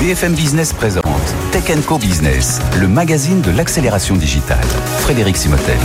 BFM 0.00 0.34
Business 0.34 0.72
présente 0.72 1.04
Tech 1.50 1.64
Co 1.84 1.98
Business, 1.98 2.60
le 2.78 2.86
magazine 2.86 3.40
de 3.40 3.50
l'accélération 3.50 4.14
digitale. 4.14 4.64
Frédéric 5.00 5.36
Simotel. 5.36 5.76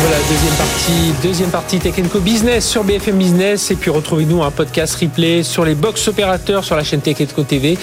Voilà, 0.00 0.16
deuxième 0.30 0.54
partie, 0.54 1.12
deuxième 1.22 1.50
partie 1.50 1.78
Tech 1.78 1.94
Co 2.10 2.20
Business 2.20 2.66
sur 2.66 2.84
BFM 2.84 3.18
Business. 3.18 3.70
Et 3.70 3.74
puis 3.74 3.90
retrouvez-nous 3.90 4.42
un 4.42 4.50
podcast 4.50 4.94
replay 4.94 5.42
sur 5.42 5.66
les 5.66 5.74
box 5.74 6.08
opérateurs 6.08 6.64
sur 6.64 6.74
la 6.74 6.84
chaîne 6.84 7.02
Tech 7.02 7.18
Co 7.36 7.42
TV. 7.42 7.76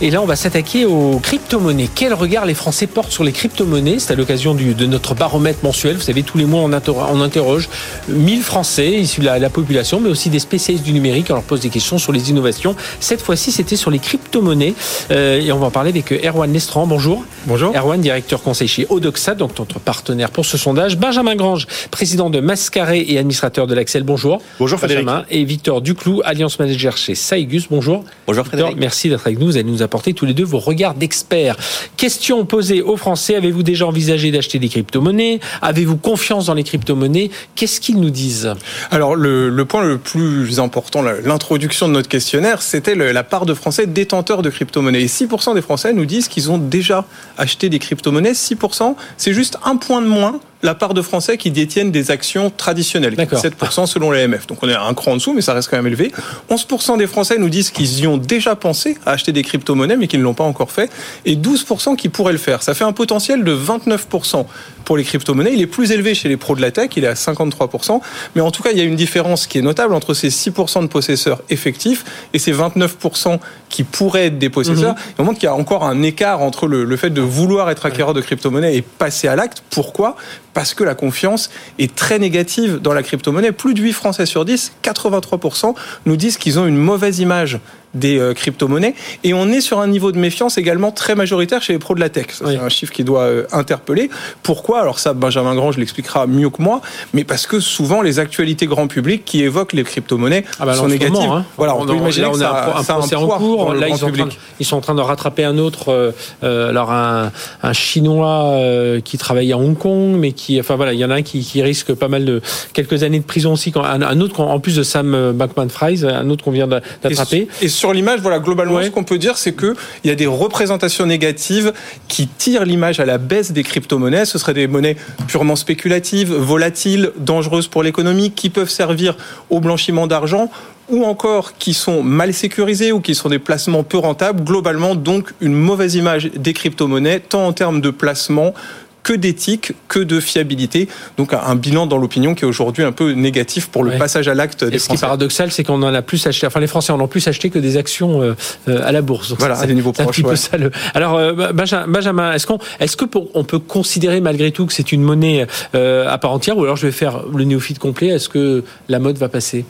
Et 0.00 0.10
là, 0.10 0.20
on 0.20 0.26
va 0.26 0.34
s'attaquer 0.34 0.84
aux 0.84 1.20
crypto-monnaies. 1.22 1.88
Quel 1.94 2.12
regard 2.12 2.44
les 2.44 2.54
Français 2.54 2.88
portent 2.88 3.12
sur 3.12 3.22
les 3.22 3.30
crypto-monnaies? 3.30 4.00
C'est 4.00 4.12
à 4.12 4.16
l'occasion 4.16 4.54
de 4.54 4.86
notre 4.86 5.14
baromètre 5.14 5.60
mensuel. 5.62 5.94
Vous 5.94 6.02
savez, 6.02 6.24
tous 6.24 6.38
les 6.38 6.44
mois, 6.44 6.62
on, 6.62 6.72
interroge 6.72 7.68
1000 8.08 8.42
Français 8.42 8.90
issus 8.90 9.20
de 9.20 9.26
la, 9.26 9.38
la, 9.38 9.50
population, 9.50 10.00
mais 10.00 10.08
aussi 10.08 10.28
des 10.28 10.40
spécialistes 10.40 10.84
du 10.84 10.92
numérique. 10.92 11.26
On 11.30 11.34
leur 11.34 11.44
pose 11.44 11.60
des 11.60 11.68
questions 11.68 11.98
sur 11.98 12.10
les 12.10 12.30
innovations. 12.30 12.74
Cette 12.98 13.22
fois-ci, 13.22 13.52
c'était 13.52 13.76
sur 13.76 13.92
les 13.92 14.00
crypto-monnaies. 14.00 14.74
Euh, 15.12 15.19
et 15.20 15.52
on 15.52 15.58
va 15.58 15.66
en 15.66 15.70
parler 15.70 15.90
avec 15.90 16.12
Erwan 16.24 16.52
Lestran. 16.52 16.86
Bonjour. 16.86 17.24
Bonjour. 17.46 17.74
Erwan, 17.74 18.00
directeur 18.00 18.42
conseil 18.42 18.68
chez 18.68 18.86
Odoxa, 18.88 19.34
donc 19.34 19.58
notre 19.58 19.78
partenaire 19.78 20.30
pour 20.30 20.44
ce 20.44 20.58
sondage. 20.58 20.96
Benjamin 20.96 21.36
Grange, 21.36 21.66
président 21.90 22.30
de 22.30 22.40
Mascaré 22.40 23.04
et 23.08 23.18
administrateur 23.18 23.66
de 23.66 23.74
l'Axel. 23.74 24.02
Bonjour. 24.02 24.42
Bonjour 24.58 24.78
Frédéric. 24.78 25.08
Et 25.30 25.44
Victor 25.44 25.80
Duclou, 25.82 26.22
alliance 26.24 26.58
manager 26.58 26.96
chez 26.96 27.14
Saigus. 27.14 27.66
Bonjour. 27.70 28.04
Bonjour 28.26 28.46
Frédéric. 28.46 28.76
merci 28.78 29.08
d'être 29.08 29.26
avec 29.26 29.38
nous. 29.38 29.46
Vous 29.46 29.56
allez 29.56 29.70
nous 29.70 29.82
apporter 29.82 30.14
tous 30.14 30.26
les 30.26 30.34
deux 30.34 30.44
vos 30.44 30.58
regards 30.58 30.94
d'experts. 30.94 31.56
Question 31.96 32.44
posée 32.44 32.82
aux 32.82 32.96
Français. 32.96 33.36
Avez-vous 33.36 33.62
déjà 33.62 33.86
envisagé 33.86 34.30
d'acheter 34.30 34.58
des 34.58 34.68
crypto-monnaies? 34.68 35.40
Avez-vous 35.62 35.96
confiance 35.96 36.46
dans 36.46 36.54
les 36.54 36.64
crypto-monnaies? 36.64 37.30
Qu'est-ce 37.54 37.80
qu'ils 37.80 38.00
nous 38.00 38.10
disent? 38.10 38.52
Alors, 38.90 39.16
le, 39.16 39.64
point 39.64 39.84
le 39.84 39.98
plus 39.98 40.60
important, 40.60 41.02
l'introduction 41.02 41.88
de 41.88 41.92
notre 41.92 42.08
questionnaire, 42.08 42.62
c'était 42.62 42.94
la 42.94 43.22
part 43.22 43.46
de 43.46 43.54
Français 43.54 43.86
détenteurs 43.86 44.42
de 44.42 44.50
crypto-monnaies. 44.50 45.08
Et 45.10 45.24
6% 45.24 45.54
des 45.54 45.62
Français 45.62 45.92
nous 45.92 46.06
disent 46.06 46.28
qu'ils 46.28 46.52
ont 46.52 46.58
déjà 46.58 47.04
acheté 47.36 47.68
des 47.68 47.80
crypto-monnaies. 47.80 48.32
6%, 48.32 48.94
c'est 49.16 49.32
juste 49.32 49.58
un 49.64 49.76
point 49.76 50.00
de 50.02 50.06
moins 50.06 50.40
la 50.62 50.74
part 50.74 50.94
de 50.94 51.02
Français 51.02 51.38
qui 51.38 51.50
détiennent 51.50 51.90
des 51.90 52.10
actions 52.10 52.50
traditionnelles, 52.54 53.14
7% 53.14 53.86
selon 53.86 54.10
l'AMF. 54.10 54.46
Donc 54.46 54.58
on 54.62 54.68
est 54.68 54.74
un 54.74 54.94
cran 54.94 55.12
en 55.12 55.16
dessous, 55.16 55.32
mais 55.32 55.40
ça 55.40 55.54
reste 55.54 55.70
quand 55.70 55.76
même 55.76 55.86
élevé. 55.86 56.12
11% 56.50 56.98
des 56.98 57.06
Français 57.06 57.38
nous 57.38 57.48
disent 57.48 57.70
qu'ils 57.70 58.00
y 58.00 58.06
ont 58.06 58.18
déjà 58.18 58.54
pensé 58.56 58.98
à 59.06 59.12
acheter 59.12 59.32
des 59.32 59.42
crypto-monnaies, 59.42 59.96
mais 59.96 60.06
qu'ils 60.06 60.20
ne 60.20 60.24
l'ont 60.24 60.34
pas 60.34 60.44
encore 60.44 60.70
fait. 60.70 60.90
Et 61.24 61.36
12% 61.36 61.96
qui 61.96 62.08
pourraient 62.08 62.32
le 62.32 62.38
faire. 62.38 62.62
Ça 62.62 62.74
fait 62.74 62.84
un 62.84 62.92
potentiel 62.92 63.42
de 63.42 63.56
29% 63.56 64.44
pour 64.84 64.96
les 64.96 65.04
crypto-monnaies. 65.04 65.52
Il 65.54 65.62
est 65.62 65.66
plus 65.66 65.92
élevé 65.92 66.14
chez 66.14 66.28
les 66.28 66.36
pros 66.36 66.54
de 66.54 66.60
la 66.60 66.70
tech, 66.70 66.90
il 66.96 67.04
est 67.04 67.08
à 67.08 67.14
53%. 67.14 68.00
Mais 68.34 68.42
en 68.42 68.50
tout 68.50 68.62
cas, 68.62 68.70
il 68.72 68.78
y 68.78 68.80
a 68.80 68.84
une 68.84 68.96
différence 68.96 69.46
qui 69.46 69.58
est 69.58 69.62
notable 69.62 69.94
entre 69.94 70.14
ces 70.14 70.28
6% 70.28 70.82
de 70.82 70.88
possesseurs 70.88 71.40
effectifs 71.48 72.04
et 72.34 72.38
ces 72.38 72.52
29% 72.52 73.38
qui 73.68 73.84
pourraient 73.84 74.26
être 74.26 74.38
des 74.38 74.50
possesseurs. 74.50 74.94
Il 75.18 75.24
montre 75.24 75.38
qu'il 75.38 75.46
y 75.46 75.50
a 75.50 75.54
encore 75.54 75.84
un 75.84 76.02
écart 76.02 76.42
entre 76.42 76.66
le, 76.66 76.84
le 76.84 76.96
fait 76.96 77.10
de 77.10 77.20
vouloir 77.20 77.70
être 77.70 77.86
acquéreur 77.86 78.14
de 78.14 78.20
crypto-monnaies 78.20 78.76
et 78.76 78.82
passer 78.82 79.28
à 79.28 79.36
l'acte. 79.36 79.62
Pourquoi? 79.70 80.16
Parce 80.54 80.74
que 80.74 80.84
la 80.84 80.94
confiance 80.94 81.50
est 81.78 81.94
très 81.94 82.18
négative 82.18 82.78
dans 82.78 82.92
la 82.92 83.02
crypto-monnaie. 83.02 83.52
Plus 83.52 83.74
de 83.74 83.80
8 83.80 83.92
Français 83.92 84.26
sur 84.26 84.44
10, 84.44 84.72
83%, 84.82 85.74
nous 86.06 86.16
disent 86.16 86.36
qu'ils 86.36 86.58
ont 86.58 86.66
une 86.66 86.76
mauvaise 86.76 87.20
image 87.20 87.58
des 87.94 88.18
euh, 88.18 88.34
crypto-monnaies. 88.34 88.94
Et 89.24 89.34
on 89.34 89.48
est 89.48 89.60
sur 89.60 89.80
un 89.80 89.88
niveau 89.88 90.12
de 90.12 90.18
méfiance 90.18 90.58
également 90.58 90.92
très 90.92 91.14
majoritaire 91.14 91.62
chez 91.62 91.72
les 91.72 91.78
pros 91.78 91.94
de 91.94 92.00
la 92.00 92.08
tech. 92.08 92.26
C'est 92.30 92.56
un 92.56 92.68
chiffre 92.68 92.92
qui 92.92 93.04
doit 93.04 93.22
euh, 93.22 93.46
interpeller. 93.52 94.10
Pourquoi? 94.42 94.80
Alors 94.80 94.98
ça, 94.98 95.12
Benjamin 95.12 95.54
Grange 95.54 95.76
l'expliquera 95.76 96.26
mieux 96.26 96.50
que 96.50 96.62
moi, 96.62 96.80
mais 97.14 97.24
parce 97.24 97.46
que 97.46 97.60
souvent 97.60 98.02
les 98.02 98.18
actualités 98.18 98.66
grand 98.66 98.86
public 98.86 99.24
qui 99.24 99.42
évoquent 99.42 99.72
les 99.72 99.82
crypto-monnaies 99.82 100.44
ah 100.58 100.66
bah 100.66 100.74
sont 100.74 100.88
négatives. 100.88 101.30
Hein. 101.30 101.44
Voilà, 101.56 101.76
on, 101.76 101.86
peut 101.86 101.96
imaginer 101.96 102.26
là, 102.26 102.32
on 102.32 102.40
a 102.40 102.78
un, 102.78 102.82
procès 102.84 103.16
en 103.16 103.26
cours. 103.26 103.74
Là, 103.74 103.88
ils 103.88 103.96
sont, 103.96 104.10
train, 104.10 104.28
ils 104.60 104.66
sont, 104.66 104.76
en 104.76 104.80
train 104.80 104.94
de 104.94 105.00
rattraper 105.00 105.44
un 105.44 105.58
autre, 105.58 106.14
euh, 106.44 106.68
alors 106.68 106.92
un, 106.92 107.32
un 107.62 107.72
Chinois 107.72 108.56
qui 109.04 109.18
travaille 109.18 109.52
à 109.52 109.58
Hong 109.58 109.76
Kong, 109.76 110.16
mais 110.16 110.32
qui, 110.32 110.60
enfin 110.60 110.76
voilà, 110.76 110.92
il 110.92 110.98
y 110.98 111.04
en 111.04 111.10
a 111.10 111.14
un 111.14 111.22
qui, 111.22 111.40
qui 111.40 111.62
risque 111.62 111.92
pas 111.94 112.08
mal 112.08 112.24
de 112.24 112.40
quelques 112.72 113.02
années 113.02 113.18
de 113.18 113.24
prison 113.24 113.52
aussi. 113.52 113.72
Un, 113.76 114.02
un 114.02 114.20
autre, 114.20 114.40
en 114.40 114.60
plus 114.60 114.76
de 114.76 114.82
Sam 114.82 115.32
Bankman-Fried, 115.32 116.04
un 116.04 116.30
autre 116.30 116.44
qu'on 116.44 116.50
vient 116.50 116.68
d'attraper 116.68 117.48
sur 117.80 117.94
l'image, 117.94 118.20
voilà, 118.20 118.40
globalement, 118.40 118.82
ce 118.82 118.90
qu'on 118.90 119.04
peut 119.04 119.16
dire, 119.16 119.38
c'est 119.38 119.56
qu'il 119.56 119.74
y 120.04 120.10
a 120.10 120.14
des 120.14 120.26
représentations 120.26 121.06
négatives 121.06 121.72
qui 122.08 122.28
tirent 122.28 122.66
l'image 122.66 123.00
à 123.00 123.06
la 123.06 123.16
baisse 123.16 123.52
des 123.52 123.62
crypto-monnaies. 123.62 124.26
Ce 124.26 124.36
seraient 124.36 124.52
des 124.52 124.66
monnaies 124.66 124.98
purement 125.28 125.56
spéculatives, 125.56 126.30
volatiles, 126.30 127.12
dangereuses 127.16 127.68
pour 127.68 127.82
l'économie, 127.82 128.32
qui 128.32 128.50
peuvent 128.50 128.68
servir 128.68 129.16
au 129.48 129.60
blanchiment 129.60 130.06
d'argent 130.06 130.50
ou 130.90 131.04
encore 131.04 131.54
qui 131.56 131.72
sont 131.72 132.02
mal 132.02 132.34
sécurisées 132.34 132.92
ou 132.92 133.00
qui 133.00 133.14
sont 133.14 133.30
des 133.30 133.38
placements 133.38 133.82
peu 133.82 133.96
rentables. 133.96 134.44
Globalement, 134.44 134.94
donc, 134.94 135.32
une 135.40 135.54
mauvaise 135.54 135.94
image 135.94 136.30
des 136.36 136.52
crypto-monnaies, 136.52 137.20
tant 137.20 137.46
en 137.46 137.54
termes 137.54 137.80
de 137.80 137.88
placement 137.88 138.52
que 139.02 139.12
d'éthique, 139.12 139.72
que 139.88 139.98
de 139.98 140.20
fiabilité. 140.20 140.88
Donc 141.16 141.32
un 141.32 141.54
bilan 141.54 141.86
dans 141.86 141.98
l'opinion 141.98 142.34
qui 142.34 142.44
est 142.44 142.48
aujourd'hui 142.48 142.84
un 142.84 142.92
peu 142.92 143.12
négatif 143.12 143.68
pour 143.68 143.84
le 143.84 143.92
passage 143.98 144.28
à 144.28 144.34
l'acte 144.34 144.64
des 144.64 144.78
Français. 144.78 144.78
Ce 144.78 144.88
qui 144.88 144.94
est 144.94 145.00
paradoxal, 145.00 145.50
c'est 145.50 145.64
qu'on 145.64 145.82
en 145.82 145.94
a 145.94 146.02
plus 146.02 146.26
acheté, 146.26 146.46
enfin 146.46 146.60
les 146.60 146.66
Français 146.66 146.92
en 146.92 147.00
ont 147.00 147.08
plus 147.08 147.26
acheté 147.28 147.50
que 147.50 147.58
des 147.58 147.76
actions 147.76 148.22
euh, 148.22 148.34
euh, 148.68 148.82
à 148.84 148.92
la 148.92 149.02
bourse. 149.02 149.34
voilà, 149.38 149.58
à 149.58 149.66
des 149.66 149.74
niveaux 149.74 149.92
proches. 149.92 150.22
Alors 150.94 151.16
euh, 151.16 151.52
Benjamin, 151.52 152.32
est-ce 152.32 152.46
qu'on, 152.46 152.58
est-ce 152.78 152.96
que 152.96 153.04
on 153.34 153.44
peut 153.44 153.58
considérer 153.58 154.20
malgré 154.20 154.52
tout 154.52 154.66
que 154.66 154.72
c'est 154.72 154.92
une 154.92 155.02
monnaie 155.02 155.46
à 155.74 156.18
part 156.18 156.32
entière, 156.32 156.56
ou 156.56 156.64
alors 156.64 156.76
je 156.76 156.86
vais 156.86 156.92
faire 156.92 157.24
le 157.34 157.44
néophyte 157.44 157.78
complet. 157.78 158.08
Est-ce 158.08 158.28
que 158.28 158.64
la 158.88 158.98
mode 158.98 159.18
va 159.18 159.28
passer? 159.28 159.64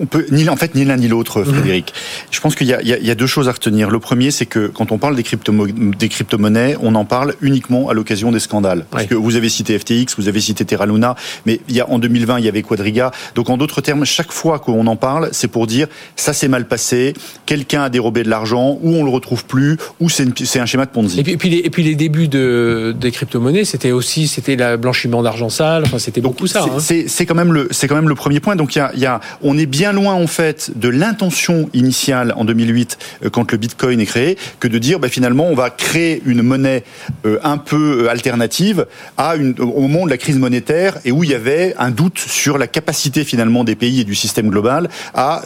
On 0.00 0.06
peut 0.06 0.26
ni 0.30 0.48
en 0.48 0.56
fait 0.56 0.74
ni 0.74 0.84
l'un 0.84 0.96
ni 0.96 1.08
l'autre, 1.08 1.40
mhm. 1.40 1.54
Frédéric. 1.54 1.94
Je 2.30 2.40
pense 2.40 2.54
qu'il 2.54 2.66
y, 2.66 2.70
y, 2.70 3.10
a 3.10 3.14
deux 3.14 3.26
choses 3.26 3.48
à 3.48 3.52
retenir. 3.52 3.90
Le 3.90 3.98
premier, 3.98 4.30
c'est 4.30 4.46
que 4.46 4.66
quand 4.68 4.92
on 4.92 4.98
parle 4.98 5.16
des, 5.16 5.22
crypto 5.22 5.52
des 5.66 6.08
crypto-monnaies, 6.08 6.76
on 6.80 6.94
en 6.94 7.04
parle 7.04 7.34
uniquement 7.40 7.88
à 7.88 7.94
l'occasion 7.94 8.30
des 8.30 8.40
scandales. 8.40 8.84
Parce 8.90 9.06
que 9.06 9.14
vous 9.14 9.36
avez 9.36 9.48
cité 9.48 9.78
FTX, 9.78 10.16
vous 10.18 10.28
avez 10.28 10.40
cité 10.40 10.64
Terra 10.64 10.86
Luna, 10.86 11.16
mais 11.46 11.60
il 11.68 11.74
y 11.74 11.80
a 11.80 11.88
en 11.88 11.98
2020 11.98 12.38
il 12.38 12.44
y 12.44 12.48
avait 12.48 12.62
Quadriga. 12.62 13.10
Donc 13.34 13.48
en 13.50 13.56
d'autres 13.56 13.80
termes, 13.80 14.04
chaque 14.04 14.32
fois 14.32 14.58
qu'on 14.58 14.86
en 14.86 14.96
parle, 14.96 15.30
c'est 15.32 15.48
pour 15.48 15.66
dire 15.66 15.86
ça 16.16 16.32
s'est 16.32 16.48
mal 16.48 16.66
passé, 16.66 17.14
quelqu'un 17.46 17.82
a 17.82 17.88
dérobé 17.88 18.22
de 18.22 18.28
l'argent, 18.28 18.78
ou 18.82 18.94
on 18.94 19.04
le 19.04 19.10
retrouve 19.10 19.44
plus, 19.44 19.76
ou 20.00 20.08
c'est 20.08 20.60
un 20.60 20.66
schéma 20.66 20.84
de 20.84 20.90
Ponzi. 20.90 21.20
Et 21.20 21.22
puis, 21.22 21.32
et 21.32 21.36
puis, 21.36 21.48
les, 21.50 21.58
et 21.58 21.70
puis 21.70 21.82
les 21.82 21.94
débuts 21.94 22.28
de, 22.28 22.94
des 22.98 23.10
crypto-monnaies, 23.10 23.64
c'était 23.64 23.92
aussi 23.92 24.28
c'était 24.28 24.56
le 24.56 24.76
blanchiment 24.76 25.22
d'argent 25.22 25.48
sale. 25.48 25.84
Enfin, 25.86 25.98
c'était 25.98 26.20
beaucoup 26.20 26.46
ça. 26.46 26.64
Hein. 26.64 26.78
C'est 26.78 27.26
quand 27.26 27.34
même 27.34 27.52
le 27.52 27.68
c'est 27.70 27.88
quand 27.88 27.94
même 27.94 28.08
le 28.08 28.14
premier 28.14 28.40
point. 28.40 28.56
Donc 28.56 28.76
il 28.76 28.79
y 28.80 28.82
a, 28.82 28.92
y 28.96 29.06
a 29.06 29.20
on 29.42 29.58
est 29.58 29.66
bien 29.66 29.92
loin 29.92 30.14
en 30.14 30.26
fait 30.26 30.72
de 30.76 30.88
l'intention 30.88 31.68
initiale 31.74 32.32
en 32.36 32.44
2008 32.44 32.98
euh, 33.24 33.30
quand 33.30 33.52
le 33.52 33.58
Bitcoin 33.58 34.00
est 34.00 34.06
créé 34.06 34.38
que 34.58 34.68
de 34.68 34.78
dire 34.78 34.98
bah, 34.98 35.08
finalement 35.08 35.46
on 35.46 35.54
va 35.54 35.70
créer 35.70 36.22
une 36.24 36.42
monnaie 36.42 36.84
euh, 37.26 37.38
un 37.42 37.58
peu 37.58 38.04
euh, 38.04 38.10
alternative 38.10 38.86
à 39.16 39.36
une, 39.36 39.54
au 39.58 39.86
moment 39.86 40.04
de 40.04 40.10
la 40.10 40.18
crise 40.18 40.38
monétaire 40.38 40.98
et 41.04 41.12
où 41.12 41.24
il 41.24 41.30
y 41.30 41.34
avait 41.34 41.74
un 41.78 41.90
doute 41.90 42.18
sur 42.18 42.58
la 42.58 42.66
capacité 42.66 43.24
finalement 43.24 43.64
des 43.64 43.74
pays 43.74 44.00
et 44.00 44.04
du 44.04 44.14
système 44.14 44.48
global 44.48 44.88
à 45.14 45.42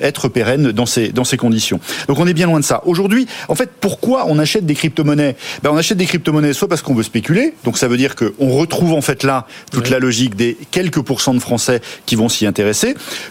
être 0.00 0.28
pérenne 0.28 0.72
dans 0.72 0.86
ces 0.86 1.08
dans 1.08 1.24
ces 1.24 1.36
conditions. 1.36 1.80
Donc 2.08 2.18
on 2.18 2.26
est 2.26 2.34
bien 2.34 2.46
loin 2.46 2.60
de 2.60 2.64
ça. 2.64 2.82
Aujourd'hui, 2.86 3.26
en 3.48 3.54
fait, 3.54 3.70
pourquoi 3.80 4.26
on 4.28 4.38
achète 4.38 4.66
des 4.66 4.74
crypto-monnaies? 4.74 5.36
Ben, 5.62 5.70
on 5.72 5.76
achète 5.76 5.98
des 5.98 6.06
crypto-monnaies 6.06 6.52
soit 6.52 6.68
parce 6.68 6.82
qu'on 6.82 6.94
veut 6.94 7.02
spéculer, 7.02 7.54
donc 7.64 7.78
ça 7.78 7.88
veut 7.88 7.96
dire 7.96 8.14
qu'on 8.16 8.50
retrouve 8.50 8.92
en 8.92 9.00
fait 9.00 9.22
là 9.22 9.46
toute 9.70 9.90
la 9.90 9.98
logique 9.98 10.36
des 10.36 10.56
quelques 10.70 11.02
pourcents 11.02 11.34
de 11.34 11.40
Français 11.40 11.80
qui 12.06 12.16
vont 12.16 12.28
s'y 12.28 12.46
intéresser, 12.46 12.61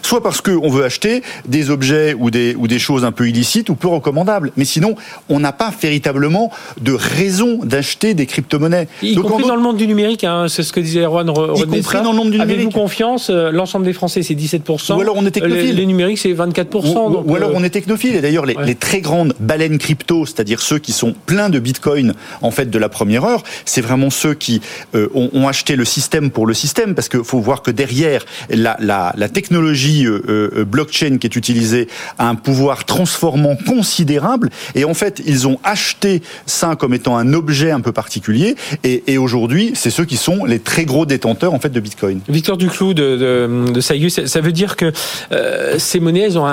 soit 0.02 0.22
parce 0.22 0.40
qu'on 0.40 0.68
veut 0.68 0.84
acheter 0.84 1.22
des 1.46 1.70
objets 1.70 2.14
ou 2.18 2.30
des, 2.30 2.54
ou 2.56 2.68
des 2.68 2.78
choses 2.78 3.04
un 3.04 3.12
peu 3.12 3.28
illicites 3.28 3.68
ou 3.68 3.74
peu 3.74 3.88
recommandables. 3.88 4.52
Mais 4.56 4.64
sinon, 4.64 4.94
on 5.28 5.40
n'a 5.40 5.52
pas 5.52 5.72
véritablement 5.80 6.50
de 6.80 6.92
raison 6.92 7.58
d'acheter 7.64 8.14
des 8.14 8.26
crypto-monnaies. 8.26 8.88
Y 9.02 9.14
compris 9.16 9.46
dans 9.46 9.56
le 9.56 9.62
monde 9.62 9.76
du 9.76 9.86
numérique, 9.86 10.24
hein, 10.24 10.46
c'est 10.48 10.62
ce 10.62 10.72
que 10.72 10.80
disait 10.80 11.02
Erwan 11.02 11.28
Y 11.28 11.66
compris 11.66 12.02
dans 12.02 12.12
le 12.12 12.16
monde 12.16 12.30
du 12.30 12.38
numérique. 12.38 12.56
Avez-vous 12.56 12.70
confiance 12.70 13.30
euh, 13.30 13.50
L'ensemble 13.50 13.84
des 13.84 13.92
Français, 13.92 14.22
c'est 14.22 14.34
17%. 14.34 14.96
Ou 14.96 15.00
alors 15.00 15.16
on 15.16 15.26
est 15.26 15.30
technophile. 15.30 15.74
Les, 15.76 15.86
numériques, 15.86 16.18
c'est 16.18 16.32
24%. 16.32 17.24
Ou, 17.26 17.34
alors 17.34 17.50
euh, 17.50 17.54
on 17.54 17.64
est 17.64 17.70
technophile. 17.70 18.16
Et 18.16 18.20
d'ailleurs, 18.20 18.46
les, 18.46 18.56
les, 18.64 18.74
très 18.74 19.00
grandes 19.00 19.34
baleines 19.40 19.78
crypto, 19.78 20.26
c'est-à-dire 20.26 20.60
ceux 20.60 20.78
qui 20.78 20.92
sont 20.92 21.14
pleins 21.26 21.50
de 21.50 21.58
bitcoin, 21.58 22.14
en 22.40 22.50
fait, 22.50 22.70
de 22.70 22.78
la 22.78 22.88
première 22.88 23.24
heure, 23.24 23.42
c'est 23.64 23.80
vraiment 23.80 24.10
ceux 24.10 24.34
qui 24.34 24.60
euh, 24.94 25.08
ont, 25.14 25.30
ont, 25.32 25.48
acheté 25.48 25.76
le 25.76 25.84
système 25.84 26.30
pour 26.30 26.46
le 26.46 26.54
système, 26.54 26.94
parce 26.94 27.08
qu'il 27.08 27.24
faut 27.24 27.40
voir 27.40 27.62
que 27.62 27.70
derrière, 27.70 28.24
la, 28.50 28.76
la, 28.80 29.21
la 29.22 29.28
technologie 29.28 30.04
euh, 30.04 30.20
euh, 30.28 30.64
blockchain 30.64 31.18
qui 31.18 31.28
est 31.28 31.36
utilisé 31.36 31.86
a 32.18 32.28
un 32.28 32.34
pouvoir 32.34 32.84
transformant 32.84 33.54
considérable. 33.54 34.50
Et 34.74 34.84
en 34.84 34.94
fait, 34.94 35.22
ils 35.24 35.46
ont 35.46 35.60
acheté 35.62 36.22
ça 36.44 36.74
comme 36.74 36.92
étant 36.92 37.16
un 37.16 37.32
objet 37.32 37.70
un 37.70 37.80
peu 37.80 37.92
particulier. 37.92 38.56
Et, 38.82 39.16
aujourd'hui, 39.18 39.72
c'est 39.74 39.90
ceux 39.90 40.04
qui 40.04 40.16
sont 40.16 40.44
les 40.44 40.58
très 40.58 40.84
gros 40.84 41.06
détenteurs 41.06 41.54
en 41.54 41.60
fait 41.60 41.68
de 41.68 41.78
Bitcoin. 41.78 42.20
Victor 42.28 42.56
Duclou 42.56 42.94
de, 42.94 43.70
de, 43.72 43.80
ça 43.80 44.40
veut 44.40 44.52
dire 44.52 44.74
que 44.74 44.90
euh, 45.30 45.78
ces 45.78 46.00
monnaies, 46.00 46.22
elles 46.22 46.38
ont 46.38 46.46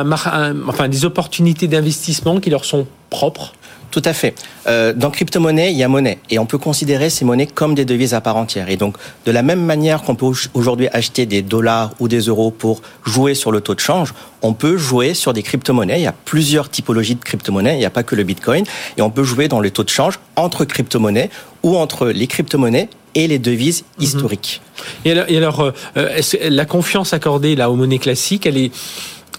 enfin, 0.67 0.87
des 0.87 1.05
opportunités 1.05 1.67
d'investissement 1.67 2.39
qui 2.39 2.51
leur 2.51 2.65
sont 2.65 2.85
propres 3.09 3.53
tout 3.91 4.01
à 4.05 4.13
fait. 4.13 4.35
Euh, 4.67 4.93
dans 4.93 5.09
crypto-monnaie, 5.09 5.71
il 5.71 5.77
y 5.77 5.83
a 5.83 5.87
monnaie. 5.87 6.19
Et 6.29 6.39
on 6.39 6.45
peut 6.45 6.57
considérer 6.57 7.09
ces 7.09 7.25
monnaies 7.25 7.47
comme 7.47 7.75
des 7.75 7.85
devises 7.85 8.13
à 8.13 8.21
part 8.21 8.37
entière. 8.37 8.69
Et 8.69 8.77
donc, 8.77 8.97
de 9.25 9.31
la 9.31 9.41
même 9.41 9.63
manière 9.63 10.03
qu'on 10.03 10.15
peut 10.15 10.27
aujourd'hui 10.53 10.87
acheter 10.91 11.25
des 11.25 11.41
dollars 11.41 11.91
ou 11.99 12.07
des 12.07 12.21
euros 12.21 12.51
pour 12.51 12.81
jouer 13.05 13.33
sur 13.33 13.51
le 13.51 13.61
taux 13.61 13.75
de 13.75 13.79
change, 13.79 14.13
on 14.41 14.53
peut 14.53 14.77
jouer 14.77 15.13
sur 15.13 15.33
des 15.33 15.43
crypto-monnaies. 15.43 15.99
Il 15.99 16.03
y 16.03 16.07
a 16.07 16.13
plusieurs 16.13 16.69
typologies 16.69 17.15
de 17.15 17.23
crypto-monnaies. 17.23 17.75
Il 17.75 17.79
n'y 17.79 17.85
a 17.85 17.89
pas 17.89 18.03
que 18.03 18.15
le 18.15 18.23
Bitcoin. 18.23 18.63
Et 18.97 19.01
on 19.01 19.09
peut 19.09 19.23
jouer 19.23 19.47
dans 19.47 19.59
le 19.59 19.71
taux 19.71 19.83
de 19.83 19.89
change 19.89 20.19
entre 20.35 20.65
crypto-monnaies 20.65 21.29
ou 21.63 21.75
entre 21.77 22.07
les 22.07 22.27
crypto-monnaies 22.27 22.89
et 23.15 23.27
les 23.27 23.39
devises 23.39 23.83
mhm. 23.97 24.03
historiques. 24.03 24.61
Et 25.03 25.11
alors, 25.11 25.25
et 25.27 25.37
alors 25.37 25.73
euh, 25.97 26.21
la 26.43 26.65
confiance 26.65 27.13
accordée 27.13 27.55
là 27.55 27.69
aux 27.69 27.75
monnaies 27.75 27.97
classiques, 27.97 28.45
elle 28.45 28.57
est 28.57 28.71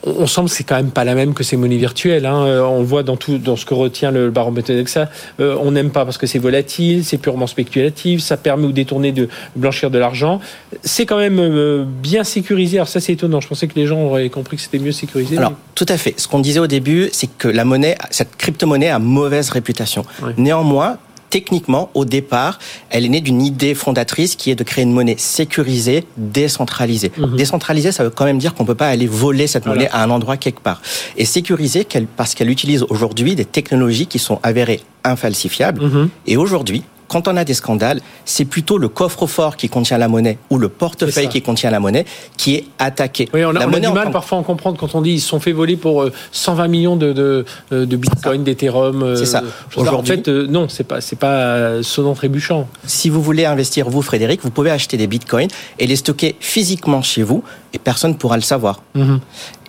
on 0.05 0.27
sent 0.27 0.43
que 0.45 0.51
c'est 0.51 0.65
quand 0.65 0.77
même 0.77 0.91
pas 0.91 1.05
la 1.05 1.15
même 1.15 1.35
que 1.35 1.45
ces 1.45 1.57
monnaies 1.57 1.77
virtuelles. 1.77 2.27
Hein. 2.27 2.45
Euh, 2.47 2.63
on 2.63 2.83
voit 2.83 3.03
dans 3.03 3.17
tout, 3.17 3.39
dans 3.39 3.57
ce 3.57 3.65
que 3.65 3.75
retient 3.75 4.11
le 4.11 4.31
baromètre 4.31 4.69
d'Exa. 4.69 5.11
Euh, 5.41 5.57
on 5.61 5.73
n'aime 5.73 5.91
pas 5.91 6.05
parce 6.05 6.19
que 6.19 6.27
c'est 6.27 6.39
volatile, 6.39 7.05
c'est 7.05 7.19
purement 7.19 7.47
spéculatif, 7.47 8.21
ça 8.21 8.37
permet 8.37 8.67
ou 8.67 8.73
détourner 8.73 9.13
de 9.13 9.29
blanchir 9.57 9.91
de 9.91 9.99
l'argent. 9.99 10.41
C'est 10.83 11.07
quand 11.07 11.19
même 11.19 11.39
euh, 11.39 11.85
bien 11.85 12.25
sécurisé. 12.25 12.79
Alors 12.79 12.89
ça, 12.89 13.01
c'est 13.01 13.13
étonnant. 13.13 13.41
Je 13.41 13.49
pensais 13.49 13.69
que 13.69 13.75
les 13.77 13.87
gens 13.87 14.01
auraient 14.01 14.31
compris 14.31 14.57
que 14.57 14.63
c'était 14.63 14.79
mieux 14.79 14.93
sécurisé. 14.93 15.37
Alors 15.37 15.53
tout 15.75 15.87
à 15.89 15.97
fait. 15.97 16.15
Ce 16.19 16.29
qu'on 16.29 16.41
disait 16.41 16.61
au 16.61 16.67
début, 16.67 17.09
c'est 17.13 17.29
que 17.39 17.49
la 17.49 17.65
monnaie, 17.65 17.97
cette 18.11 18.37
crypto-monnaie 18.37 18.91
a 18.91 18.99
mauvaise 18.99 19.51
réputation. 19.51 20.05
Néanmoins, 20.37 20.99
techniquement, 21.31 21.91
au 21.95 22.05
départ, 22.05 22.59
elle 22.91 23.05
est 23.05 23.09
née 23.09 23.21
d'une 23.21 23.41
idée 23.41 23.75
fondatrice 23.75 24.37
qui 24.37 24.51
est 24.51 24.55
de 24.57 24.65
créer 24.65 24.85
une 24.85 24.93
monnaie 24.93 25.17
sécurisée, 25.17 26.05
décentralisée. 26.17 27.13
Mhm. 27.17 27.37
Décentralisée, 27.37 27.93
ça 27.93 28.05
veut 28.05 28.11
quand 28.11 28.25
même 28.25 28.39
dire 28.39 28.55
qu'on 28.55 28.65
ne 28.65 28.69
peut 28.69 28.75
pas 28.75 28.89
aller 28.89 29.07
voler 29.07 29.47
cette 29.47 29.67
monnaie 29.67 29.89
à 29.91 30.03
un 30.03 30.11
endroit 30.11 30.37
quelque 30.37 30.61
part. 30.61 30.83
Et 31.17 31.25
sécurisée 31.25 31.87
parce 32.17 32.35
qu'elle 32.35 32.51
utilise 32.51 32.85
aujourd'hui 32.89 33.35
des 33.35 33.45
technologies 33.45 34.07
qui 34.07 34.19
sont 34.19 34.41
avérées 34.43 34.81
infalsifiables. 35.05 35.83
Mhm. 35.83 36.09
Et 36.27 36.37
aujourd'hui, 36.37 36.83
quand 37.11 37.27
on 37.27 37.37
a 37.37 37.45
des 37.45 37.55
scandales, 37.55 38.01
c'est 38.25 38.45
plutôt 38.45 38.79
le 38.79 38.89
coffre-fort 38.89 39.57
qui 39.57 39.69
contient 39.69 39.99
la 39.99 40.07
monnaie 40.07 40.39
ou 40.49 40.59
le 40.59 40.69
portefeuille 40.69 41.29
qui 41.29 41.43
contient 41.43 41.71
la 41.71 41.81
monnaie 41.81 42.05
qui 42.37 42.55
est 42.55 42.65
attaqué. 42.79 43.29
Oui, 43.35 43.45
on 43.45 43.57
a, 43.57 43.67
du 43.67 43.89
mal 43.89 44.13
parfois 44.13 44.39
à 44.39 44.43
comprendre 44.45 44.79
quand 44.79 44.95
on 44.95 45.03
dit 45.03 45.15
ils 45.15 45.21
se 45.21 45.29
sont 45.29 45.41
fait 45.41 45.51
voler 45.51 45.77
pour 45.77 46.07
120 46.31 46.63
euh, 46.63 46.69
millions 46.69 46.97
de, 46.97 47.13
de, 47.13 47.45
euh, 47.73 47.85
de 47.85 47.97
bitcoin, 47.97 48.45
d'ethereum. 48.45 49.03
Euh, 49.03 49.17
c'est 49.17 49.27
ça. 49.27 49.43
Aujourd'hui, 49.77 50.13
en 50.13 50.23
fait, 50.23 50.29
non, 50.29 50.69
c'est 50.69 50.85
pas 50.85 51.01
c'est 51.01 51.19
pas 51.19 51.83
sonnant 51.83 52.15
trébuchant. 52.15 52.69
Si 52.87 53.09
vous 53.09 53.21
voulez 53.21 53.45
investir 53.45 53.91
vous, 53.91 54.03
Frédéric, 54.03 54.43
vous 54.45 54.51
pouvez 54.51 54.71
acheter 54.71 54.97
des 54.97 55.09
bitcoins 55.09 55.49
et 55.81 55.89
les 55.89 55.97
stocker 55.97 56.37
physiquement 56.39 57.03
chez 57.03 57.25
vous 57.25 57.43
et 57.73 57.79
personne 57.79 58.13
ne 58.13 58.17
pourra 58.17 58.37
le 58.37 58.43
savoir. 58.43 58.83
Mhm. 58.95 59.21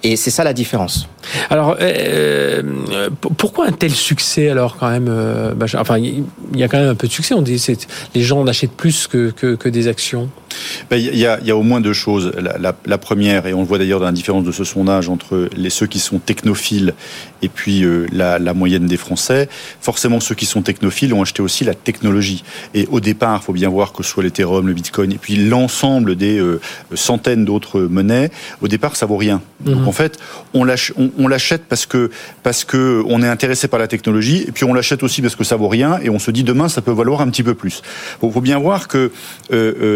Et 0.04 0.16
c'est 0.16 0.32
ça 0.32 0.44
la 0.44 0.54
différence. 0.54 1.08
Alors, 1.50 1.78
euh, 1.80 2.64
euh 2.92 3.10
pourquoi 3.38 3.68
un 3.68 3.72
tel 3.72 3.92
succès 3.92 4.50
alors 4.50 4.78
quand 4.78 4.90
même 4.90 5.08
euh, 5.10 5.54
Enfin, 5.76 6.00
il 6.00 6.26
y 6.56 6.64
a 6.64 6.68
quand 6.68 6.80
même 6.80 6.90
un 6.90 6.96
peu 6.96 7.08
de 7.08 7.12
succès. 7.12 7.36
On 7.36 7.42
dit 7.42 7.64
les 8.16 8.22
gens 8.22 8.42
en 8.42 8.48
achètent 8.48 8.72
plus 8.72 9.08
que, 9.08 9.30
que, 9.30 9.56
que 9.56 9.70
des 9.70 9.88
actions. 9.88 10.30
Ben, 10.90 10.98
il 10.98 11.18
y, 11.18 11.26
a, 11.26 11.40
y, 11.40 11.52
a, 11.52 11.56
au 11.56 11.64
moins 11.64 11.80
deux 11.80 11.94
choses. 11.94 12.34
La, 12.38 12.58
la, 12.58 12.76
la 12.86 12.98
première, 12.98 13.48
et 13.48 13.54
on 13.54 13.62
le 13.62 13.66
voit 13.66 13.78
d'ailleurs 13.78 14.00
dans 14.00 14.08
la 14.08 14.12
différence 14.12 14.44
de 14.44 14.52
ce 14.52 14.64
sondage 14.64 15.08
entre 15.08 15.48
les, 15.56 15.70
ceux 15.70 15.88
qui 15.88 16.00
sont 16.00 16.20
technophiles 16.20 16.94
et 17.42 17.48
puis 17.48 17.84
euh, 17.84 18.06
la, 18.12 18.38
la, 18.38 18.54
moyenne 18.54 18.86
des 18.86 18.98
Français, 18.98 19.48
forcément 19.80 20.20
ceux 20.20 20.36
qui 20.36 20.46
sont 20.46 20.62
technophiles 20.62 21.14
ont 21.14 21.22
acheté 21.22 21.42
aussi 21.42 21.64
la 21.64 21.74
technologie. 21.74 22.44
Et 22.74 22.88
au 22.92 23.00
départ, 23.00 23.40
il 23.42 23.46
faut 23.46 23.54
bien 23.54 23.70
voir 23.70 23.94
que 23.94 24.04
ce 24.04 24.10
soit 24.10 24.24
l'Ethereum, 24.24 24.68
le 24.68 24.74
Bitcoin, 24.74 25.12
et 25.14 25.18
puis 25.18 25.38
l'ensemble 25.38 26.16
des 26.16 26.44
centaines 26.94 27.46
d'autres 27.46 27.80
monnaies, 27.92 28.32
au 28.62 28.68
départ, 28.68 28.96
ça 28.96 29.06
vaut 29.06 29.18
rien. 29.18 29.42
Donc, 29.60 29.86
qu'en 29.86 29.92
fait, 29.92 30.18
on 30.54 30.64
l'achète 30.64 31.64
parce 31.70 31.86
que 31.86 32.10
parce 32.44 32.64
que 32.64 33.04
on 33.08 33.22
est 33.22 33.28
intéressé 33.28 33.68
par 33.68 33.80
la 33.80 33.88
technologie, 33.88 34.46
et 34.48 34.52
puis 34.52 34.64
on 34.64 34.74
l'achète 34.74 35.04
aussi 35.04 35.22
parce 35.22 35.36
que 35.36 35.44
ça 35.44 35.56
vaut 35.56 35.68
rien, 35.68 36.00
et 36.02 36.10
on 36.10 36.20
se 36.20 36.32
dit 36.32 36.44
demain 36.44 36.68
ça 36.70 36.82
peut 36.82 36.92
valoir 36.92 37.22
un 37.22 37.30
petit 37.30 37.44
peu 37.44 37.54
plus. 37.54 37.82
Il 38.24 38.32
faut 38.32 38.42
bien 38.42 38.58
voir 38.58 38.88
que 38.88 39.12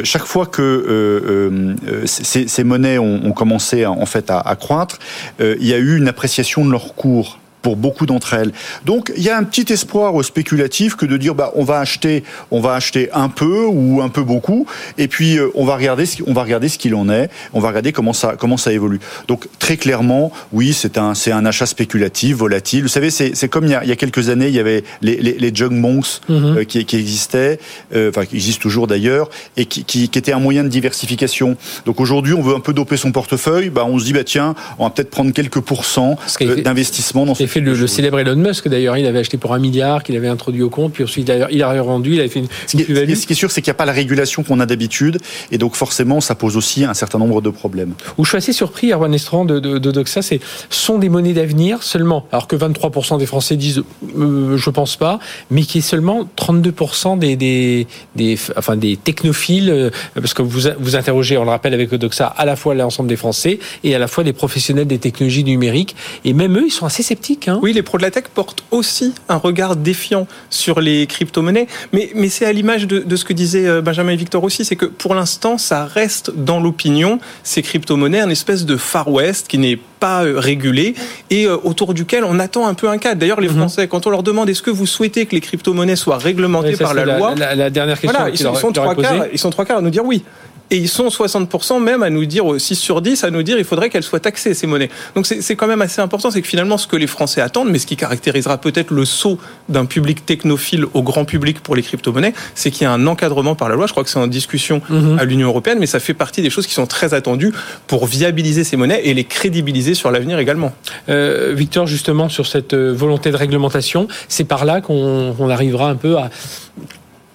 chaque 0.04 0.26
fois 0.26 0.46
que 0.46 1.76
ces, 2.06 2.64
monnaies 2.64 2.98
ont, 2.98 3.32
commencé 3.32 3.86
en 3.86 4.06
fait 4.06 4.30
à, 4.30 4.40
à 4.40 4.56
croître, 4.56 5.00
il 5.40 5.66
y 5.66 5.74
a 5.74 5.78
eu 5.78 5.98
une 5.98 6.08
appréciation 6.08 6.66
de 6.66 6.72
leur 6.72 6.94
cours 6.96 7.40
pour 7.66 7.78
beaucoup 7.78 8.06
d'entre 8.06 8.36
elles. 8.36 8.52
Donc 8.86 9.12
il 9.18 9.24
y 9.24 9.32
a 9.32 9.36
un 9.36 9.44
petit 9.44 9.74
espoir 9.74 10.24
spéculatif 10.24 10.96
que 10.96 11.08
de 11.08 11.18
dire 11.18 11.34
bah 11.34 11.52
on 11.56 11.64
va 11.64 11.80
acheter 11.80 12.24
on 12.52 12.60
va 12.60 12.76
acheter 12.76 13.10
un 13.12 13.28
peu 13.28 13.66
ou 13.66 14.04
un 14.04 14.10
peu 14.10 14.22
beaucoup 14.22 14.68
et 15.00 15.08
puis 15.08 15.40
euh, 15.40 15.50
on 15.56 15.66
va 15.66 15.76
regarder 15.76 16.06
ce, 16.06 16.22
on 16.28 16.34
va 16.34 16.44
regarder 16.44 16.70
ce 16.70 16.78
qu'il 16.78 16.94
en 16.94 17.10
est, 17.10 17.28
on 17.54 17.60
va 17.60 17.70
regarder 17.70 17.92
comment 17.92 18.14
ça 18.14 18.36
comment 18.38 18.58
ça 18.58 18.72
évolue. 18.72 19.00
Donc 19.28 19.48
très 19.58 19.78
clairement, 19.78 20.32
oui, 20.54 20.74
c'est 20.74 21.00
un 21.00 21.16
c'est 21.16 21.32
un 21.32 21.44
achat 21.44 21.66
spéculatif, 21.66 22.36
volatile. 22.36 22.84
Vous 22.84 22.88
savez, 22.88 23.10
c'est 23.10 23.50
comme 23.50 23.66
il 23.66 23.72
y, 23.72 23.74
a, 23.74 23.84
il 23.84 23.90
y, 23.90 23.92
a, 23.92 23.96
quelques 23.96 24.30
années, 24.30 24.50
il 24.50 24.54
y 24.54 24.60
avait 24.60 24.84
les 25.02 25.16
les, 25.16 25.34
les 25.34 25.56
jug 25.56 25.72
monks 25.72 26.22
mhm. 26.30 26.58
euh, 26.58 26.64
qui, 26.66 26.86
qui 26.86 26.98
existaient, 26.98 27.58
euh, 27.96 28.12
enfin 28.12 28.28
qui 28.28 28.36
existent 28.36 28.62
toujours 28.62 28.86
d'ailleurs 28.86 29.32
et 29.58 29.66
qui, 29.66 29.86
qui, 29.86 30.08
qui 30.10 30.20
étaient 30.20 30.34
un 30.34 30.40
moyen 30.40 30.64
de 30.64 30.70
diversification. 30.70 31.58
Donc 31.88 32.00
aujourd'hui, 32.00 32.36
on 32.36 32.44
veut 32.44 32.54
un 32.54 32.60
peu 32.60 32.74
doper 32.74 32.98
son 32.98 33.12
portefeuille, 33.12 33.72
bah 33.72 33.86
on 33.88 33.98
se 33.98 34.06
dit 34.06 34.14
bah 34.14 34.24
tiens, 34.24 34.54
on 34.78 34.84
va 34.84 34.92
peut-être 34.92 35.10
prendre 35.10 35.32
quelques 35.34 35.62
pourcents 35.62 36.16
d'investissement 36.64 37.26
dans 37.26 37.34
ce 37.34 37.55
le, 37.60 37.88
célèbre 37.88 38.20
Elon 38.20 38.36
Musk 38.36 38.68
d'ailleurs, 38.68 38.98
il 38.98 39.06
avait 39.06 39.20
acheté 39.20 39.38
pour 39.38 39.54
un 39.54 39.60
milliard, 39.60 40.04
qu'il 40.04 40.16
avait 40.16 40.28
introduit 40.28 40.64
au 40.64 40.70
compte, 40.70 40.94
puis 40.94 41.04
ensuite 41.04 41.32
il 41.52 41.64
a 41.64 41.72
revendu, 41.72 42.14
il 42.14 42.20
avait 42.20 42.30
fait 42.30 42.40
une, 42.40 42.48
ce, 42.68 42.78
qui 42.78 42.84
est, 42.84 43.16
ce 43.16 43.28
qui 43.28 43.34
est 43.34 43.36
sûr, 43.36 43.52
c'est 43.52 43.62
qu'il 43.62 43.72
n'y 43.72 43.76
a 43.76 43.78
pas 43.78 43.86
la 43.86 43.92
régulation 43.92 44.44
qu'on 44.44 44.60
a 44.60 44.66
d'habitude, 44.66 45.20
et 45.52 45.58
donc 45.58 45.76
forcément, 45.76 46.22
ça 46.22 46.36
pose 46.36 46.58
aussi 46.58 46.86
un 46.86 46.94
certain 46.94 47.20
nombre 47.20 47.42
de 47.42 47.50
problèmes. 47.50 47.94
Où 48.18 48.26
je 48.26 48.30
suis 48.30 48.38
assez 48.38 48.54
surpris, 48.54 48.92
Erwan 48.92 49.14
Estran, 49.14 49.46
de, 49.46 49.60
de, 49.60 49.78
de 49.78 49.92
Doxa, 49.92 50.22
c'est 50.22 50.40
sont 50.70 50.98
des 50.98 51.10
monnaies 51.10 51.34
d'avenir 51.34 51.84
seulement, 51.84 52.26
alors 52.32 52.48
que 52.48 52.56
23% 52.56 53.18
des 53.18 53.26
Français 53.26 53.56
disent 53.56 53.84
euh, 54.18 54.58
je 54.58 54.70
pense 54.70 54.96
pas, 54.96 55.20
mais 55.52 55.64
qui 55.64 55.80
est 55.80 55.82
seulement 55.82 56.28
32% 56.38 57.18
des, 57.20 57.36
des, 57.36 57.88
des, 58.16 58.38
enfin, 58.58 58.76
des 58.76 58.98
technophiles, 58.98 59.70
euh, 59.70 59.90
parce 60.16 60.34
que 60.34 60.42
vous, 60.42 60.70
vous 60.80 60.96
interrogez, 60.96 61.38
on 61.38 61.44
le 61.44 61.50
rappelle 61.50 61.74
avec 61.74 61.94
Doxa, 61.94 62.28
à 62.28 62.46
la 62.46 62.56
fois 62.56 62.76
l'ensemble 62.76 63.10
des 63.10 63.16
Français 63.16 63.60
et 63.84 63.96
à 63.96 64.00
la 64.00 64.08
fois 64.08 64.24
des 64.24 64.34
professionnels 64.34 64.88
des 64.88 65.00
technologies 65.00 65.44
numériques, 65.44 65.96
et 66.24 66.34
même 66.34 66.58
eux, 66.58 66.66
ils 66.68 66.72
sont 66.72 66.86
assez 66.86 67.04
sceptiques. 67.04 67.45
Hein. 67.48 67.60
Oui, 67.62 67.74
les 67.74 67.82
pros 67.82 67.98
de 67.98 68.04
la 68.04 68.12
tech 68.12 68.26
portent 68.34 68.64
aussi 68.72 69.14
un 69.30 69.38
regard 69.38 69.76
défiant 69.76 70.28
sur 70.50 70.80
les 70.82 71.08
crypto-monnaies, 71.08 71.68
mais, 71.94 72.12
mais 72.16 72.30
c'est 72.30 72.46
à 72.46 72.54
l'image 72.54 72.88
de, 72.88 73.00
de, 73.00 73.16
ce 73.16 73.26
que 73.26 73.34
disait 73.34 73.68
euh, 73.68 73.82
Benjamin 73.82 74.12
et 74.12 74.16
Victor 74.16 74.44
aussi, 74.44 74.66
c'est 74.66 74.76
que 74.76 74.86
pour 74.86 75.16
l'instant, 75.16 75.58
ça 75.58 75.86
reste 75.86 76.32
dans 76.36 76.60
l'opinion, 76.60 77.20
ces 77.44 77.62
crypto-monnaies, 77.62 78.22
un 78.22 78.30
espèce 78.30 78.66
de 78.66 78.78
Far 78.78 79.12
West 79.12 79.48
qui 79.48 79.58
n'est 79.58 79.80
pas 80.00 80.24
euh, 80.24 80.40
régulé 80.40 80.96
et 81.30 81.46
euh, 81.46 81.58
autour 81.64 81.94
duquel 81.94 82.24
on 82.24 82.40
attend 82.40 82.68
un 82.68 82.74
peu 82.74 82.90
un 82.90 82.98
cadre. 82.98 83.20
D'ailleurs, 83.20 83.42
les 83.42 83.50
mhm. 83.50 83.58
Français, 83.58 83.88
quand 83.88 84.08
on 84.08 84.10
leur 84.10 84.24
demande 84.24 84.50
est-ce 84.50 84.62
que 84.62 84.72
vous 84.72 84.86
souhaitez 84.86 85.26
que 85.26 85.36
les 85.36 85.42
crypto-monnaies 85.42 85.96
soient 85.96 86.18
réglementées 86.18 86.78
par 86.78 86.94
la, 86.94 87.18
loi, 87.18 87.36
la, 87.36 87.70
dernière 87.70 88.00
question, 88.00 88.20
voilà, 88.20 88.34
ils, 88.34 88.38
sont, 88.38 88.72
trois 88.72 88.96
quarts, 88.96 89.26
ils 89.32 89.40
sont 89.40 89.50
trois 89.50 89.66
quarts 89.66 89.78
à 89.78 89.82
nous 89.82 89.90
dire 89.90 90.06
oui. 90.06 90.24
Et 90.72 90.78
ils 90.78 90.90
sont 90.90 91.08
60% 91.08 91.82
même 91.82 92.02
à 92.02 92.10
nous 92.10 92.26
dire, 92.26 92.46
6 92.58 92.76
sur 92.76 93.02
10, 93.02 93.24
à 93.24 93.30
nous 93.30 93.44
dire 93.44 93.58
il 93.58 93.64
faudrait 93.64 93.90
qu'elles 93.90 94.04
soient 94.04 94.20
taxées, 94.20 94.54
ces 94.54 94.68
monnaies. 94.68 94.90
Donc 95.16 95.26
c'est 95.26 95.56
quand 95.56 95.68
même 95.68 95.82
assez 95.82 96.02
important, 96.02 96.32
c'est 96.32 96.42
que 96.42 96.48
finalement 96.48 96.78
ce 96.78 96.88
que 96.88 96.96
les 96.96 97.08
Français 97.08 97.42
attendent, 97.42 97.70
mais 97.70 97.80
ce 97.80 97.86
qui 97.86 97.96
caractérisera 97.96 98.58
peut-être 98.58 98.92
le 98.92 99.06
saut 99.06 99.38
d'un 99.70 99.86
public 99.86 100.26
technophile 100.26 100.86
au 100.94 101.04
grand 101.04 101.26
public 101.26 101.60
pour 101.62 101.76
les 101.76 101.84
crypto-monnaies, 101.84 102.34
c'est 102.56 102.72
qu'il 102.72 102.84
y 102.84 102.86
a 102.86 102.92
un 102.92 103.06
encadrement 103.06 103.56
par 103.56 103.70
la 103.70 103.76
loi. 103.76 103.86
Je 103.86 103.92
crois 103.92 104.04
que 104.04 104.10
c'est 104.10 104.20
en 104.20 104.28
discussion 104.28 104.82
mhm. 104.90 105.20
à 105.20 105.26
l'Union 105.26 105.48
européenne, 105.48 105.78
mais 105.80 105.86
ça 105.86 106.00
fait 106.00 106.14
partie 106.14 106.42
des 106.42 106.50
choses 106.50 106.66
qui 106.66 106.74
sont 106.74 106.88
très 106.88 107.14
attendues 107.14 107.54
pour 107.88 108.08
viabiliser 108.08 108.64
ces 108.64 108.78
monnaies 108.78 109.02
et 109.04 109.14
les 109.14 109.24
crédibiliser 109.24 109.94
sur 109.94 110.12
l'avenir 110.12 110.40
également. 110.40 110.74
Euh, 111.10 111.54
Victor, 111.56 111.86
justement, 111.86 112.30
sur 112.30 112.48
cette 112.48 112.74
euh, 112.74 112.94
volonté 112.94 113.32
de 113.32 113.38
réglementation, 113.38 114.08
c'est 114.28 114.44
par 114.44 114.66
là 114.66 114.82
qu'on 114.82 115.50
arrivera 115.50 115.90
un 115.90 115.96
peu 115.96 116.18
à 116.18 116.30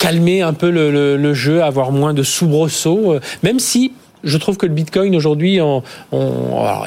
calmer 0.01 0.41
un 0.43 0.55
peu 0.55 0.71
le, 0.71 1.17
le, 1.17 1.35
jeu, 1.35 1.63
avoir 1.63 1.93
moins 1.93 2.15
de 2.15 2.25
soubresauts, 2.25 3.13
euh, 3.13 3.21
même 3.45 3.61
si 3.61 3.93
je 4.25 4.37
trouve 4.37 4.57
que 4.57 4.67
le 4.67 4.73
Bitcoin 4.73 5.15
aujourd'hui, 5.17 5.61
on, 5.61 5.83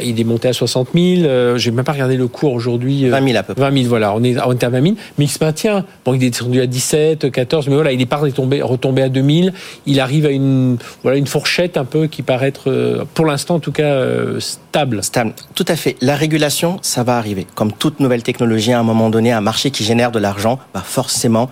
il 0.04 0.20
est 0.20 0.24
monté 0.24 0.50
à 0.50 0.54
60 0.54 0.90
000. 0.94 1.06
Euh, 1.24 1.58
J'ai 1.58 1.72
même 1.72 1.86
pas 1.86 1.94
regardé 1.94 2.16
le 2.16 2.28
cours 2.28 2.54
aujourd'hui. 2.54 3.10
20 3.10 3.26
000 3.26 3.38
à 3.38 3.44
peu 3.44 3.54
près. 3.54 3.70
20 3.70 3.76
000, 3.76 3.90
voilà. 3.90 4.14
On 4.16 4.24
est, 4.24 4.38
on 4.46 4.52
est 4.52 4.64
à 4.64 4.70
20 4.70 4.84
000, 4.84 4.96
mais 5.18 5.26
il 5.26 5.30
se 5.30 5.44
maintient. 5.44 5.86
Bon, 6.06 6.14
il 6.14 6.24
est 6.24 6.30
descendu 6.30 6.62
à 6.62 6.68
17, 6.68 7.32
14, 7.32 7.70
mais 7.70 7.76
voilà, 7.76 7.92
il 7.92 8.02
est 8.02 8.06
pas 8.06 8.18
retombé, 8.18 8.62
retombé 8.62 9.02
à 9.02 9.10
2000. 9.10 9.54
Il 9.86 10.00
arrive 10.00 10.26
à 10.26 10.30
une, 10.30 10.78
voilà, 11.02 11.18
une 11.18 11.28
fourchette 11.28 11.78
un 11.78 11.86
peu 11.86 12.08
qui 12.08 12.22
paraît 12.22 12.50
être, 12.50 12.70
euh, 12.70 13.04
pour 13.14 13.26
l'instant 13.26 13.56
en 13.56 13.60
tout 13.60 13.72
cas, 13.72 14.04
stable. 14.40 15.04
Stable. 15.04 15.34
Tout 15.56 15.66
à 15.68 15.76
fait. 15.76 15.96
La 16.02 16.16
régulation, 16.16 16.78
ça 16.82 17.04
va 17.04 17.18
arriver. 17.18 17.48
Comme 17.56 17.72
toute 17.72 18.00
nouvelle 18.00 18.24
technologie, 18.24 18.74
à 18.74 18.80
un 18.80 18.84
moment 18.84 19.10
donné, 19.10 19.32
un 19.32 19.42
marché 19.42 19.72
qui 19.72 19.84
génère 19.84 20.12
de 20.12 20.20
l'argent 20.20 20.60
va 20.74 20.82
forcément 20.82 21.50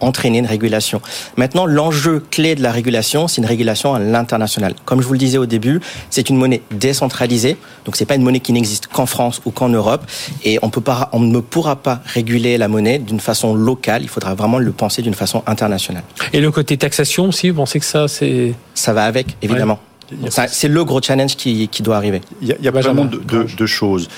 entraîner 0.00 0.38
une 0.38 0.46
régulation. 0.46 1.00
Maintenant, 1.36 1.66
l'enjeu 1.66 2.22
clé 2.30 2.54
de 2.54 2.62
la 2.62 2.72
régulation, 2.72 3.28
c'est 3.28 3.40
une 3.40 3.46
régulation 3.46 3.94
à 3.94 3.98
l'international. 3.98 4.74
Comme 4.84 5.00
je 5.00 5.06
vous 5.06 5.12
le 5.12 5.18
disais 5.18 5.38
au 5.38 5.46
début, 5.46 5.80
c'est 6.10 6.28
une 6.28 6.36
monnaie 6.36 6.62
décentralisée, 6.70 7.56
donc 7.84 7.96
c'est 7.96 8.04
pas 8.04 8.14
une 8.14 8.22
monnaie 8.22 8.40
qui 8.40 8.52
n'existe 8.52 8.86
qu'en 8.88 9.06
France 9.06 9.40
ou 9.44 9.50
qu'en 9.50 9.68
Europe, 9.68 10.04
et 10.44 10.58
on 10.62 10.70
peut 10.70 10.80
pas, 10.80 11.08
on 11.12 11.20
ne 11.20 11.40
pourra 11.40 11.76
pas 11.76 12.00
réguler 12.04 12.58
la 12.58 12.68
monnaie 12.68 12.98
d'une 12.98 13.20
façon 13.20 13.54
locale. 13.54 14.02
Il 14.02 14.08
faudra 14.08 14.34
vraiment 14.34 14.58
le 14.58 14.72
penser 14.72 15.02
d'une 15.02 15.14
façon 15.14 15.42
internationale. 15.46 16.04
Et 16.32 16.40
le 16.40 16.50
côté 16.50 16.76
taxation 16.76 17.28
aussi, 17.28 17.50
vous 17.50 17.56
pensez 17.56 17.80
que 17.80 17.86
ça, 17.86 18.08
c'est 18.08 18.54
ça 18.74 18.92
va 18.92 19.04
avec, 19.04 19.36
évidemment. 19.42 19.78
C'est 20.30 20.68
le 20.68 20.84
gros 20.84 21.00
challenge 21.02 21.36
qui, 21.36 21.68
doit 21.80 21.96
arriver. 21.96 22.20
Il 22.40 22.48
y 22.48 22.52
a, 22.52 22.56
il 22.58 22.64
y 22.64 22.68
a 22.68 22.72
pas 22.72 22.82
de, 22.82 23.16
de, 23.16 23.46
de, 23.56 23.66
choses. 23.66 24.08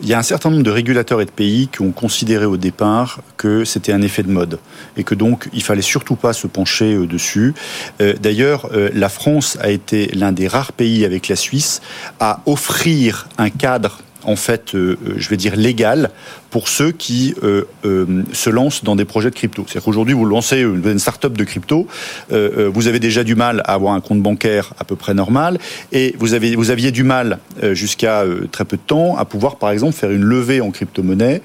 Il 0.00 0.08
y 0.08 0.14
a 0.14 0.18
un 0.18 0.22
certain 0.22 0.50
nombre 0.50 0.62
de 0.62 0.70
régulateurs 0.70 1.20
et 1.20 1.24
de 1.24 1.30
pays 1.30 1.68
qui 1.68 1.82
ont 1.82 1.92
considéré 1.92 2.44
au 2.44 2.56
départ 2.56 3.20
que 3.36 3.64
c'était 3.64 3.92
un 3.92 4.02
effet 4.02 4.22
de 4.22 4.30
mode 4.30 4.58
et 4.96 5.04
que 5.04 5.14
donc 5.14 5.48
il 5.52 5.62
fallait 5.62 5.82
surtout 5.82 6.16
pas 6.16 6.32
se 6.32 6.46
pencher 6.46 6.94
euh, 6.94 7.06
dessus. 7.06 7.54
Euh, 8.00 8.14
d'ailleurs, 8.20 8.68
euh, 8.72 8.90
la 8.92 9.08
France 9.08 9.56
a 9.60 9.70
été 9.70 10.08
l'un 10.08 10.32
des 10.32 10.48
rares 10.48 10.72
pays 10.72 11.04
avec 11.04 11.28
la 11.28 11.36
Suisse 11.36 11.80
à 12.20 12.40
offrir 12.46 13.28
un 13.38 13.50
cadre 13.50 14.00
en 14.24 14.34
fait, 14.34 14.72
je 14.72 15.28
vais 15.28 15.36
dire 15.36 15.54
légal 15.54 16.10
pour 16.56 16.68
ceux 16.68 16.90
qui 16.90 17.34
euh, 17.42 17.64
euh, 17.84 18.22
se 18.32 18.48
lancent 18.48 18.82
dans 18.82 18.96
des 18.96 19.04
projets 19.04 19.28
de 19.28 19.34
crypto. 19.34 19.66
C'est-à-dire 19.66 19.84
qu'aujourd'hui, 19.84 20.14
vous 20.14 20.24
lancez 20.24 20.60
une 20.60 20.98
start-up 20.98 21.36
de 21.36 21.44
crypto, 21.44 21.86
euh, 22.32 22.70
vous 22.72 22.88
avez 22.88 22.98
déjà 22.98 23.24
du 23.24 23.34
mal 23.34 23.60
à 23.66 23.74
avoir 23.74 23.92
un 23.92 24.00
compte 24.00 24.22
bancaire 24.22 24.72
à 24.78 24.84
peu 24.84 24.96
près 24.96 25.12
normal, 25.12 25.58
et 25.92 26.16
vous, 26.18 26.32
avez, 26.32 26.56
vous 26.56 26.70
aviez 26.70 26.92
du 26.92 27.02
mal 27.02 27.40
jusqu'à 27.72 28.24
très 28.52 28.64
peu 28.64 28.78
de 28.78 28.82
temps 28.82 29.18
à 29.18 29.26
pouvoir, 29.26 29.56
par 29.56 29.70
exemple, 29.70 29.92
faire 29.92 30.10
une 30.10 30.22
levée 30.22 30.62
en 30.62 30.70
crypto-monnaie 30.70 31.42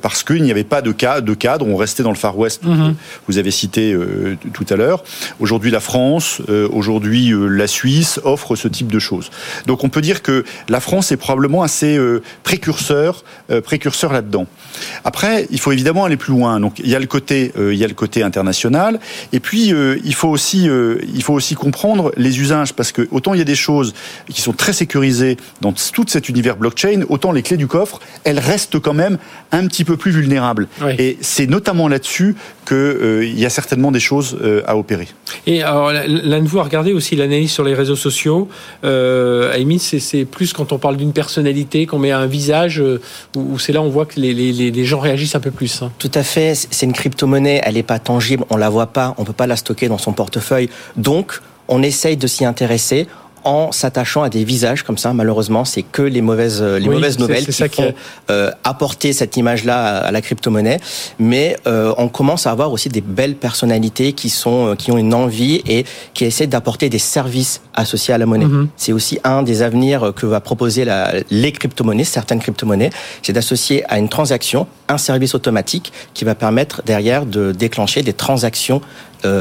parce 0.00 0.22
qu'il 0.22 0.44
n'y 0.44 0.52
avait 0.52 0.62
pas 0.62 0.80
de, 0.80 0.92
cas, 0.92 1.20
de 1.20 1.34
cadre, 1.34 1.66
on 1.66 1.74
restait 1.74 2.04
dans 2.04 2.12
le 2.12 2.16
Far 2.16 2.38
West, 2.38 2.62
mm-hmm. 2.64 2.94
vous 3.26 3.38
avez 3.38 3.50
cité 3.50 3.96
tout 4.52 4.66
à 4.70 4.76
l'heure. 4.76 5.02
Aujourd'hui, 5.40 5.72
la 5.72 5.80
France, 5.80 6.40
aujourd'hui, 6.72 7.32
la 7.34 7.66
Suisse 7.66 8.20
offrent 8.22 8.54
ce 8.54 8.68
type 8.68 8.92
de 8.92 9.00
choses. 9.00 9.30
Donc 9.66 9.82
on 9.82 9.88
peut 9.88 10.02
dire 10.02 10.22
que 10.22 10.44
la 10.68 10.78
France 10.78 11.10
est 11.10 11.16
probablement 11.16 11.64
assez 11.64 11.98
précurseur, 12.44 13.24
précurseur 13.64 14.03
là-dedans. 14.12 14.46
Après, 15.04 15.46
il 15.50 15.58
faut 15.58 15.72
évidemment 15.72 16.04
aller 16.04 16.16
plus 16.16 16.32
loin. 16.32 16.60
Donc 16.60 16.78
il 16.78 16.88
y 16.88 16.94
a 16.94 16.98
le 16.98 17.06
côté, 17.06 17.52
euh, 17.58 17.72
il 17.72 17.78
y 17.78 17.84
a 17.84 17.88
le 17.88 17.94
côté 17.94 18.22
international, 18.22 18.98
et 19.32 19.40
puis 19.40 19.72
euh, 19.72 19.98
il 20.04 20.14
faut 20.14 20.28
aussi, 20.28 20.68
euh, 20.68 20.98
il 21.14 21.22
faut 21.22 21.34
aussi 21.34 21.54
comprendre 21.54 22.12
les 22.16 22.40
usages 22.40 22.72
parce 22.72 22.92
que 22.92 23.06
autant 23.10 23.34
il 23.34 23.38
y 23.38 23.42
a 23.42 23.44
des 23.44 23.54
choses 23.54 23.94
qui 24.28 24.40
sont 24.40 24.52
très 24.52 24.72
sécurisées 24.72 25.36
dans 25.60 25.72
tout 25.72 26.04
cet 26.08 26.28
univers 26.28 26.56
blockchain, 26.56 27.02
autant 27.08 27.32
les 27.32 27.42
clés 27.42 27.56
du 27.56 27.66
coffre, 27.66 28.00
elles 28.24 28.38
restent 28.38 28.78
quand 28.78 28.94
même 28.94 29.18
un 29.52 29.66
petit 29.66 29.84
peu 29.84 29.96
plus 29.96 30.10
vulnérables. 30.10 30.68
Et 30.98 31.18
c'est 31.20 31.46
notamment 31.46 31.88
là-dessus 31.88 32.36
qu'il 32.66 33.38
y 33.38 33.46
a 33.46 33.50
certainement 33.50 33.92
des 33.92 34.00
choses 34.00 34.38
à 34.66 34.76
opérer. 34.76 35.08
Et 35.46 35.62
alors, 35.62 35.92
l'un 35.92 36.40
de 36.40 36.48
vous 36.48 36.58
a 36.58 36.62
regardé 36.62 36.92
aussi 36.92 37.16
l'analyse 37.16 37.50
sur 37.50 37.64
les 37.64 37.74
réseaux 37.74 37.96
sociaux. 37.96 38.48
Euh, 38.84 39.54
Amy, 39.54 39.78
c'est 39.78 40.24
plus 40.24 40.52
quand 40.52 40.72
on 40.72 40.78
parle 40.78 40.96
d'une 40.96 41.12
personnalité, 41.12 41.86
qu'on 41.86 41.98
met 41.98 42.12
un 42.12 42.26
visage, 42.26 42.82
où, 43.36 43.58
c'est 43.58 43.72
là 43.72 43.82
on 43.84 43.88
voit 43.90 44.06
que 44.06 44.18
les, 44.18 44.32
les, 44.34 44.84
gens 44.84 45.00
réagissent 45.00 45.34
un 45.34 45.40
peu 45.40 45.50
plus. 45.50 45.82
Hein. 45.82 45.92
Tout 45.98 46.10
à 46.14 46.22
fait. 46.22 46.54
C'est 46.54 46.86
une 46.86 46.92
crypto-monnaie, 46.92 47.60
elle 47.64 47.74
n'est 47.74 47.82
pas 47.82 47.98
tangible, 47.98 48.44
on 48.50 48.56
la 48.56 48.68
voit 48.68 48.88
pas, 48.88 49.14
on 49.18 49.24
peut 49.24 49.32
pas 49.32 49.46
la 49.46 49.56
stocker 49.56 49.88
dans 49.88 49.98
son 49.98 50.12
portefeuille. 50.12 50.70
Donc, 50.96 51.40
on 51.68 51.82
essaye 51.82 52.16
de 52.16 52.26
s'y 52.26 52.44
intéresser 52.44 53.06
en 53.44 53.72
s'attachant 53.72 54.22
à 54.22 54.28
des 54.28 54.44
visages 54.44 54.82
comme 54.82 54.98
ça. 54.98 55.12
Malheureusement, 55.12 55.64
c'est 55.64 55.82
que 55.82 56.02
les 56.02 56.22
mauvaises 56.22 56.62
les 56.62 56.88
mauvaises 56.88 57.18
nouvelles 57.18 57.46
qui 57.46 57.52
font 57.52 57.94
euh, 58.30 58.50
apporter 58.64 59.12
cette 59.12 59.36
image-là 59.36 59.98
à, 59.98 60.10
la 60.10 60.20
crypto-monnaie. 60.20 60.80
Mais 61.18 61.56
euh, 61.66 61.94
on 61.98 62.08
commence 62.08 62.46
à 62.46 62.50
avoir 62.50 62.72
aussi 62.72 62.88
des 62.88 63.00
belles 63.00 63.36
personnalités 63.36 64.12
qui 64.12 64.30
sont 64.30 64.68
euh, 64.68 64.74
qui 64.74 64.92
ont 64.92 64.98
une 64.98 65.14
envie 65.14 65.62
et 65.66 65.84
qui 66.14 66.24
essaient 66.24 66.46
d'apporter 66.46 66.88
des 66.88 66.98
services 66.98 67.60
associés 67.74 68.14
à 68.14 68.18
la 68.18 68.26
monnaie. 68.26 68.46
Mm-hmm. 68.46 68.68
C'est 68.76 68.92
aussi 68.92 69.18
un 69.24 69.42
des 69.42 69.62
avenirs 69.62 70.12
que 70.14 70.26
va 70.26 70.40
proposer 70.40 70.84
la, 70.84 71.12
les 71.30 71.52
crypto-monnaies, 71.52 72.04
certaines 72.04 72.40
crypto-monnaies, 72.40 72.90
c'est 73.22 73.32
d'associer 73.32 73.84
à 73.90 73.98
une 73.98 74.08
transaction 74.08 74.66
un 74.88 74.98
service 74.98 75.34
automatique 75.34 75.92
qui 76.12 76.24
va 76.24 76.34
permettre 76.34 76.82
derrière 76.84 77.26
de 77.26 77.52
déclencher 77.52 78.02
des 78.02 78.12
transactions 78.12 78.80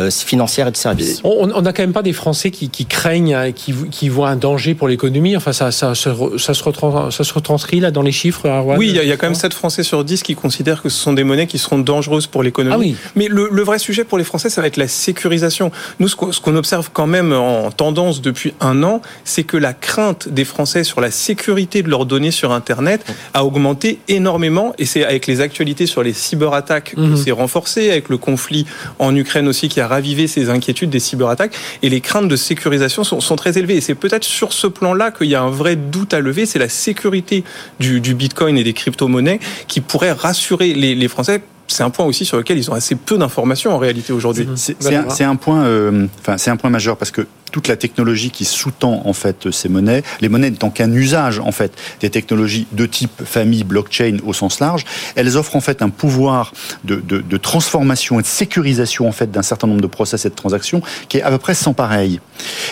financière 0.10 0.68
et 0.68 0.72
de 0.72 0.78
services. 0.78 1.22
On 1.24 1.62
n'a 1.62 1.74
quand 1.74 1.84
même 1.84 1.94
pas 1.94 2.02
des 2.02 2.14
Français 2.14 2.52
qui, 2.52 2.86
craignent, 2.86 3.34
hein, 3.34 3.52
qui, 3.52 3.74
qui 3.92 4.10
voient 4.10 4.30
un 4.30 4.36
danger 4.36 4.76
pour 4.76 4.88
l'économie. 4.88 5.36
Enfin, 5.36 5.54
ça, 5.54 5.72
ça, 5.72 5.96
ça, 5.96 6.16
ça, 6.38 6.54
se 6.54 7.34
retranscrit 7.34 7.80
là 7.80 7.92
dans 7.92 8.02
les 8.02 8.12
chiffres. 8.12 8.48
Oui, 8.78 8.90
il 8.90 9.08
y, 9.08 9.12
a, 9.12 9.18
quand 9.18 9.28
même 9.28 9.36
7 9.36 9.54
Français 9.54 9.84
sur 9.84 10.04
10 10.04 10.24
qui 10.24 10.36
considèrent 10.36 10.82
que 10.82 10.90
ce 10.90 10.98
sont 10.98 11.14
des 11.14 11.24
monnaies 11.24 11.48
qui 11.48 11.58
seront 11.58 11.80
dangereuses 11.80 12.28
pour 12.28 12.44
l'économie. 12.44 12.76
Ah 12.76 12.80
oui. 12.80 12.96
Mais 13.16 13.28
le, 13.28 13.50
le, 13.52 13.64
vrai 13.64 13.80
sujet 13.80 14.04
pour 14.04 14.18
les 14.18 14.24
Français, 14.24 14.50
ça 14.50 14.62
va 14.62 14.68
être 14.68 14.78
la 14.78 14.88
sécurisation. 14.88 15.72
Nous, 16.00 16.08
ce 16.08 16.16
qu'on 16.16 16.56
observe 16.56 16.90
quand 16.94 17.08
même 17.08 17.34
en 17.34 17.72
tendance 17.72 18.22
depuis 18.22 18.54
un 18.60 18.84
an, 18.84 19.02
c'est 19.24 19.44
que 19.44 19.58
la 19.58 19.74
crainte 19.74 20.30
des 20.30 20.46
Français 20.46 20.84
sur 20.84 21.02
la 21.02 21.12
sécurité 21.12 21.84
de 21.84 21.90
leurs 21.90 22.06
données 22.06 22.32
sur 22.32 22.52
Internet 22.52 23.06
a 23.34 23.46
augmenté 23.46 24.00
énormément. 24.08 24.74
Et 24.78 24.86
c'est 24.86 25.04
avec 25.04 25.28
les 25.28 25.42
actualités 25.42 25.86
sur 25.86 26.04
les 26.04 26.14
cyberattaques 26.14 26.94
que 26.96 27.02
mhm. 27.02 27.18
c'est 27.18 27.32
renforcé, 27.32 27.92
avec 27.92 28.10
le 28.10 28.18
conflit 28.18 28.66
en 29.00 29.16
Ukraine 29.16 29.48
aussi 29.48 29.70
qui 29.74 29.82
a 29.82 29.88
ravivé 29.88 30.28
ces 30.28 30.50
inquiétudes 30.50 30.92
des 30.92 31.00
cyberattaques. 31.00 31.56
Et 31.82 31.90
les 31.90 32.00
craintes 32.00 32.28
de 32.28 32.36
sécurisation 32.36 33.04
sont, 33.04 33.20
sont 33.20 33.36
très 33.36 33.58
élevées. 33.58 33.78
Et 33.78 33.82
c'est 33.82 33.96
peut-être 33.96 34.24
sur 34.24 34.54
ce 34.54 34.68
plan-là 34.68 35.12
qu'il 35.12 35.28
y 35.28 35.36
a 35.36 35.42
un 35.42 35.50
vrai 35.50 35.76
doute 35.76 36.14
à 36.14 36.20
lever. 36.20 36.46
C'est 36.46 36.60
la 36.60 36.70
sécurité 36.70 37.44
du, 37.80 38.00
du 38.00 38.14
Bitcoin 38.14 38.58
et 38.58 38.64
des 38.64 38.74
crypto-monnaies 38.74 39.40
qui 39.68 39.82
pourrait 39.82 40.12
rassurer 40.12 40.74
les, 40.74 40.96
les 40.96 41.08
Français 41.08 41.42
c'est 41.68 41.82
un 41.82 41.90
point 41.90 42.06
aussi 42.06 42.26
sur 42.26 42.38
lequel 42.38 42.58
ils 42.58 42.70
ont 42.70 42.74
assez 42.74 42.94
peu 42.94 43.18
d'informations 43.18 43.74
en 43.74 43.78
réalité 43.78 44.14
aujourd'hui. 44.14 44.48
C'est 44.56 44.76
un, 44.94 45.30
un, 45.30 45.36
point, 45.36 45.64
euh, 45.64 46.08
enfin 46.20 46.38
c'est 46.38 46.52
un 46.52 46.58
point 46.58 46.70
majeur 46.70 46.98
parce 46.98 47.10
que 47.10 47.26
toute 47.54 47.68
la 47.68 47.78
technologie 47.78 48.32
qui 48.32 48.46
sous-tend 48.46 49.04
en 49.06 49.14
fait 49.14 49.52
ces 49.52 49.70
monnaies, 49.70 50.04
les 50.22 50.28
monnaies 50.28 50.50
n'étant 50.50 50.72
qu'un 50.72 50.92
usage 50.92 51.40
en 51.40 51.52
fait 51.52 51.72
des 52.02 52.10
technologies 52.10 52.66
de 52.72 52.86
type 52.88 53.24
famille 53.24 53.64
blockchain 53.64 54.18
au 54.26 54.34
sens 54.34 54.60
large, 54.60 54.84
elles 55.16 55.38
offrent 55.38 55.56
en 55.56 55.62
fait 55.62 55.84
un 55.84 55.90
pouvoir 55.90 56.52
de, 56.84 57.38
transformation 57.38 58.20
et 58.20 58.24
de 58.24 58.28
sécurisation 58.28 59.08
en 59.08 59.12
fait 59.12 59.30
d'un 59.30 59.44
certain 59.44 59.68
nombre 59.68 59.82
de 59.82 59.88
process 59.88 60.26
et 60.26 60.30
de 60.30 60.36
transactions 60.36 60.82
qui 61.10 61.18
est 61.18 61.22
à 61.22 61.30
peu 61.30 61.38
près 61.38 61.54
sans 61.54 61.74
pareil. 61.74 62.20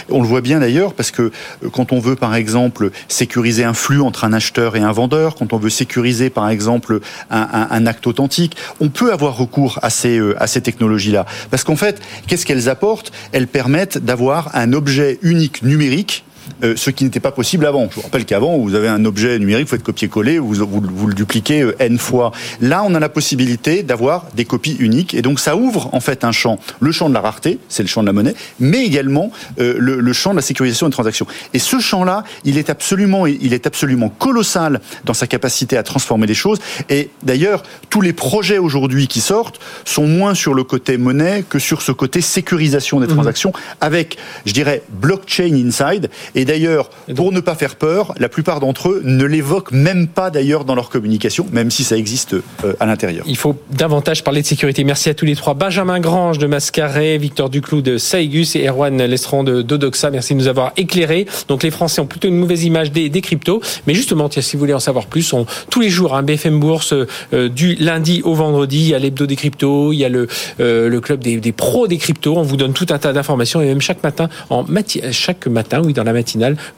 On 0.10 0.22
le 0.22 0.28
voit 0.28 0.42
bien 0.42 0.60
d'ailleurs 0.60 0.94
parce 0.94 1.12
que 1.12 1.22
euh, 1.22 1.70
quand 1.72 1.94
on 1.94 2.00
veut 2.00 2.16
par 2.16 2.34
exemple 2.34 2.90
sécuriser 3.08 3.64
un 3.64 3.76
flux 3.76 4.02
entre 4.02 4.24
un 4.24 4.34
acheteur 4.34 4.76
et 4.76 4.80
un 4.80 4.92
vendeur, 4.92 5.36
quand 5.36 5.54
on 5.54 5.58
veut 5.58 5.70
sécuriser 5.70 6.32
par 6.32 6.50
exemple 6.50 7.02
un, 7.30 7.48
un, 7.54 7.68
un 7.70 7.86
acte 7.86 8.08
authentique, 8.08 8.58
on 8.80 8.90
peut 8.90 9.14
avoir 9.14 9.38
recours 9.38 9.78
à 9.84 9.92
ces, 9.92 10.18
euh, 10.18 10.42
à 10.42 10.48
ces 10.48 10.62
technologies-là. 10.62 11.28
Parce 11.52 11.64
qu'en 11.64 11.76
fait, 11.76 12.02
qu'est-ce 12.26 12.48
qu'elles 12.48 12.68
apportent? 12.68 13.12
Elles 13.32 13.48
permettent 13.48 14.00
d'avoir 14.00 14.50
un 14.56 14.71
objet 14.74 15.20
unique 15.22 15.64
numérique 15.64 16.24
euh, 16.64 16.76
ce 16.76 16.90
qui 16.90 17.04
n'était 17.04 17.20
pas 17.20 17.32
possible 17.32 17.66
avant. 17.66 17.88
Je 17.90 17.96
vous 17.96 18.02
rappelle 18.02 18.26
qu'avant, 18.26 18.58
vous 18.58 18.76
avez 18.76 18.88
un 18.88 19.06
objet 19.06 19.38
numérique, 19.40 19.66
vous 19.66 19.72
faites 19.72 19.84
copier-coller, 19.84 20.40
vous, 20.40 20.54
vous, 20.54 21.08
le 21.08 21.14
dupliquez 21.14 21.62
euh, 21.62 21.76
n 21.80 21.98
fois. 21.98 22.32
Là, 22.62 22.84
on 22.86 22.94
a 22.96 23.00
la 23.00 23.10
possibilité 23.10 23.84
d'avoir 23.84 24.28
des 24.36 24.46
copies 24.46 24.76
uniques, 24.80 25.14
et 25.14 25.22
donc 25.22 25.40
ça 25.40 25.56
ouvre 25.56 25.90
en 25.94 26.00
fait 26.00 26.24
un 26.24 26.32
champ, 26.32 26.60
le 26.80 26.92
champ 26.92 27.10
de 27.10 27.14
la 27.14 27.22
rareté, 27.22 27.60
c'est 27.70 27.84
le 27.84 27.90
champ 27.90 28.02
de 28.02 28.08
la 28.08 28.14
monnaie, 28.14 28.36
mais 28.60 28.84
également 28.86 29.32
euh, 29.60 29.76
le, 29.78 30.14
champ 30.14 30.32
de 30.32 30.36
la 30.36 30.42
sécurisation 30.42 30.88
des 30.88 30.94
transactions. 30.94 31.26
Et 31.54 31.60
ce 31.60 31.80
champ-là, 31.80 32.24
il 32.44 32.58
est 32.58 32.70
absolument, 32.70 33.26
il 33.26 33.54
est 33.54 33.68
absolument 33.68 34.10
colossal 34.10 34.82
dans 35.06 35.14
sa 35.14 35.28
capacité 35.28 35.78
à 35.78 35.84
transformer 35.84 36.28
les 36.28 36.34
choses. 36.34 36.60
Et 36.90 37.10
d'ailleurs, 37.24 37.64
tous 37.90 38.02
les 38.02 38.14
projets 38.14 38.58
aujourd'hui 38.58 39.08
qui 39.08 39.22
sortent 39.22 39.60
sont 39.86 40.08
moins 40.08 40.36
sur 40.36 40.54
le 40.54 40.64
côté 40.64 40.98
monnaie 40.98 41.44
que 41.48 41.60
sur 41.60 41.82
ce 41.82 41.92
côté 41.92 42.22
sécurisation 42.22 43.00
des 43.00 43.08
mmh. 43.08 43.10
transactions, 43.10 43.54
avec, 43.80 44.18
je 44.46 44.54
dirais, 44.54 44.84
blockchain 44.90 45.54
inside. 45.54 46.10
Et 46.36 46.41
d'ailleurs, 46.46 46.90
pour 47.16 47.32
ne 47.32 47.40
pas 47.40 47.56
faire 47.56 47.76
peur, 47.76 48.14
la 48.18 48.30
plupart 48.30 48.60
d'entre 48.60 48.90
eux 48.90 49.02
ne 49.04 49.26
l'évoquent 49.26 49.72
même 49.72 50.08
pas 50.08 50.30
d'ailleurs 50.30 50.66
dans 50.66 50.76
leur 50.76 50.90
communication, 50.90 51.46
même 51.52 51.72
si 51.72 51.84
ça 51.84 51.98
existe 51.98 52.34
euh, 52.34 52.74
à 52.80 52.86
l'intérieur. 52.86 53.26
Il 53.28 53.38
faut 53.38 53.56
davantage 53.72 54.24
parler 54.24 54.42
de 54.42 54.48
sécurité. 54.48 54.84
Merci 54.84 55.10
à 55.10 55.14
tous 55.14 55.26
les 55.26 55.36
trois. 55.36 55.54
Benjamin 55.54 56.00
Grange 56.00 56.38
de 56.38 56.48
Mascaret, 56.48 57.18
Victor 57.18 57.50
Duclou 57.50 57.82
de 57.82 57.98
Saigus 57.98 58.56
et 58.56 58.68
Erwan 58.68 58.98
Lestron 58.98 59.44
de 59.44 59.62
Dodoxa. 59.62 60.10
Merci 60.10 60.34
de 60.34 60.40
nous 60.40 60.48
avoir 60.48 60.74
éclairés. 60.78 61.26
Donc 61.48 61.64
les 61.64 61.72
Français 61.72 62.02
ont 62.02 62.06
plutôt 62.06 62.28
une 62.28 62.38
mauvaise 62.38 62.64
image 62.64 62.92
des, 62.92 63.10
des 63.10 63.22
cryptos. 63.22 63.62
Mais 63.88 63.94
justement, 63.94 64.30
si 64.30 64.56
vous 64.56 64.60
voulez 64.60 64.74
en 64.74 64.80
savoir 64.80 65.08
plus, 65.08 65.34
on, 65.34 65.46
tous 65.70 65.82
les 65.82 65.90
jours, 65.90 66.16
un 66.16 66.20
hein, 66.20 66.24
BFM 66.24 66.60
Bourse, 66.60 66.94
euh, 67.34 67.50
du 67.50 67.76
lundi 67.76 68.22
au 68.24 68.34
vendredi, 68.34 68.78
il 68.78 68.88
y 68.90 68.94
a 68.94 69.00
l'hebdo 69.00 69.26
des 69.26 69.36
cryptos, 69.36 69.94
il 69.94 69.98
y 69.98 70.06
a 70.06 70.10
le, 70.10 70.28
euh, 70.60 70.90
le 70.90 71.02
club 71.02 71.22
des, 71.22 71.38
des, 71.38 71.52
pros 71.52 71.88
des 71.88 71.98
cryptos. 71.98 72.38
On 72.38 72.44
vous 72.44 72.58
donne 72.58 72.74
tout 72.74 72.88
un 72.90 72.98
tas 72.98 73.14
d'informations 73.14 73.62
et 73.62 73.66
même 73.66 73.82
chaque 73.82 74.04
matin, 74.04 74.30
en 74.50 74.66
chaque 75.12 75.48
matin, 75.48 75.82
oui, 75.84 75.94
dans 75.94 76.04
la 76.04 76.14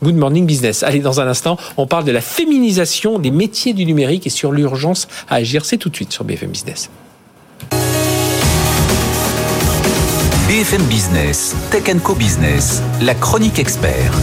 Good 0.03 0.15
Morning 0.15 0.45
Business. 0.45 0.83
Allez, 0.83 0.99
dans 0.99 1.19
un 1.19 1.27
instant, 1.27 1.57
on 1.77 1.87
parle 1.87 2.05
de 2.05 2.11
la 2.11 2.21
féminisation 2.21 3.19
des 3.19 3.31
métiers 3.31 3.73
du 3.73 3.85
numérique 3.85 4.27
et 4.27 4.29
sur 4.29 4.51
l'urgence 4.51 5.07
à 5.29 5.35
agir. 5.35 5.65
C'est 5.65 5.77
tout 5.77 5.89
de 5.89 5.95
suite 5.95 6.11
sur 6.11 6.23
BFM 6.23 6.49
Business. 6.49 6.89
BFM 10.47 10.83
Business, 10.83 11.55
Tech 11.71 11.83
Co 12.03 12.13
Business, 12.13 12.81
la 13.01 13.15
chronique 13.15 13.59
expert. 13.59 14.13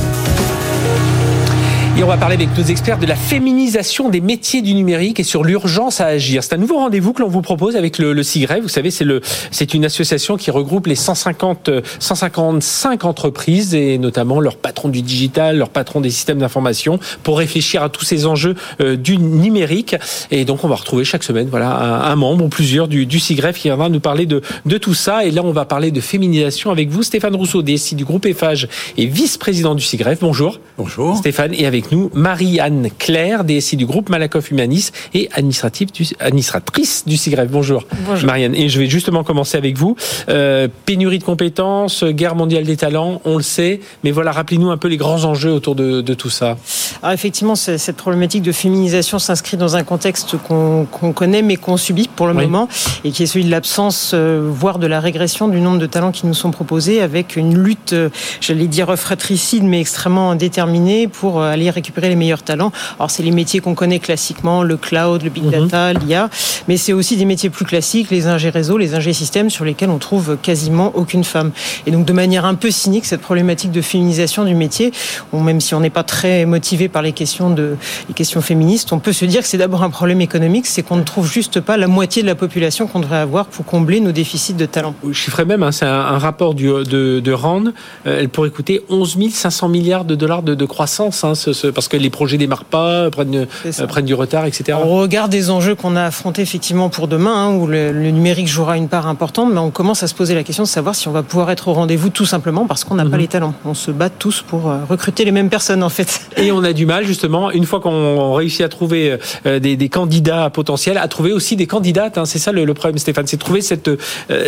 Et 1.96 2.02
on 2.02 2.06
va 2.06 2.16
parler 2.16 2.36
avec 2.36 2.56
nos 2.56 2.64
experts 2.64 2.98
de 2.98 3.06
la 3.06 3.16
féminisation 3.16 4.08
des 4.08 4.20
métiers 4.20 4.62
du 4.62 4.74
numérique 4.74 5.20
et 5.20 5.22
sur 5.22 5.44
l'urgence 5.44 6.00
à 6.00 6.06
agir. 6.06 6.42
C'est 6.42 6.54
un 6.54 6.58
nouveau 6.58 6.76
rendez-vous 6.76 7.12
que 7.12 7.20
l'on 7.20 7.28
vous 7.28 7.42
propose 7.42 7.76
avec 7.76 7.98
le, 7.98 8.12
le 8.12 8.22
Vous 8.60 8.68
savez, 8.68 8.90
c'est 8.90 9.04
le, 9.04 9.20
c'est 9.50 9.74
une 9.74 9.84
association 9.84 10.36
qui 10.36 10.50
regroupe 10.50 10.86
les 10.86 10.94
150, 10.94 11.68
155 11.98 13.04
entreprises 13.04 13.74
et 13.74 13.98
notamment 13.98 14.40
leurs 14.40 14.56
patrons 14.56 14.88
du 14.88 15.02
digital, 15.02 15.58
leurs 15.58 15.68
patrons 15.68 16.00
des 16.00 16.10
systèmes 16.10 16.38
d'information 16.38 16.98
pour 17.22 17.38
réfléchir 17.38 17.82
à 17.82 17.88
tous 17.88 18.04
ces 18.04 18.24
enjeux 18.24 18.54
euh, 18.80 18.96
du 18.96 19.18
numérique. 19.18 19.96
Et 20.30 20.44
donc, 20.44 20.64
on 20.64 20.68
va 20.68 20.76
retrouver 20.76 21.04
chaque 21.04 21.24
semaine, 21.24 21.48
voilà, 21.50 22.04
un, 22.06 22.16
membre 22.16 22.44
ou 22.44 22.48
plusieurs 22.48 22.88
du, 22.88 23.04
du 23.04 23.18
qui 23.18 23.34
viendra 23.64 23.88
nous 23.88 24.00
parler 24.00 24.26
de, 24.26 24.40
de 24.64 24.78
tout 24.78 24.94
ça. 24.94 25.24
Et 25.24 25.30
là, 25.30 25.42
on 25.44 25.52
va 25.52 25.64
parler 25.64 25.90
de 25.90 26.00
féminisation 26.00 26.70
avec 26.70 26.88
vous, 26.88 27.02
Stéphane 27.02 27.34
Rousseau, 27.34 27.62
DSI 27.62 27.94
du 27.94 28.04
groupe 28.04 28.26
EFAGE 28.26 28.68
et 28.96 29.06
vice-président 29.06 29.74
du 29.74 29.82
SIGREF. 29.82 30.20
Bonjour. 30.20 30.60
Bonjour. 30.78 31.16
Stéphane. 31.16 31.52
Et 31.54 31.66
avec 31.66 31.79
nous 31.90 32.10
Marie-Anne 32.14 32.88
Claire, 32.98 33.44
DSI 33.44 33.76
du 33.76 33.86
groupe 33.86 34.08
Malakoff 34.08 34.50
Humanis 34.50 34.90
et 35.14 35.28
administrative 35.32 35.92
du, 35.92 36.06
administratrice 36.18 37.04
du 37.06 37.16
CIGREF. 37.16 37.50
Bonjour, 37.50 37.84
Bonjour. 38.06 38.26
Marianne. 38.26 38.54
Et 38.54 38.68
je 38.68 38.78
vais 38.78 38.86
justement 38.86 39.24
commencer 39.24 39.56
avec 39.56 39.76
vous. 39.76 39.96
Euh, 40.28 40.68
pénurie 40.86 41.18
de 41.18 41.24
compétences, 41.24 42.04
guerre 42.04 42.34
mondiale 42.34 42.64
des 42.64 42.76
talents, 42.76 43.20
on 43.24 43.36
le 43.36 43.42
sait, 43.42 43.80
mais 44.04 44.10
voilà, 44.10 44.32
rappelez-nous 44.32 44.70
un 44.70 44.76
peu 44.76 44.88
les 44.88 44.96
grands 44.96 45.24
enjeux 45.24 45.52
autour 45.52 45.74
de, 45.74 46.00
tout 46.14 46.30
ça. 46.30 46.56
Alors 47.02 47.12
effectivement, 47.14 47.54
cette 47.54 47.96
problématique 47.96 48.42
de 48.42 48.52
féminisation 48.52 49.18
s'inscrit 49.18 49.56
dans 49.56 49.76
un 49.76 49.84
contexte 49.84 50.36
qu'on 50.36 50.86
connaît 51.14 51.42
mais 51.42 51.56
qu'on 51.56 51.76
subit 51.76 52.08
pour 52.14 52.26
le 52.26 52.34
moment 52.34 52.68
et 53.04 53.12
qui 53.12 53.22
est 53.22 53.26
celui 53.26 53.44
de 53.44 53.50
l'absence, 53.50 54.12
euh, 54.12 54.48
voire 54.50 54.78
de 54.78 54.86
la 54.86 55.00
régression 55.00 55.48
du 55.48 55.60
nombre 55.60 55.78
de 55.78 55.86
talents 55.86 56.12
qui 56.12 56.26
nous 56.26 56.34
sont 56.34 56.50
proposés 56.50 57.00
avec 57.00 57.36
une 57.36 57.56
lutte, 57.56 57.92
euh, 57.92 58.08
j'allais 58.40 58.66
dire 58.66 58.96
fratricide, 58.96 59.64
mais 59.64 59.80
extrêmement 59.80 60.34
déterminée 60.34 61.08
pour 61.08 61.40
aller 61.42 61.69
récupérer 61.70 62.08
les 62.08 62.16
meilleurs 62.16 62.42
talents. 62.42 62.72
Alors 62.98 63.10
c'est 63.10 63.22
les 63.22 63.30
métiers 63.30 63.60
qu'on 63.60 63.74
connaît 63.74 63.98
classiquement, 63.98 64.62
le 64.62 64.76
cloud, 64.76 65.22
le 65.22 65.30
big 65.30 65.44
mhm. 65.44 65.68
data, 65.68 65.92
l'IA, 65.92 66.30
mais 66.68 66.76
c'est 66.76 66.92
aussi 66.92 67.16
des 67.16 67.24
métiers 67.24 67.50
plus 67.50 67.64
classiques, 67.64 68.10
les 68.10 68.26
ingés 68.26 68.50
réseau, 68.50 68.78
les 68.78 68.94
ingés 68.94 69.12
systèmes, 69.12 69.50
sur 69.50 69.64
lesquels 69.64 69.90
on 69.90 69.98
trouve 69.98 70.36
quasiment 70.40 70.92
aucune 70.94 71.24
femme. 71.24 71.52
Et 71.86 71.90
donc 71.90 72.04
de 72.04 72.12
manière 72.12 72.44
un 72.44 72.54
peu 72.54 72.70
cynique, 72.70 73.06
cette 73.06 73.20
problématique 73.20 73.70
de 73.70 73.80
féminisation 73.80 74.44
du 74.44 74.54
métier, 74.54 74.92
même 75.32 75.60
si 75.60 75.74
on 75.74 75.80
n'est 75.80 75.90
pas 75.90 76.02
très 76.02 76.46
motivé 76.46 76.88
par 76.88 77.02
les 77.02 77.12
questions 77.12 77.50
de 77.50 77.76
les 78.08 78.14
questions 78.14 78.40
féministes, 78.40 78.92
on 78.92 78.98
peut 78.98 79.12
se 79.12 79.24
dire 79.24 79.42
que 79.42 79.48
c'est 79.48 79.58
d'abord 79.58 79.82
un 79.82 79.90
problème 79.90 80.20
économique, 80.20 80.66
c'est 80.66 80.82
qu'on 80.82 80.96
ne 80.96 81.02
trouve 81.02 81.30
juste 81.30 81.60
pas 81.60 81.76
la 81.76 81.86
moitié 81.86 82.22
de 82.22 82.26
la 82.26 82.34
population 82.34 82.86
qu'on 82.86 83.00
devrait 83.00 83.18
avoir 83.18 83.46
pour 83.46 83.64
combler 83.64 84.00
nos 84.00 84.12
déficits 84.12 84.54
de 84.54 84.66
talent. 84.66 84.94
Je 85.06 85.12
chiffrais 85.12 85.44
même, 85.44 85.62
hein, 85.62 85.72
c'est 85.72 85.86
un, 85.86 86.18
rapport 86.18 86.54
du, 86.54 86.66
de, 86.66 87.20
de 87.20 87.32
Rand, 87.32 87.64
euh, 88.06 88.18
elle 88.20 88.28
pourrait 88.28 88.50
coûter 88.50 88.82
11 88.88 89.18
500 89.30 89.68
milliards 89.68 90.04
de 90.04 90.14
dollars 90.14 90.42
de, 90.42 90.54
de 90.54 90.64
croissance, 90.64 91.24
hein, 91.24 91.34
ce, 91.34 91.59
parce 91.68 91.88
que 91.88 91.96
les 91.96 92.10
projets 92.10 92.38
démarrent 92.38 92.64
pas, 92.64 93.10
prennent, 93.10 93.46
euh, 93.66 93.86
prennent 93.86 94.04
du 94.04 94.14
retard, 94.14 94.46
etc. 94.46 94.78
On 94.82 94.96
regarde 94.96 95.30
des 95.30 95.50
enjeux 95.50 95.74
qu'on 95.74 95.96
a 95.96 96.04
affrontés 96.04 96.42
effectivement 96.42 96.88
pour 96.88 97.08
demain, 97.08 97.34
hein, 97.34 97.54
où 97.54 97.66
le, 97.66 97.92
numérique 98.10 98.48
jouera 98.48 98.76
une 98.76 98.88
part 98.88 99.06
importante, 99.06 99.52
mais 99.52 99.60
on 99.60 99.70
commence 99.70 100.02
à 100.02 100.06
se 100.06 100.14
poser 100.14 100.34
la 100.34 100.42
question 100.42 100.64
de 100.64 100.68
savoir 100.68 100.94
si 100.94 101.08
on 101.08 101.12
va 101.12 101.22
pouvoir 101.22 101.50
être 101.50 101.68
au 101.68 101.72
rendez-vous 101.72 102.08
tout 102.08 102.26
simplement 102.26 102.66
parce 102.66 102.84
qu'on 102.84 102.94
n'a 102.94 103.04
pas 103.04 103.10
mhm. 103.10 103.18
les 103.18 103.28
talents. 103.28 103.54
On 103.64 103.74
se 103.74 103.90
bat 103.90 104.10
tous 104.10 104.42
pour 104.42 104.70
euh, 104.70 104.78
recruter 104.88 105.24
les 105.24 105.32
mêmes 105.32 105.50
personnes 105.50 105.82
en 105.82 105.88
fait. 105.88 106.22
Et 106.36 106.52
on 106.52 106.64
a 106.64 106.72
du 106.72 106.86
mal 106.86 107.04
justement, 107.04 107.50
une 107.50 107.64
fois 107.64 107.80
qu'on 107.80 108.32
réussit 108.34 108.62
à 108.62 108.68
trouver 108.68 109.18
euh, 109.46 109.58
des, 109.58 109.76
des, 109.76 109.88
candidats 109.88 110.50
potentiels, 110.50 110.98
à 110.98 111.08
trouver 111.08 111.32
aussi 111.32 111.56
des 111.56 111.66
candidates. 111.66 112.18
Hein. 112.18 112.24
C'est 112.24 112.38
ça 112.38 112.52
le, 112.52 112.74
problème, 112.74 112.98
Stéphane, 112.98 113.26
c'est 113.26 113.36
trouver 113.36 113.60
cette, 113.60 113.90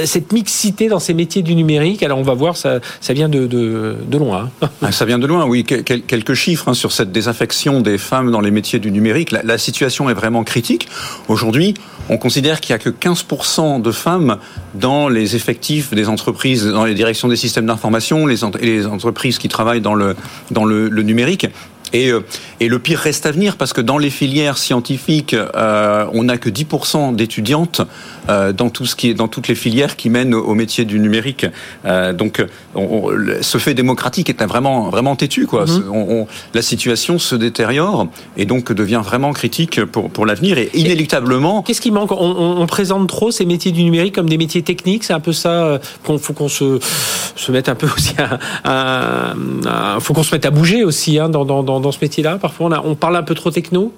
cette 0.04 0.32
mixité 0.32 0.88
dans 0.88 1.00
ces 1.00 1.14
métiers 1.14 1.42
du 1.42 1.54
numérique. 1.54 2.02
Alors 2.02 2.18
on 2.18 2.22
va 2.22 2.34
voir, 2.34 2.56
ça, 2.56 2.80
ça 3.00 3.12
vient 3.12 3.28
de, 3.28 3.46
de, 3.46 3.96
de 4.06 4.18
loin. 4.18 4.50
Hein. 4.62 4.90
Ça 4.92 5.04
vient 5.04 5.18
de 5.18 5.26
loin, 5.26 5.44
oui. 5.46 5.64
Quelques 5.64 6.34
chiffres 6.34 6.68
hein, 6.68 6.74
sur 6.74 6.92
cette 6.92 7.01
désaffection 7.10 7.80
des 7.80 7.98
femmes 7.98 8.30
dans 8.30 8.40
les 8.40 8.50
métiers 8.50 8.78
du 8.78 8.92
numérique. 8.92 9.32
La, 9.32 9.58
situation 9.58 10.10
est 10.10 10.14
vraiment 10.14 10.44
critique. 10.44 10.88
Aujourd'hui, 11.28 11.74
on 12.08 12.18
considère 12.18 12.60
qu'il 12.60 12.74
n'y 12.74 12.80
a 12.80 12.84
que 12.84 12.90
15% 12.90 13.82
de 13.82 13.90
femmes 13.90 14.38
dans 14.74 15.08
les 15.08 15.36
effectifs 15.36 15.94
des 15.94 16.08
entreprises, 16.08 16.66
dans 16.66 16.84
les 16.84 16.94
directions 16.94 17.28
des 17.28 17.36
systèmes 17.36 17.66
d'information, 17.66 18.26
les, 18.26 18.44
entreprises 18.86 19.38
qui 19.38 19.48
travaillent 19.48 19.80
dans 19.80 19.94
le, 19.94 20.14
dans 20.50 20.64
le, 20.64 20.88
numérique. 21.02 21.46
Et, 21.92 22.10
euh, 22.10 22.20
et, 22.60 22.68
le 22.68 22.78
pire 22.78 22.98
reste 22.98 23.26
à 23.26 23.32
venir 23.32 23.56
parce 23.56 23.72
que 23.72 23.80
dans 23.80 23.98
les 23.98 24.10
filières 24.10 24.56
scientifiques, 24.56 25.34
euh, 25.34 26.06
on 26.12 26.24
n'a 26.24 26.38
que 26.38 26.48
10% 26.48 27.14
d'étudiantes 27.14 27.82
dans 28.28 28.70
tout 28.70 28.86
ce 28.86 28.96
qui 28.96 29.10
est 29.10 29.14
dans 29.14 29.28
toutes 29.28 29.48
les 29.48 29.54
filières 29.54 29.96
qui 29.96 30.10
mènent 30.10 30.34
au 30.34 30.54
métier 30.54 30.84
du 30.84 30.98
numérique. 30.98 31.46
donc, 32.14 32.44
ce 33.40 33.58
fait 33.58 33.74
démocratique 33.74 34.30
est 34.30 34.42
vraiment 34.44 34.90
vraiment 34.90 35.16
têtu 35.16 35.46
quoi. 35.46 35.66
Mhm. 35.66 36.26
la 36.54 36.62
situation 36.62 37.18
se 37.18 37.34
détériore 37.34 38.06
et 38.36 38.44
donc 38.44 38.72
devient 38.72 39.02
vraiment 39.04 39.32
critique 39.32 39.84
pour 39.84 40.10
pour 40.10 40.26
l'avenir 40.26 40.58
et 40.58 40.70
inéluctablement. 40.74 41.62
Qu'est-ce 41.62 41.80
qui 41.80 41.90
manque? 41.90 42.12
On, 42.12 42.66
présente 42.66 43.08
trop 43.08 43.30
ces 43.30 43.44
métiers 43.44 43.72
du 43.72 43.84
numérique 43.84 44.14
comme 44.14 44.28
des 44.28 44.38
métiers 44.38 44.62
techniques? 44.62 45.04
C'est 45.04 45.12
un 45.12 45.20
peu 45.20 45.32
ça 45.32 45.80
qu'on 46.04 46.18
faut 46.18 46.32
qu'on 46.32 46.48
se 46.48 46.78
se 47.36 47.52
mette 47.52 47.68
un 47.68 47.74
peu 47.74 47.86
aussi 47.96 48.14
à, 48.64 49.34
faut 50.00 50.14
qu'on 50.14 50.22
se 50.22 50.34
mette 50.34 50.46
à 50.46 50.50
bouger 50.50 50.84
aussi 50.84 51.18
hein, 51.18 51.28
dans, 51.28 51.44
dans, 51.44 51.62
dans, 51.62 51.92
ce 51.92 51.98
métier-là? 52.00 52.38
Parfois, 52.38 52.66
on, 52.66 52.90
on 52.90 52.94
parle 52.94 53.16
un 53.16 53.22
peu 53.22 53.34
trop 53.34 53.50
techno? 53.50 53.92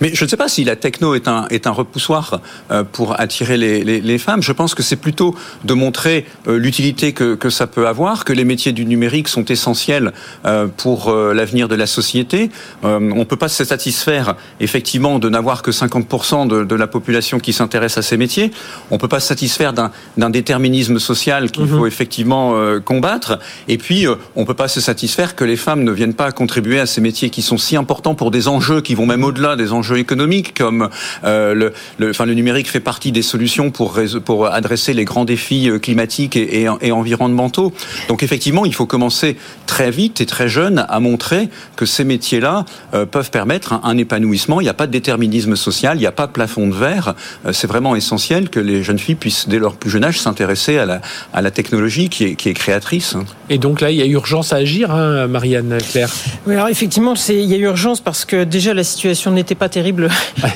Mais 0.00 0.10
je 0.14 0.24
ne 0.24 0.28
sais 0.28 0.36
pas 0.36 0.48
si 0.48 0.64
la 0.64 0.76
techno 0.76 1.14
est 1.14 1.28
un, 1.28 1.46
est 1.50 1.66
un 1.66 1.70
repoussoir 1.70 2.40
euh, 2.70 2.84
pour 2.84 3.20
attirer 3.20 3.56
les, 3.56 3.84
les, 3.84 4.00
les 4.00 4.18
femmes. 4.18 4.42
Je 4.42 4.52
pense 4.52 4.74
que 4.74 4.82
c'est 4.82 4.96
plutôt 4.96 5.34
de 5.64 5.74
montrer 5.74 6.26
euh, 6.48 6.58
l'utilité 6.58 7.12
que, 7.12 7.34
que 7.34 7.50
ça 7.50 7.66
peut 7.66 7.86
avoir, 7.86 8.24
que 8.24 8.32
les 8.32 8.44
métiers 8.44 8.72
du 8.72 8.86
numérique 8.86 9.28
sont 9.28 9.44
essentiels 9.44 10.12
euh, 10.46 10.66
pour 10.76 11.12
l'avenir 11.12 11.68
de 11.68 11.74
la 11.74 11.86
société. 11.86 12.50
On 12.82 13.00
ne 13.00 13.24
peut 13.24 13.36
pas 13.36 13.48
se 13.48 13.64
satisfaire 13.64 14.36
effectivement 14.60 15.18
de 15.18 15.28
n'avoir 15.28 15.62
que 15.62 15.70
50% 15.70 16.48
de, 16.48 16.64
de, 16.64 16.74
la 16.74 16.86
population 16.86 17.38
qui 17.38 17.52
s'intéresse 17.52 17.98
à 17.98 18.02
ces 18.02 18.16
métiers. 18.16 18.50
On 18.90 18.94
ne 18.94 19.00
peut 19.00 19.08
pas 19.08 19.20
se 19.20 19.28
satisfaire 19.28 19.72
d'un 19.72 20.30
déterminisme 20.30 20.98
social 20.98 21.50
qu'il 21.50 21.64
mhm. 21.64 21.78
faut 21.78 21.86
effectivement 21.86 22.54
combattre. 22.84 23.38
Et 23.68 23.78
puis, 23.78 24.06
on 24.36 24.40
ne 24.40 24.46
peut 24.46 24.54
pas 24.54 24.68
se 24.68 24.80
satisfaire 24.80 25.34
que 25.36 25.44
les 25.44 25.56
femmes 25.56 25.84
ne 25.84 25.92
viennent 25.92 26.14
pas 26.14 26.32
contribuer 26.32 26.80
à 26.80 26.86
ces 26.86 27.00
métiers 27.00 27.30
qui 27.30 27.42
sont 27.42 27.58
si 27.58 27.76
importants 27.76 28.14
pour 28.14 28.30
des 28.30 28.48
enjeux 28.48 28.80
qui 28.80 28.94
vont 28.94 29.06
même 29.06 29.24
au-delà 29.24 29.56
des 29.56 29.72
enjeux 29.72 29.89
économiques, 29.96 30.54
comme 30.56 30.88
euh, 31.24 31.54
le, 31.54 31.72
le, 31.98 32.10
enfin, 32.10 32.26
le 32.26 32.34
numérique 32.34 32.70
fait 32.70 32.80
partie 32.80 33.12
des 33.12 33.22
solutions 33.22 33.70
pour, 33.70 33.98
pour 34.24 34.46
adresser 34.46 34.92
les 34.94 35.04
grands 35.04 35.24
défis 35.24 35.68
euh, 35.68 35.78
climatiques 35.78 36.36
et, 36.36 36.66
et, 36.80 36.92
environnementaux. 36.92 37.72
Donc 38.08 38.22
effectivement, 38.22 38.64
il 38.64 38.74
faut 38.74 38.86
commencer 38.86 39.36
très 39.66 39.90
vite 39.90 40.20
et 40.20 40.26
très 40.26 40.48
jeune 40.48 40.84
à 40.88 41.00
montrer 41.00 41.48
que 41.76 41.86
ces 41.86 42.04
métiers-là 42.04 42.64
euh, 42.94 43.06
peuvent 43.06 43.30
permettre 43.30 43.80
un, 43.84 43.96
épanouissement. 43.96 44.60
Il 44.60 44.64
n'y 44.64 44.70
a 44.70 44.74
pas 44.74 44.86
de 44.86 44.92
déterminisme 44.92 45.56
social, 45.56 45.96
il 45.96 46.00
n'y 46.00 46.06
a 46.06 46.12
pas 46.12 46.26
de 46.26 46.32
plafond 46.32 46.66
de 46.68 46.74
verre. 46.74 47.14
c'est 47.52 47.66
vraiment 47.66 47.96
essentiel 47.96 48.48
que 48.48 48.60
les 48.60 48.82
jeunes 48.82 48.98
filles 48.98 49.14
puissent, 49.14 49.48
dès 49.48 49.58
leur 49.58 49.74
plus 49.74 49.90
jeune 49.90 50.04
âge, 50.04 50.18
s'intéresser 50.18 50.78
à 50.78 50.86
la, 50.86 51.00
à 51.34 51.42
la 51.42 51.50
technologie 51.50 52.08
qui 52.08 52.24
est, 52.24 52.34
qui 52.34 52.48
est 52.48 52.54
créatrice. 52.54 53.16
Et 53.48 53.58
donc 53.58 53.80
là, 53.80 53.90
il 53.90 53.98
y 53.98 54.02
a 54.02 54.06
urgence 54.06 54.52
à 54.52 54.56
agir, 54.56 54.90
hein, 54.90 55.26
Marianne 55.26 55.78
Claire. 55.90 56.10
Oui, 56.46 56.54
alors 56.54 56.68
effectivement, 56.68 57.14
il 57.28 57.44
y 57.44 57.54
a 57.54 57.58
urgence 57.58 58.00
parce 58.00 58.24
que 58.24 58.44
déjà 58.44 58.74
la 58.74 58.84
situation 58.84 59.30
n'était 59.30 59.54
pas 59.54 59.68
terrible 59.68 59.79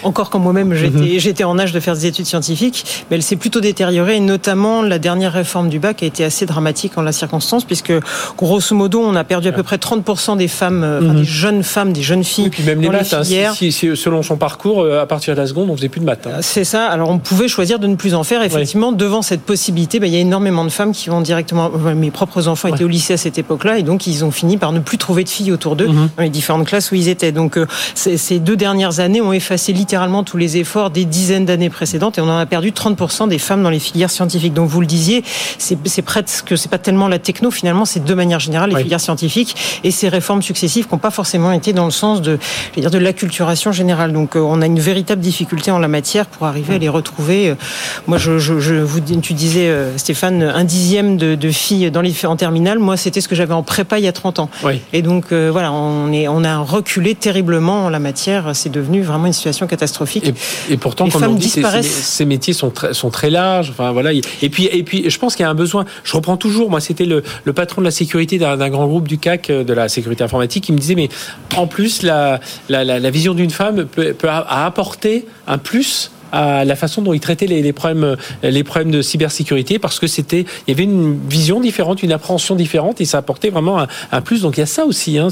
encore 0.02 0.30
quand 0.30 0.38
moi-même 0.38 0.74
j'étais, 0.74 0.98
mhm. 0.98 1.18
j'étais 1.18 1.44
en 1.44 1.58
âge 1.58 1.72
de 1.72 1.80
faire 1.80 1.94
des 1.94 2.06
études 2.06 2.26
scientifiques, 2.26 3.04
mais 3.10 3.16
elle 3.16 3.22
s'est 3.22 3.36
plutôt 3.36 3.60
détériorée, 3.60 4.16
et 4.16 4.20
notamment 4.20 4.82
la 4.82 4.98
dernière 4.98 5.32
réforme 5.32 5.68
du 5.68 5.78
bac 5.78 6.02
a 6.02 6.06
été 6.06 6.24
assez 6.24 6.46
dramatique 6.46 6.96
en 6.98 7.02
la 7.02 7.12
circonstance, 7.12 7.64
puisque 7.64 7.92
grosso 8.36 8.74
modo, 8.74 9.00
on 9.00 9.14
a 9.14 9.24
perdu 9.24 9.48
à 9.48 9.52
peu 9.52 9.62
près 9.62 9.76
30% 9.76 10.36
des 10.36 10.48
femmes, 10.48 10.82
euh, 10.82 10.98
enfin, 10.98 11.12
mhm. 11.12 11.20
des 11.20 11.24
jeunes 11.24 11.62
femmes, 11.62 11.92
des 11.92 12.02
jeunes 12.02 12.24
filles. 12.24 12.50
puis 12.50 12.62
même 12.62 12.80
les 12.80 12.88
maths, 12.88 13.12
hein, 13.12 13.24
si, 13.24 13.72
selon 13.72 14.22
son 14.22 14.36
parcours, 14.36 14.82
euh, 14.82 15.00
à 15.00 15.06
partir 15.06 15.34
de 15.34 15.40
la 15.40 15.46
seconde, 15.46 15.70
on 15.70 15.76
faisait 15.76 15.88
plus 15.88 16.00
de 16.00 16.06
maths. 16.06 16.26
Hein. 16.26 16.38
C'est 16.40 16.64
ça. 16.64 16.86
Alors 16.86 17.10
on 17.10 17.18
pouvait 17.18 17.48
choisir 17.48 17.78
de 17.78 17.86
ne 17.86 17.96
plus 17.96 18.14
en 18.14 18.24
faire. 18.24 18.42
Effectivement, 18.42 18.92
devant 18.92 19.22
cette 19.22 19.42
possibilité, 19.42 20.00
ben, 20.00 20.06
il 20.06 20.14
y 20.14 20.16
a 20.16 20.20
énormément 20.20 20.64
de 20.64 20.70
femmes 20.70 20.92
qui 20.92 21.08
vont 21.08 21.20
directement. 21.20 21.70
Mes 21.70 22.10
propres 22.10 22.48
enfants 22.48 22.68
étaient 22.68 22.84
au 22.84 22.88
lycée 22.88 23.14
à 23.14 23.16
cette 23.16 23.38
époque-là, 23.38 23.78
et 23.78 23.82
donc 23.82 24.06
ils 24.06 24.24
ont 24.24 24.30
fini 24.30 24.56
par 24.56 24.72
ne 24.72 24.80
plus 24.80 24.98
trouver 24.98 25.24
de 25.24 25.28
filles 25.28 25.52
autour 25.52 25.76
d'eux 25.76 25.88
mhm. 25.88 26.08
dans 26.16 26.22
les 26.22 26.30
différentes 26.30 26.66
classes 26.66 26.90
où 26.90 26.94
ils 26.94 27.08
étaient. 27.08 27.32
Donc 27.32 27.56
euh, 27.56 27.66
ces 27.94 28.38
deux 28.38 28.56
dernières 28.56 29.00
années 29.00 29.03
ont 29.20 29.32
effacé 29.32 29.72
littéralement 29.72 30.24
tous 30.24 30.36
les 30.36 30.56
efforts 30.56 30.90
des 30.90 31.04
dizaines 31.04 31.44
d'années 31.44 31.70
précédentes 31.70 32.18
et 32.18 32.20
on 32.20 32.28
en 32.28 32.38
a 32.38 32.46
perdu 32.46 32.70
30% 32.70 33.28
des 33.28 33.38
femmes 33.38 33.62
dans 33.62 33.70
les 33.70 33.78
filières 33.78 34.10
scientifiques. 34.10 34.54
Donc 34.54 34.68
vous 34.68 34.80
le 34.80 34.86
disiez, 34.86 35.24
c'est 35.58 36.02
presque, 36.02 36.56
c'est 36.56 36.70
pas 36.70 36.78
tellement 36.78 37.08
la 37.08 37.18
techno 37.18 37.50
finalement, 37.50 37.84
c'est 37.84 38.04
de 38.04 38.14
manière 38.14 38.40
générale 38.40 38.70
les 38.70 38.82
filières 38.82 39.00
scientifiques 39.00 39.80
et 39.84 39.90
ces 39.90 40.08
réformes 40.08 40.42
successives 40.42 40.86
qui 40.86 40.92
n'ont 40.94 40.98
pas 40.98 41.10
forcément 41.10 41.52
été 41.52 41.72
dans 41.72 41.84
le 41.84 41.90
sens 41.90 42.22
de, 42.22 42.38
je 42.74 42.80
dire, 42.80 42.90
de 42.90 42.98
l'acculturation 42.98 43.72
générale. 43.72 44.12
Donc 44.12 44.36
euh, 44.36 44.40
on 44.40 44.62
a 44.62 44.66
une 44.66 44.80
véritable 44.80 45.20
difficulté 45.20 45.70
en 45.70 45.78
la 45.78 45.88
matière 45.88 46.26
pour 46.26 46.46
arriver 46.46 46.74
à 46.74 46.78
les 46.78 46.88
retrouver. 46.88 47.50
Euh, 47.50 47.54
moi, 48.06 48.18
je, 48.18 48.38
je, 48.38 48.60
je 48.60 48.74
vous, 48.74 49.00
tu 49.00 49.32
disais 49.32 49.68
euh, 49.68 49.96
Stéphane, 49.98 50.42
un 50.42 50.64
dixième 50.64 51.16
de, 51.16 51.34
de 51.34 51.50
filles 51.50 51.90
dans 51.90 52.00
les 52.00 52.14
en 52.26 52.36
terminale. 52.36 52.78
Moi, 52.78 52.96
c'était 52.96 53.20
ce 53.20 53.28
que 53.28 53.34
j'avais 53.34 53.54
en 53.54 53.62
prépa 53.62 53.98
il 53.98 54.04
y 54.04 54.08
a 54.08 54.12
30 54.12 54.38
ans. 54.38 54.50
Et 54.92 55.02
donc 55.02 55.32
voilà, 55.32 55.72
on 55.72 56.12
est, 56.12 56.28
on 56.28 56.44
a 56.44 56.58
reculé 56.58 57.14
terriblement 57.14 57.86
en 57.86 57.88
la 57.88 57.98
matière. 57.98 58.54
C'est 58.54 58.70
devenu 58.70 58.93
vraiment 59.00 59.26
une 59.26 59.32
situation 59.32 59.66
catastrophique. 59.66 60.32
Et, 60.70 60.76
pourtant, 60.76 61.08
comme 61.08 61.24
on 61.24 61.34
dit, 61.34 61.48
ces, 61.48 62.24
métiers 62.24 62.52
sont 62.52 62.70
très, 62.70 62.94
sont 62.94 63.10
très 63.10 63.30
larges. 63.30 63.70
Enfin 63.70 63.92
voilà. 63.92 64.12
Et 64.12 64.48
puis, 64.48 64.68
et 64.70 64.82
puis, 64.82 65.08
je 65.08 65.18
pense 65.18 65.36
qu'il 65.36 65.44
y 65.44 65.46
a 65.46 65.50
un 65.50 65.54
besoin. 65.54 65.84
Je 66.04 66.16
reprends 66.16 66.36
toujours. 66.36 66.70
Moi, 66.70 66.80
c'était 66.80 67.06
le, 67.06 67.22
le, 67.44 67.52
patron 67.52 67.80
de 67.80 67.86
la 67.86 67.90
sécurité 67.90 68.38
d'un 68.38 68.68
grand 68.68 68.86
groupe 68.86 69.08
du 69.08 69.18
CAC 69.18 69.50
euh, 69.50 69.64
de 69.64 69.72
la 69.72 69.88
sécurité 69.88 70.24
informatique 70.24 70.64
qui 70.64 70.72
me 70.72 70.78
disait, 70.78 70.94
mais 70.94 71.08
en 71.56 71.66
plus, 71.66 72.02
la, 72.02 72.40
la, 72.68 72.84
la, 72.84 73.10
vision 73.10 73.34
d'une 73.34 73.50
femme 73.50 73.86
peut, 73.86 74.12
peut 74.12 74.28
apporter 74.30 75.26
un 75.46 75.58
plus 75.58 76.10
à 76.34 76.64
la 76.64 76.74
façon 76.74 77.00
dont 77.00 77.12
il 77.12 77.20
traitait 77.20 77.46
les, 77.46 77.72
problèmes, 77.72 78.16
les 78.42 78.64
problèmes 78.64 78.90
de 78.90 79.02
cybersécurité 79.02 79.78
parce 79.78 80.00
que 80.00 80.06
c'était, 80.06 80.44
il 80.66 80.70
y 80.70 80.72
avait 80.72 80.82
une 80.82 81.18
vision 81.28 81.60
différente, 81.60 82.02
une 82.02 82.12
appréhension 82.12 82.56
différente 82.56 83.00
et 83.00 83.04
ça 83.04 83.18
apportait 83.18 83.50
vraiment 83.50 83.86
un, 84.10 84.20
plus. 84.20 84.42
Donc 84.42 84.56
il 84.56 84.60
y 84.60 84.62
a 84.62 84.66
ça 84.66 84.84
aussi. 84.84 85.18
Hein, 85.18 85.28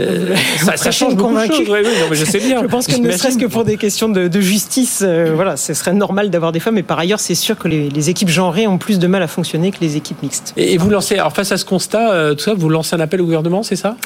euh, 0.00 0.34
ça, 0.76 0.90
change 0.90 1.16
beaucoup 1.16 1.34
de 1.34 1.52
choses. 1.52 1.68
je 2.12 2.24
sais 2.24 2.38
bien. 2.38 2.62
Je 2.62 2.68
pense 2.68 2.86
que 2.86 2.96
ne 2.96 3.10
serait-ce 3.10 3.36
que 3.36 3.46
pour 3.46 3.64
des 3.64 3.76
questions 3.76 4.08
de, 4.08 4.40
justice, 4.40 5.02
euh, 5.02 5.32
voilà, 5.34 5.56
ce 5.56 5.74
serait 5.74 5.92
normal 5.92 6.30
d'avoir 6.30 6.52
des 6.52 6.60
femmes. 6.60 6.74
Mais 6.74 6.82
par 6.82 6.98
ailleurs, 6.98 7.20
c'est 7.20 7.34
sûr 7.34 7.58
que 7.58 7.68
les, 7.68 8.10
équipes 8.10 8.30
genrées 8.30 8.66
ont 8.66 8.78
plus 8.78 8.98
de 8.98 9.06
mal 9.06 9.22
à 9.22 9.28
fonctionner 9.28 9.70
que 9.70 9.78
les 9.80 9.96
équipes 9.96 10.22
mixtes. 10.22 10.54
Et, 10.56 10.76
vous 10.76 10.90
lancez, 10.90 11.14
alors 11.14 11.32
face 11.32 11.52
à 11.52 11.56
ce 11.56 11.64
constat, 11.64 12.12
euh, 12.12 12.34
tout 12.34 12.40
ça, 12.40 12.54
vous 12.54 12.68
lancez 12.68 12.96
un 12.96 13.00
appel 13.00 13.20
au 13.20 13.24
gouvernement, 13.24 13.62
c'est 13.62 13.76
ça? 13.76 13.96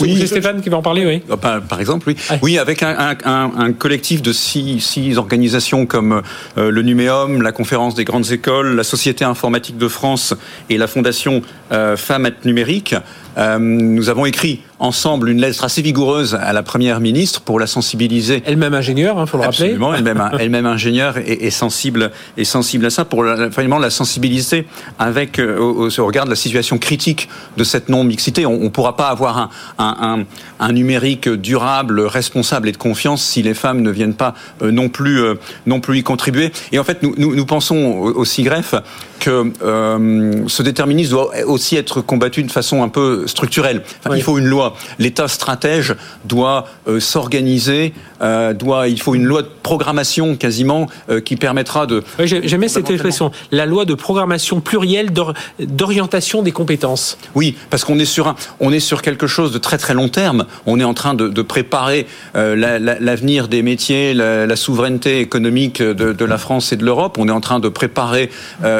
Oui, 0.00 0.16
c'est 0.18 0.26
Stéphane 0.26 0.60
qui 0.60 0.68
va 0.68 0.76
en 0.76 0.82
parler, 0.82 1.06
oui. 1.06 1.22
Ah, 1.30 1.36
par, 1.36 1.60
par 1.62 1.80
exemple, 1.80 2.08
oui. 2.08 2.16
Oui, 2.42 2.58
avec 2.58 2.82
un, 2.82 3.16
un, 3.24 3.50
un, 3.56 3.72
collectif 3.72 4.22
de 4.22 4.32
six, 4.32 4.80
six 4.80 5.18
organisations 5.18 5.86
comme 5.86 6.22
euh, 6.58 6.70
le 6.70 6.82
Numéum, 6.82 7.42
la 7.42 7.52
Conférence 7.52 7.94
des 7.94 8.04
grandes 8.04 8.30
écoles, 8.30 8.76
la 8.76 8.84
Société 8.84 9.24
informatique 9.24 9.78
de 9.78 9.88
France 9.88 10.34
et 10.68 10.78
la 10.78 10.86
Fondation 10.86 11.42
euh, 11.72 11.96
Femmes 11.96 12.30
Numérique, 12.44 12.94
euh, 13.38 13.58
nous 13.58 14.08
avons 14.08 14.26
écrit 14.26 14.60
ensemble 14.78 15.28
une 15.28 15.40
lettre 15.40 15.62
assez 15.62 15.82
vigoureuse 15.82 16.34
à 16.34 16.52
la 16.52 16.62
première 16.62 17.00
ministre 17.00 17.42
pour 17.42 17.60
la 17.60 17.66
sensibiliser. 17.66 18.42
Elle-même 18.44 18.74
ingénieure, 18.74 19.16
il 19.16 19.20
hein, 19.20 19.26
faut 19.26 19.36
le 19.36 19.44
rappeler. 19.44 19.66
Absolument, 19.66 19.94
elle-même 19.94 20.30
elle-même 20.38 20.66
ingénieure 20.66 21.16
et, 21.18 21.50
sensible 21.50 22.10
et 22.36 22.44
sensible 22.44 22.86
à 22.86 22.90
ça 22.90 23.04
pour 23.04 23.22
la, 23.22 23.48
vraiment 23.48 23.78
la 23.78 23.90
sensibiliser 23.90 24.66
avec 24.98 25.38
euh, 25.38 25.58
au, 25.58 25.88
au, 25.88 26.06
regard 26.06 26.24
de 26.24 26.30
la 26.30 26.36
situation 26.36 26.78
critique 26.78 27.28
de 27.56 27.64
cette 27.64 27.88
non 27.88 28.04
mixité. 28.04 28.46
On, 28.46 28.58
ne 28.58 28.68
pourra 28.68 28.96
pas 28.96 29.08
avoir 29.08 29.38
un, 29.38 29.50
un, 29.78 30.24
un, 30.58 30.72
numérique 30.72 31.28
durable, 31.28 32.00
responsable 32.00 32.68
et 32.68 32.72
de 32.72 32.76
confiance 32.76 33.22
si 33.22 33.42
les 33.42 33.54
femmes 33.54 33.80
ne 33.80 33.90
viennent 33.90 34.14
pas 34.14 34.34
euh, 34.62 34.70
non 34.70 34.88
plus 34.88 35.20
non 35.66 35.80
plus 35.80 35.98
y 35.98 36.02
contribuer. 36.02 36.52
Et 36.72 36.78
en 36.78 36.84
fait, 36.84 37.02
nous, 37.02 37.14
nous, 37.16 37.34
nous 37.34 37.46
pensons 37.46 37.76
aussi 37.76 38.42
greffe 38.42 38.74
que 39.20 39.52
euh, 39.62 40.48
ce 40.48 40.62
déterminisme 40.62 41.10
doit 41.12 41.30
aussi 41.46 41.76
être 41.76 42.00
combattu 42.00 42.42
de 42.42 42.50
façon 42.50 42.82
un 42.82 42.88
peu 42.88 43.26
structurelle. 43.26 43.82
Il 44.12 44.22
faut 44.22 44.38
une 44.38 44.46
loi. 44.46 44.74
L'État 44.98 45.28
stratège 45.28 45.94
doit 46.24 46.66
euh, 46.88 46.98
s'organiser, 46.98 47.92
euh, 48.22 48.52
doit. 48.54 48.88
Il 48.88 49.00
faut 49.00 49.14
une 49.14 49.24
loi 49.24 49.42
de 49.42 49.48
programmation 49.62 50.36
quasiment 50.36 50.88
euh, 51.10 51.20
qui 51.20 51.36
permettra 51.36 51.86
de. 51.86 52.02
Oui, 52.18 52.26
J'aimais 52.26 52.68
cette 52.68 52.90
expression. 52.90 53.30
La 53.52 53.66
loi 53.66 53.84
de 53.84 53.94
programmation 53.94 54.60
plurielle 54.60 55.10
d'orientation 55.58 56.42
des 56.42 56.52
compétences. 56.52 57.18
Oui, 57.34 57.56
parce 57.68 57.84
qu'on 57.84 57.98
est 57.98 58.04
sur 58.04 58.26
un, 58.26 58.36
on 58.58 58.72
est 58.72 58.80
sur 58.80 59.02
quelque 59.02 59.26
chose 59.26 59.49
de 59.50 59.58
très 59.58 59.78
très 59.78 59.94
long 59.94 60.08
terme. 60.08 60.46
On 60.66 60.80
est 60.80 60.84
en 60.84 60.94
train 60.94 61.14
de, 61.14 61.28
de 61.28 61.42
préparer 61.42 62.06
l'avenir 62.34 63.48
des 63.48 63.62
métiers, 63.62 64.14
la, 64.14 64.46
la, 64.46 64.56
souveraineté 64.56 65.20
économique 65.20 65.82
de, 65.82 66.12
de, 66.12 66.24
la 66.24 66.38
France 66.38 66.72
et 66.72 66.76
de 66.76 66.84
l'Europe. 66.84 67.16
On 67.18 67.28
est 67.28 67.32
en 67.32 67.40
train 67.40 67.60
de 67.60 67.68
préparer 67.68 68.30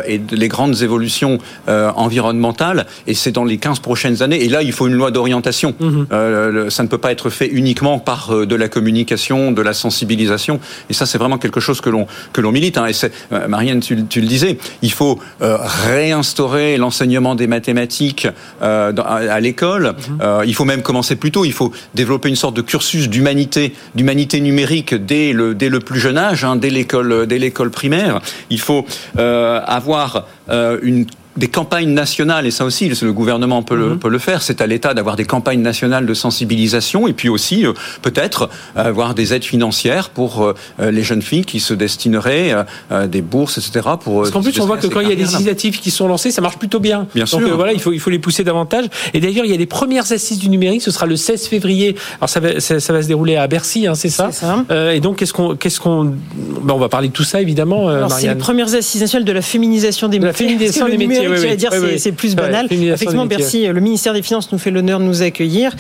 et 0.06 0.20
les 0.30 0.48
grandes 0.48 0.82
évolutions 0.82 1.38
euh, 1.68 1.90
environnementales, 1.96 2.86
et 3.06 3.14
c'est 3.14 3.32
dans 3.32 3.44
les 3.44 3.58
15 3.58 3.80
prochaines 3.80 4.22
années. 4.22 4.44
Et 4.44 4.48
là, 4.48 4.62
il 4.62 4.72
faut 4.72 4.86
une 4.86 4.94
loi 4.94 5.10
d'orientation. 5.10 5.74
Mhm. 5.78 6.06
Euh, 6.12 6.70
ça 6.70 6.82
ne 6.82 6.88
peut 6.88 6.98
pas 6.98 7.12
être 7.12 7.30
fait 7.30 7.46
uniquement 7.46 7.98
par 7.98 8.34
euh, 8.34 8.46
de 8.46 8.54
la 8.56 8.68
communication, 8.68 9.52
de 9.52 9.62
la 9.62 9.72
sensibilisation. 9.72 10.60
Et 10.88 10.94
ça, 10.94 11.06
c'est 11.06 11.18
vraiment 11.18 11.38
quelque 11.38 11.60
chose 11.60 11.80
que 11.80 11.90
l'on 11.90 12.06
que 12.32 12.40
l'on 12.40 12.52
milite. 12.52 12.78
Hein. 12.78 12.86
Et 12.86 13.48
Marianne, 13.48 13.80
tu, 13.80 14.04
tu, 14.06 14.20
le 14.20 14.26
disais, 14.26 14.58
il 14.82 14.92
faut 14.92 15.18
réinstaurer 15.40 16.76
l'enseignement 16.76 17.34
des 17.34 17.46
mathématiques 17.46 18.28
à, 18.60 19.40
l'école. 19.40 19.94
Mhm. 20.08 20.42
il 20.46 20.54
faut 20.54 20.59
même 20.64 20.82
commencer 20.82 21.16
plus 21.16 21.30
tôt. 21.30 21.44
Il 21.44 21.52
faut 21.52 21.72
développer 21.94 22.28
une 22.28 22.36
sorte 22.36 22.54
de 22.54 22.62
cursus 22.62 23.08
d'humanité, 23.08 23.74
d'humanité 23.94 24.40
numérique 24.40 24.94
dès 24.94 25.32
le 25.32 25.54
dès 25.54 25.68
le 25.68 25.80
plus 25.80 26.00
jeune 26.00 26.18
âge, 26.18 26.44
hein, 26.44 26.56
dès 26.56 26.70
l'école 26.70 27.70
primaire. 27.70 28.20
Il 28.50 28.60
faut 28.60 28.84
avoir 29.16 30.26
euh, 30.50 30.78
une 30.82 31.06
des 31.40 31.48
campagnes 31.48 31.94
nationales, 31.94 32.46
et 32.46 32.50
ça 32.50 32.66
aussi, 32.66 32.90
le 32.90 33.12
gouvernement 33.14 33.62
peut, 33.62 33.74
le, 33.74 33.88
mhm. 33.90 33.98
peut 33.98 34.10
le 34.10 34.18
faire, 34.18 34.42
c'est 34.42 34.60
à 34.60 34.66
l'État 34.66 34.92
d'avoir 34.92 35.16
des 35.16 35.24
campagnes 35.24 35.62
nationales 35.62 36.04
de 36.04 36.12
sensibilisation, 36.12 37.08
et 37.08 37.14
puis 37.14 37.30
aussi, 37.30 37.64
euh, 37.64 37.72
peut-être, 38.02 38.50
avoir 38.76 39.14
des 39.14 39.32
aides 39.32 39.44
financières 39.44 40.10
pour 40.10 40.42
euh, 40.44 40.54
les 40.78 41.02
jeunes 41.02 41.22
filles 41.22 41.46
qui 41.46 41.58
se 41.58 41.72
destineraient 41.72 42.54
à 42.90 43.06
des 43.06 43.22
bourses, 43.22 43.56
etc. 43.56 43.88
Pour, 43.98 44.20
Parce 44.20 44.30
qu'en 44.30 44.42
plus, 44.42 44.60
on 44.60 44.66
voit 44.66 44.76
que 44.76 44.86
quand 44.86 45.00
il 45.00 45.08
y 45.08 45.12
a 45.12 45.16
des 45.16 45.32
initiatives 45.32 45.80
qui 45.80 45.90
sont 45.90 46.06
lancées, 46.06 46.30
ça 46.30 46.42
marche 46.42 46.58
plutôt 46.58 46.78
bien. 46.78 47.06
Bien 47.14 47.24
Donc 47.24 47.42
voilà, 47.42 47.72
il 47.72 47.80
faut, 47.80 47.92
il 47.92 48.00
faut 48.00 48.10
les 48.10 48.18
pousser 48.18 48.44
davantage. 48.44 48.86
Et 49.14 49.20
d'ailleurs, 49.20 49.46
il 49.46 49.50
y 49.50 49.54
a 49.54 49.56
les 49.56 49.66
premières 49.66 50.12
assises 50.12 50.38
du 50.38 50.50
numérique, 50.50 50.82
ce 50.82 50.90
sera 50.90 51.06
le 51.06 51.16
16 51.16 51.46
février. 51.46 51.96
Alors 52.18 52.28
ça 52.28 52.40
va, 52.40 52.60
ça, 52.60 52.92
va 52.92 53.02
se 53.02 53.08
dérouler 53.08 53.36
à 53.36 53.46
Bercy, 53.46 53.86
hein, 53.86 53.94
c'est 53.94 54.10
ça, 54.10 54.30
ça. 54.30 54.64
Et 54.92 55.00
donc, 55.00 55.16
qu'est-ce 55.16 55.32
qu'on... 55.32 55.56
Qu'est-ce 55.56 55.80
qu'on 55.80 56.04
ben, 56.04 56.74
on 56.74 56.78
va 56.78 56.90
parler 56.90 57.08
de 57.08 57.12
tout 57.12 57.24
ça, 57.24 57.40
évidemment, 57.40 57.88
Alors, 57.88 58.12
C'est 58.12 58.28
les 58.28 58.34
premières 58.34 58.74
assises 58.74 59.00
nationales 59.00 59.24
de 59.24 59.32
la 59.32 59.42
féminisation 59.42 60.08
des 60.08 60.18
métiers. 60.18 60.46
La 60.46 60.52
féminisation 60.52 60.88
des 60.88 60.98
métiers, 60.98 61.29
oui, 61.30 61.56
dire, 61.56 61.70
c'est 61.98 62.12
plus 62.12 62.34
banal. 62.34 62.66
Effectivement, 62.70 63.26
Bercy, 63.26 63.66
le 63.66 63.80
ministère 63.80 64.12
des 64.12 64.22
Finances 64.22 64.52
nous 64.52 64.58
fait 64.58 64.70
l'honneur 64.70 64.98
de 64.98 65.04
nous 65.04 65.22
accueillir 65.22 65.72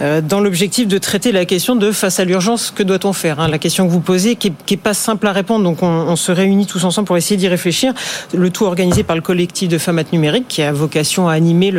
euh, 0.00 0.20
dans 0.20 0.40
l'objectif 0.40 0.86
de 0.88 0.98
traiter 0.98 1.32
la 1.32 1.44
question 1.44 1.76
de 1.76 1.90
face 1.92 2.20
à 2.20 2.24
l'urgence, 2.24 2.70
que 2.70 2.82
doit-on 2.82 3.12
faire 3.12 3.40
hein, 3.40 3.48
La 3.48 3.58
question 3.58 3.86
que 3.86 3.92
vous 3.92 4.00
posez, 4.00 4.36
qui 4.36 4.52
n'est 4.70 4.76
pas 4.76 4.94
simple 4.94 5.26
à 5.26 5.32
répondre, 5.32 5.64
donc 5.64 5.82
on, 5.82 5.86
on, 5.86 6.16
se 6.16 6.32
réunit 6.32 6.66
tous 6.66 6.84
ensemble 6.84 7.06
pour 7.06 7.16
essayer 7.16 7.36
d'y 7.36 7.48
réfléchir. 7.48 7.92
Le 8.34 8.50
tout 8.50 8.64
organisé 8.64 9.02
par 9.02 9.16
le 9.16 9.22
collectif 9.22 9.68
de 9.68 9.78
femmes 9.78 9.96
numériques, 10.12 10.48
qui 10.48 10.62
a 10.62 10.72
vocation 10.72 11.28
à 11.28 11.32
animer 11.32 11.72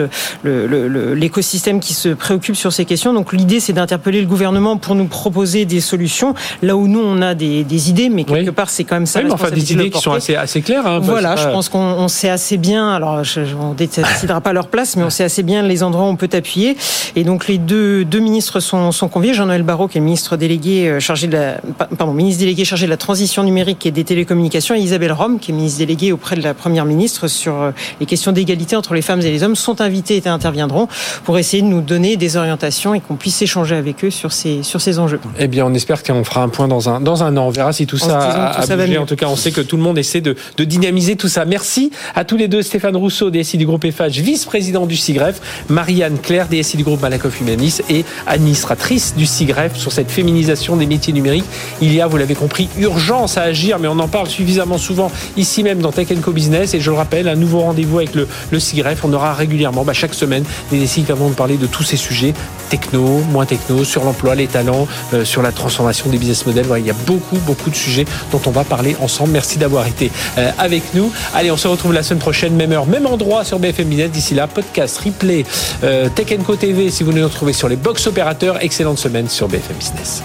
l'écosystème 0.43 1.75
le, 1.75 1.80
le, 1.80 1.86
qui 1.86 1.93
se 1.93 2.09
préoccupe 2.09 2.55
sur 2.55 2.73
ces 2.73 2.86
questions. 2.86 3.13
Donc 3.13 3.34
l'idée, 3.34 3.59
c'est 3.59 3.73
d'interpeller 3.73 4.21
le 4.21 4.28
gouvernement 4.28 4.78
pour 4.78 4.95
nous 4.95 5.05
proposer 5.05 5.65
des 5.65 5.82
solutions, 5.82 6.34
là 6.61 6.75
où 6.75 6.88
nous, 6.88 7.01
on 7.01 7.21
a 7.21 7.36
des, 7.36 7.63
des 7.63 7.89
idées, 7.89 8.09
mais 8.09 8.23
quelque 8.23 8.51
part, 8.51 8.69
c'est 8.69 8.84
quand 8.84 8.95
même 8.95 9.05
ça. 9.05 9.21
Oui, 9.21 9.32
enfin, 9.32 9.51
des 9.51 9.73
idées 9.73 9.89
qui 9.89 10.01
sont 10.01 10.11
assez, 10.11 10.36
assez 10.36 10.61
claires. 10.61 10.88
Hein, 10.88 10.99
voilà, 10.99 11.36
je 11.36 11.47
pense 11.47 11.69
qu'on 11.69 12.07
sait 12.07 12.30
assez 12.30 12.57
bien, 12.57 12.89
alors 12.89 13.07
je, 13.24 13.41
on 13.60 13.70
ne 13.70 13.76
décidera 13.76 14.41
pas 14.41 14.53
leur 14.53 14.68
place, 14.68 14.95
mais 14.95 15.03
on 15.03 15.10
sait 15.10 15.24
assez 15.24 15.43
bien 15.43 15.64
les 15.64 15.84
endroits 15.84 16.05
où 16.05 16.10
on 16.10 16.16
peut 16.16 16.30
appuyer. 16.34 16.78
Et 17.16 17.24
donc 17.24 17.47
les 17.47 17.58
deux, 17.58 18.05
deux 18.05 18.20
ministres 18.20 18.60
sont, 18.60 18.91
sont 18.91 19.08
conviés. 19.08 19.34
Jean-Noël 19.34 19.64
Barrot, 19.64 19.88
qui 19.88 19.97
est 19.97 20.01
ministre 20.01 20.38
délégué 20.38 20.88
euh, 20.88 20.99
chargé 20.99 21.28
de 21.28 21.34
la, 21.34 21.55
pardon, 21.97 22.14
ministre 22.14 22.39
délégué 22.39 22.66
chargé 22.66 22.86
de 22.86 22.91
la 22.91 22.97
transition 22.97 23.43
numérique 23.43 23.86
et 23.86 23.91
des 23.91 24.03
télécommunications, 24.03 24.76
et 24.76 24.80
Isabelle 24.80 25.14
Rome, 25.14 25.39
qui 25.39 25.51
est 25.51 25.53
ministre 25.53 25.80
déléguée 25.80 26.12
auprès 26.12 26.36
de 26.36 26.43
la 26.43 26.53
première 26.53 26.86
ministre 26.86 27.28
sur 27.28 27.62
euh, 27.62 27.72
les 27.99 28.05
questions 28.05 28.32
d'égalité 28.32 28.76
entre 28.76 28.93
les 28.93 29.01
femmes 29.01 29.22
et 29.22 29.32
les 29.32 29.43
hommes, 29.43 29.55
sont 29.55 29.82
invités 29.82 30.22
et 30.24 30.28
interviendront 30.28 30.88
pour 31.24 31.38
essayer 31.38 31.64
de 31.64 31.68
nous 31.68 31.82
donner 31.82 32.18
des 32.18 32.38
orientations 32.38 32.93
et 32.93 32.99
qu'on 32.99 33.16
puisse 33.16 33.41
échanger 33.41 33.76
avec 33.76 34.03
eux 34.03 34.12
sur 34.12 34.32
ces, 34.32 34.64
sur 34.64 34.82
ces 34.82 34.99
enjeux. 34.99 35.20
Eh 35.39 35.47
bien, 35.47 35.66
on 35.66 35.74
espère 35.74 36.03
qu'on 36.03 36.24
fera 36.24 36.41
un 36.41 36.49
point 36.49 36.68
dans 36.68 36.89
un, 36.89 36.99
dans 36.99 37.24
un 37.24 37.36
an. 37.38 37.47
On 37.47 37.49
verra 37.49 37.74
si 37.74 37.88
tout 37.88 37.97
ça 37.97 38.20
a, 38.20 38.76
bougé. 38.76 38.97
En 38.97 39.05
tout 39.05 39.16
cas, 39.16 39.28
on 39.28 39.36
sait 39.36 39.51
que 39.51 39.62
tout 39.62 39.78
le 39.78 39.84
monde 39.84 39.97
essaie 39.97 40.22
de, 40.22 40.36
de 40.58 40.64
dynamiser 40.64 41.16
tout 41.16 41.28
ça. 41.28 41.45
Merci 41.45 41.91
à 42.16 42.26
tous 42.26 42.38
les 42.38 42.47
deux. 42.47 42.62
Stéphane 42.62 42.96
Rousseau, 42.97 43.29
DSI 43.29 43.57
du 43.57 43.65
groupe 43.65 43.85
FH, 43.89 44.19
vice-président 44.19 44.85
du 44.85 44.97
SIGREF, 44.97 45.41
Marianne 45.69 46.17
Claire, 46.19 46.47
DSI 46.47 46.77
du 46.77 46.83
groupe 46.83 47.01
Malakoff 47.01 47.39
Humanis 47.41 47.81
et 47.89 48.05
administratrice 48.25 49.15
du 49.15 49.25
SIGREF 49.25 49.75
sur 49.75 49.91
cette 49.91 50.11
féminisation 50.11 50.75
des 50.75 50.85
métiers 50.85 51.13
numériques. 51.13 51.45
Il 51.81 51.93
y 51.93 52.01
a, 52.01 52.07
vous 52.07 52.17
l'avez 52.17 52.35
compris, 52.35 52.69
urgence 52.77 53.37
à 53.37 53.43
agir, 53.43 53.79
mais 53.79 53.87
on 53.87 53.99
en 53.99 54.07
parle 54.07 54.27
suffisamment 54.27 54.77
souvent 54.77 55.11
ici 55.35 55.63
même 55.63 55.79
dans 55.79 55.91
Tech 55.91 56.07
Co 56.21 56.31
Business. 56.31 56.73
Et 56.73 56.79
je 56.79 56.91
le 56.91 56.97
rappelle, 56.97 57.27
un 57.27 57.35
nouveau 57.35 57.59
rendez-vous 57.59 57.99
avec 57.99 58.15
le, 58.15 58.27
le 58.51 58.59
SIGREF. 58.59 59.03
On 59.03 59.13
aura 59.13 59.33
régulièrement, 59.33 59.83
bah, 59.83 59.93
chaque 59.93 60.13
semaine, 60.13 60.43
des 60.71 60.79
DSI 60.79 61.03
qui 61.03 61.11
vont 61.11 61.29
parler 61.29 61.57
de 61.57 61.67
tous 61.67 61.83
ces 61.83 61.97
sujets 61.97 62.33
techno, 62.69 63.21
moins 63.31 63.45
techno, 63.45 63.83
sur 63.83 64.03
l'emploi, 64.03 64.35
les 64.35 64.47
talents, 64.47 64.87
euh, 65.13 65.25
sur 65.25 65.41
la 65.41 65.51
transformation 65.51 66.09
des 66.09 66.17
business 66.17 66.45
models. 66.45 66.65
il 66.77 66.85
y 66.85 66.89
a 66.89 66.95
beaucoup, 67.05 67.37
beaucoup 67.45 67.69
de 67.69 67.75
sujets 67.75 68.05
dont 68.31 68.41
on 68.45 68.51
va 68.51 68.63
parler 68.63 68.95
ensemble. 69.01 69.31
Merci 69.31 69.57
d'avoir 69.57 69.87
été 69.87 70.11
euh, 70.37 70.51
avec 70.57 70.93
nous. 70.93 71.11
Allez, 71.33 71.51
on 71.51 71.57
se 71.57 71.67
retrouve 71.67 71.93
la 71.93 72.03
semaine 72.03 72.19
prochaine, 72.19 72.55
même 72.55 72.71
heure, 72.71 72.86
même 72.88 73.05
endroit 73.05 73.43
sur 73.43 73.59
BFM 73.59 73.88
Business. 73.89 74.11
D'ici 74.11 74.33
là, 74.33 74.47
podcast, 74.47 74.97
replay, 74.97 75.45
euh, 75.83 76.09
Tech 76.09 76.27
Co 76.45 76.55
TV 76.55 76.89
si 76.89 77.03
vous 77.03 77.11
nous 77.11 77.23
retrouvez 77.23 77.53
sur 77.53 77.69
les 77.69 77.75
box 77.75 78.07
opérateurs. 78.07 78.63
Excellente 78.63 78.97
semaine 78.97 79.29
sur 79.29 79.47
BFM 79.47 79.77
Business. 79.77 80.23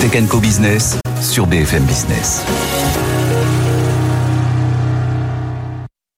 Tech 0.00 0.28
Co 0.28 0.38
Business 0.38 0.96
sur 1.20 1.46
BFM 1.46 1.84
Business. 1.84 2.44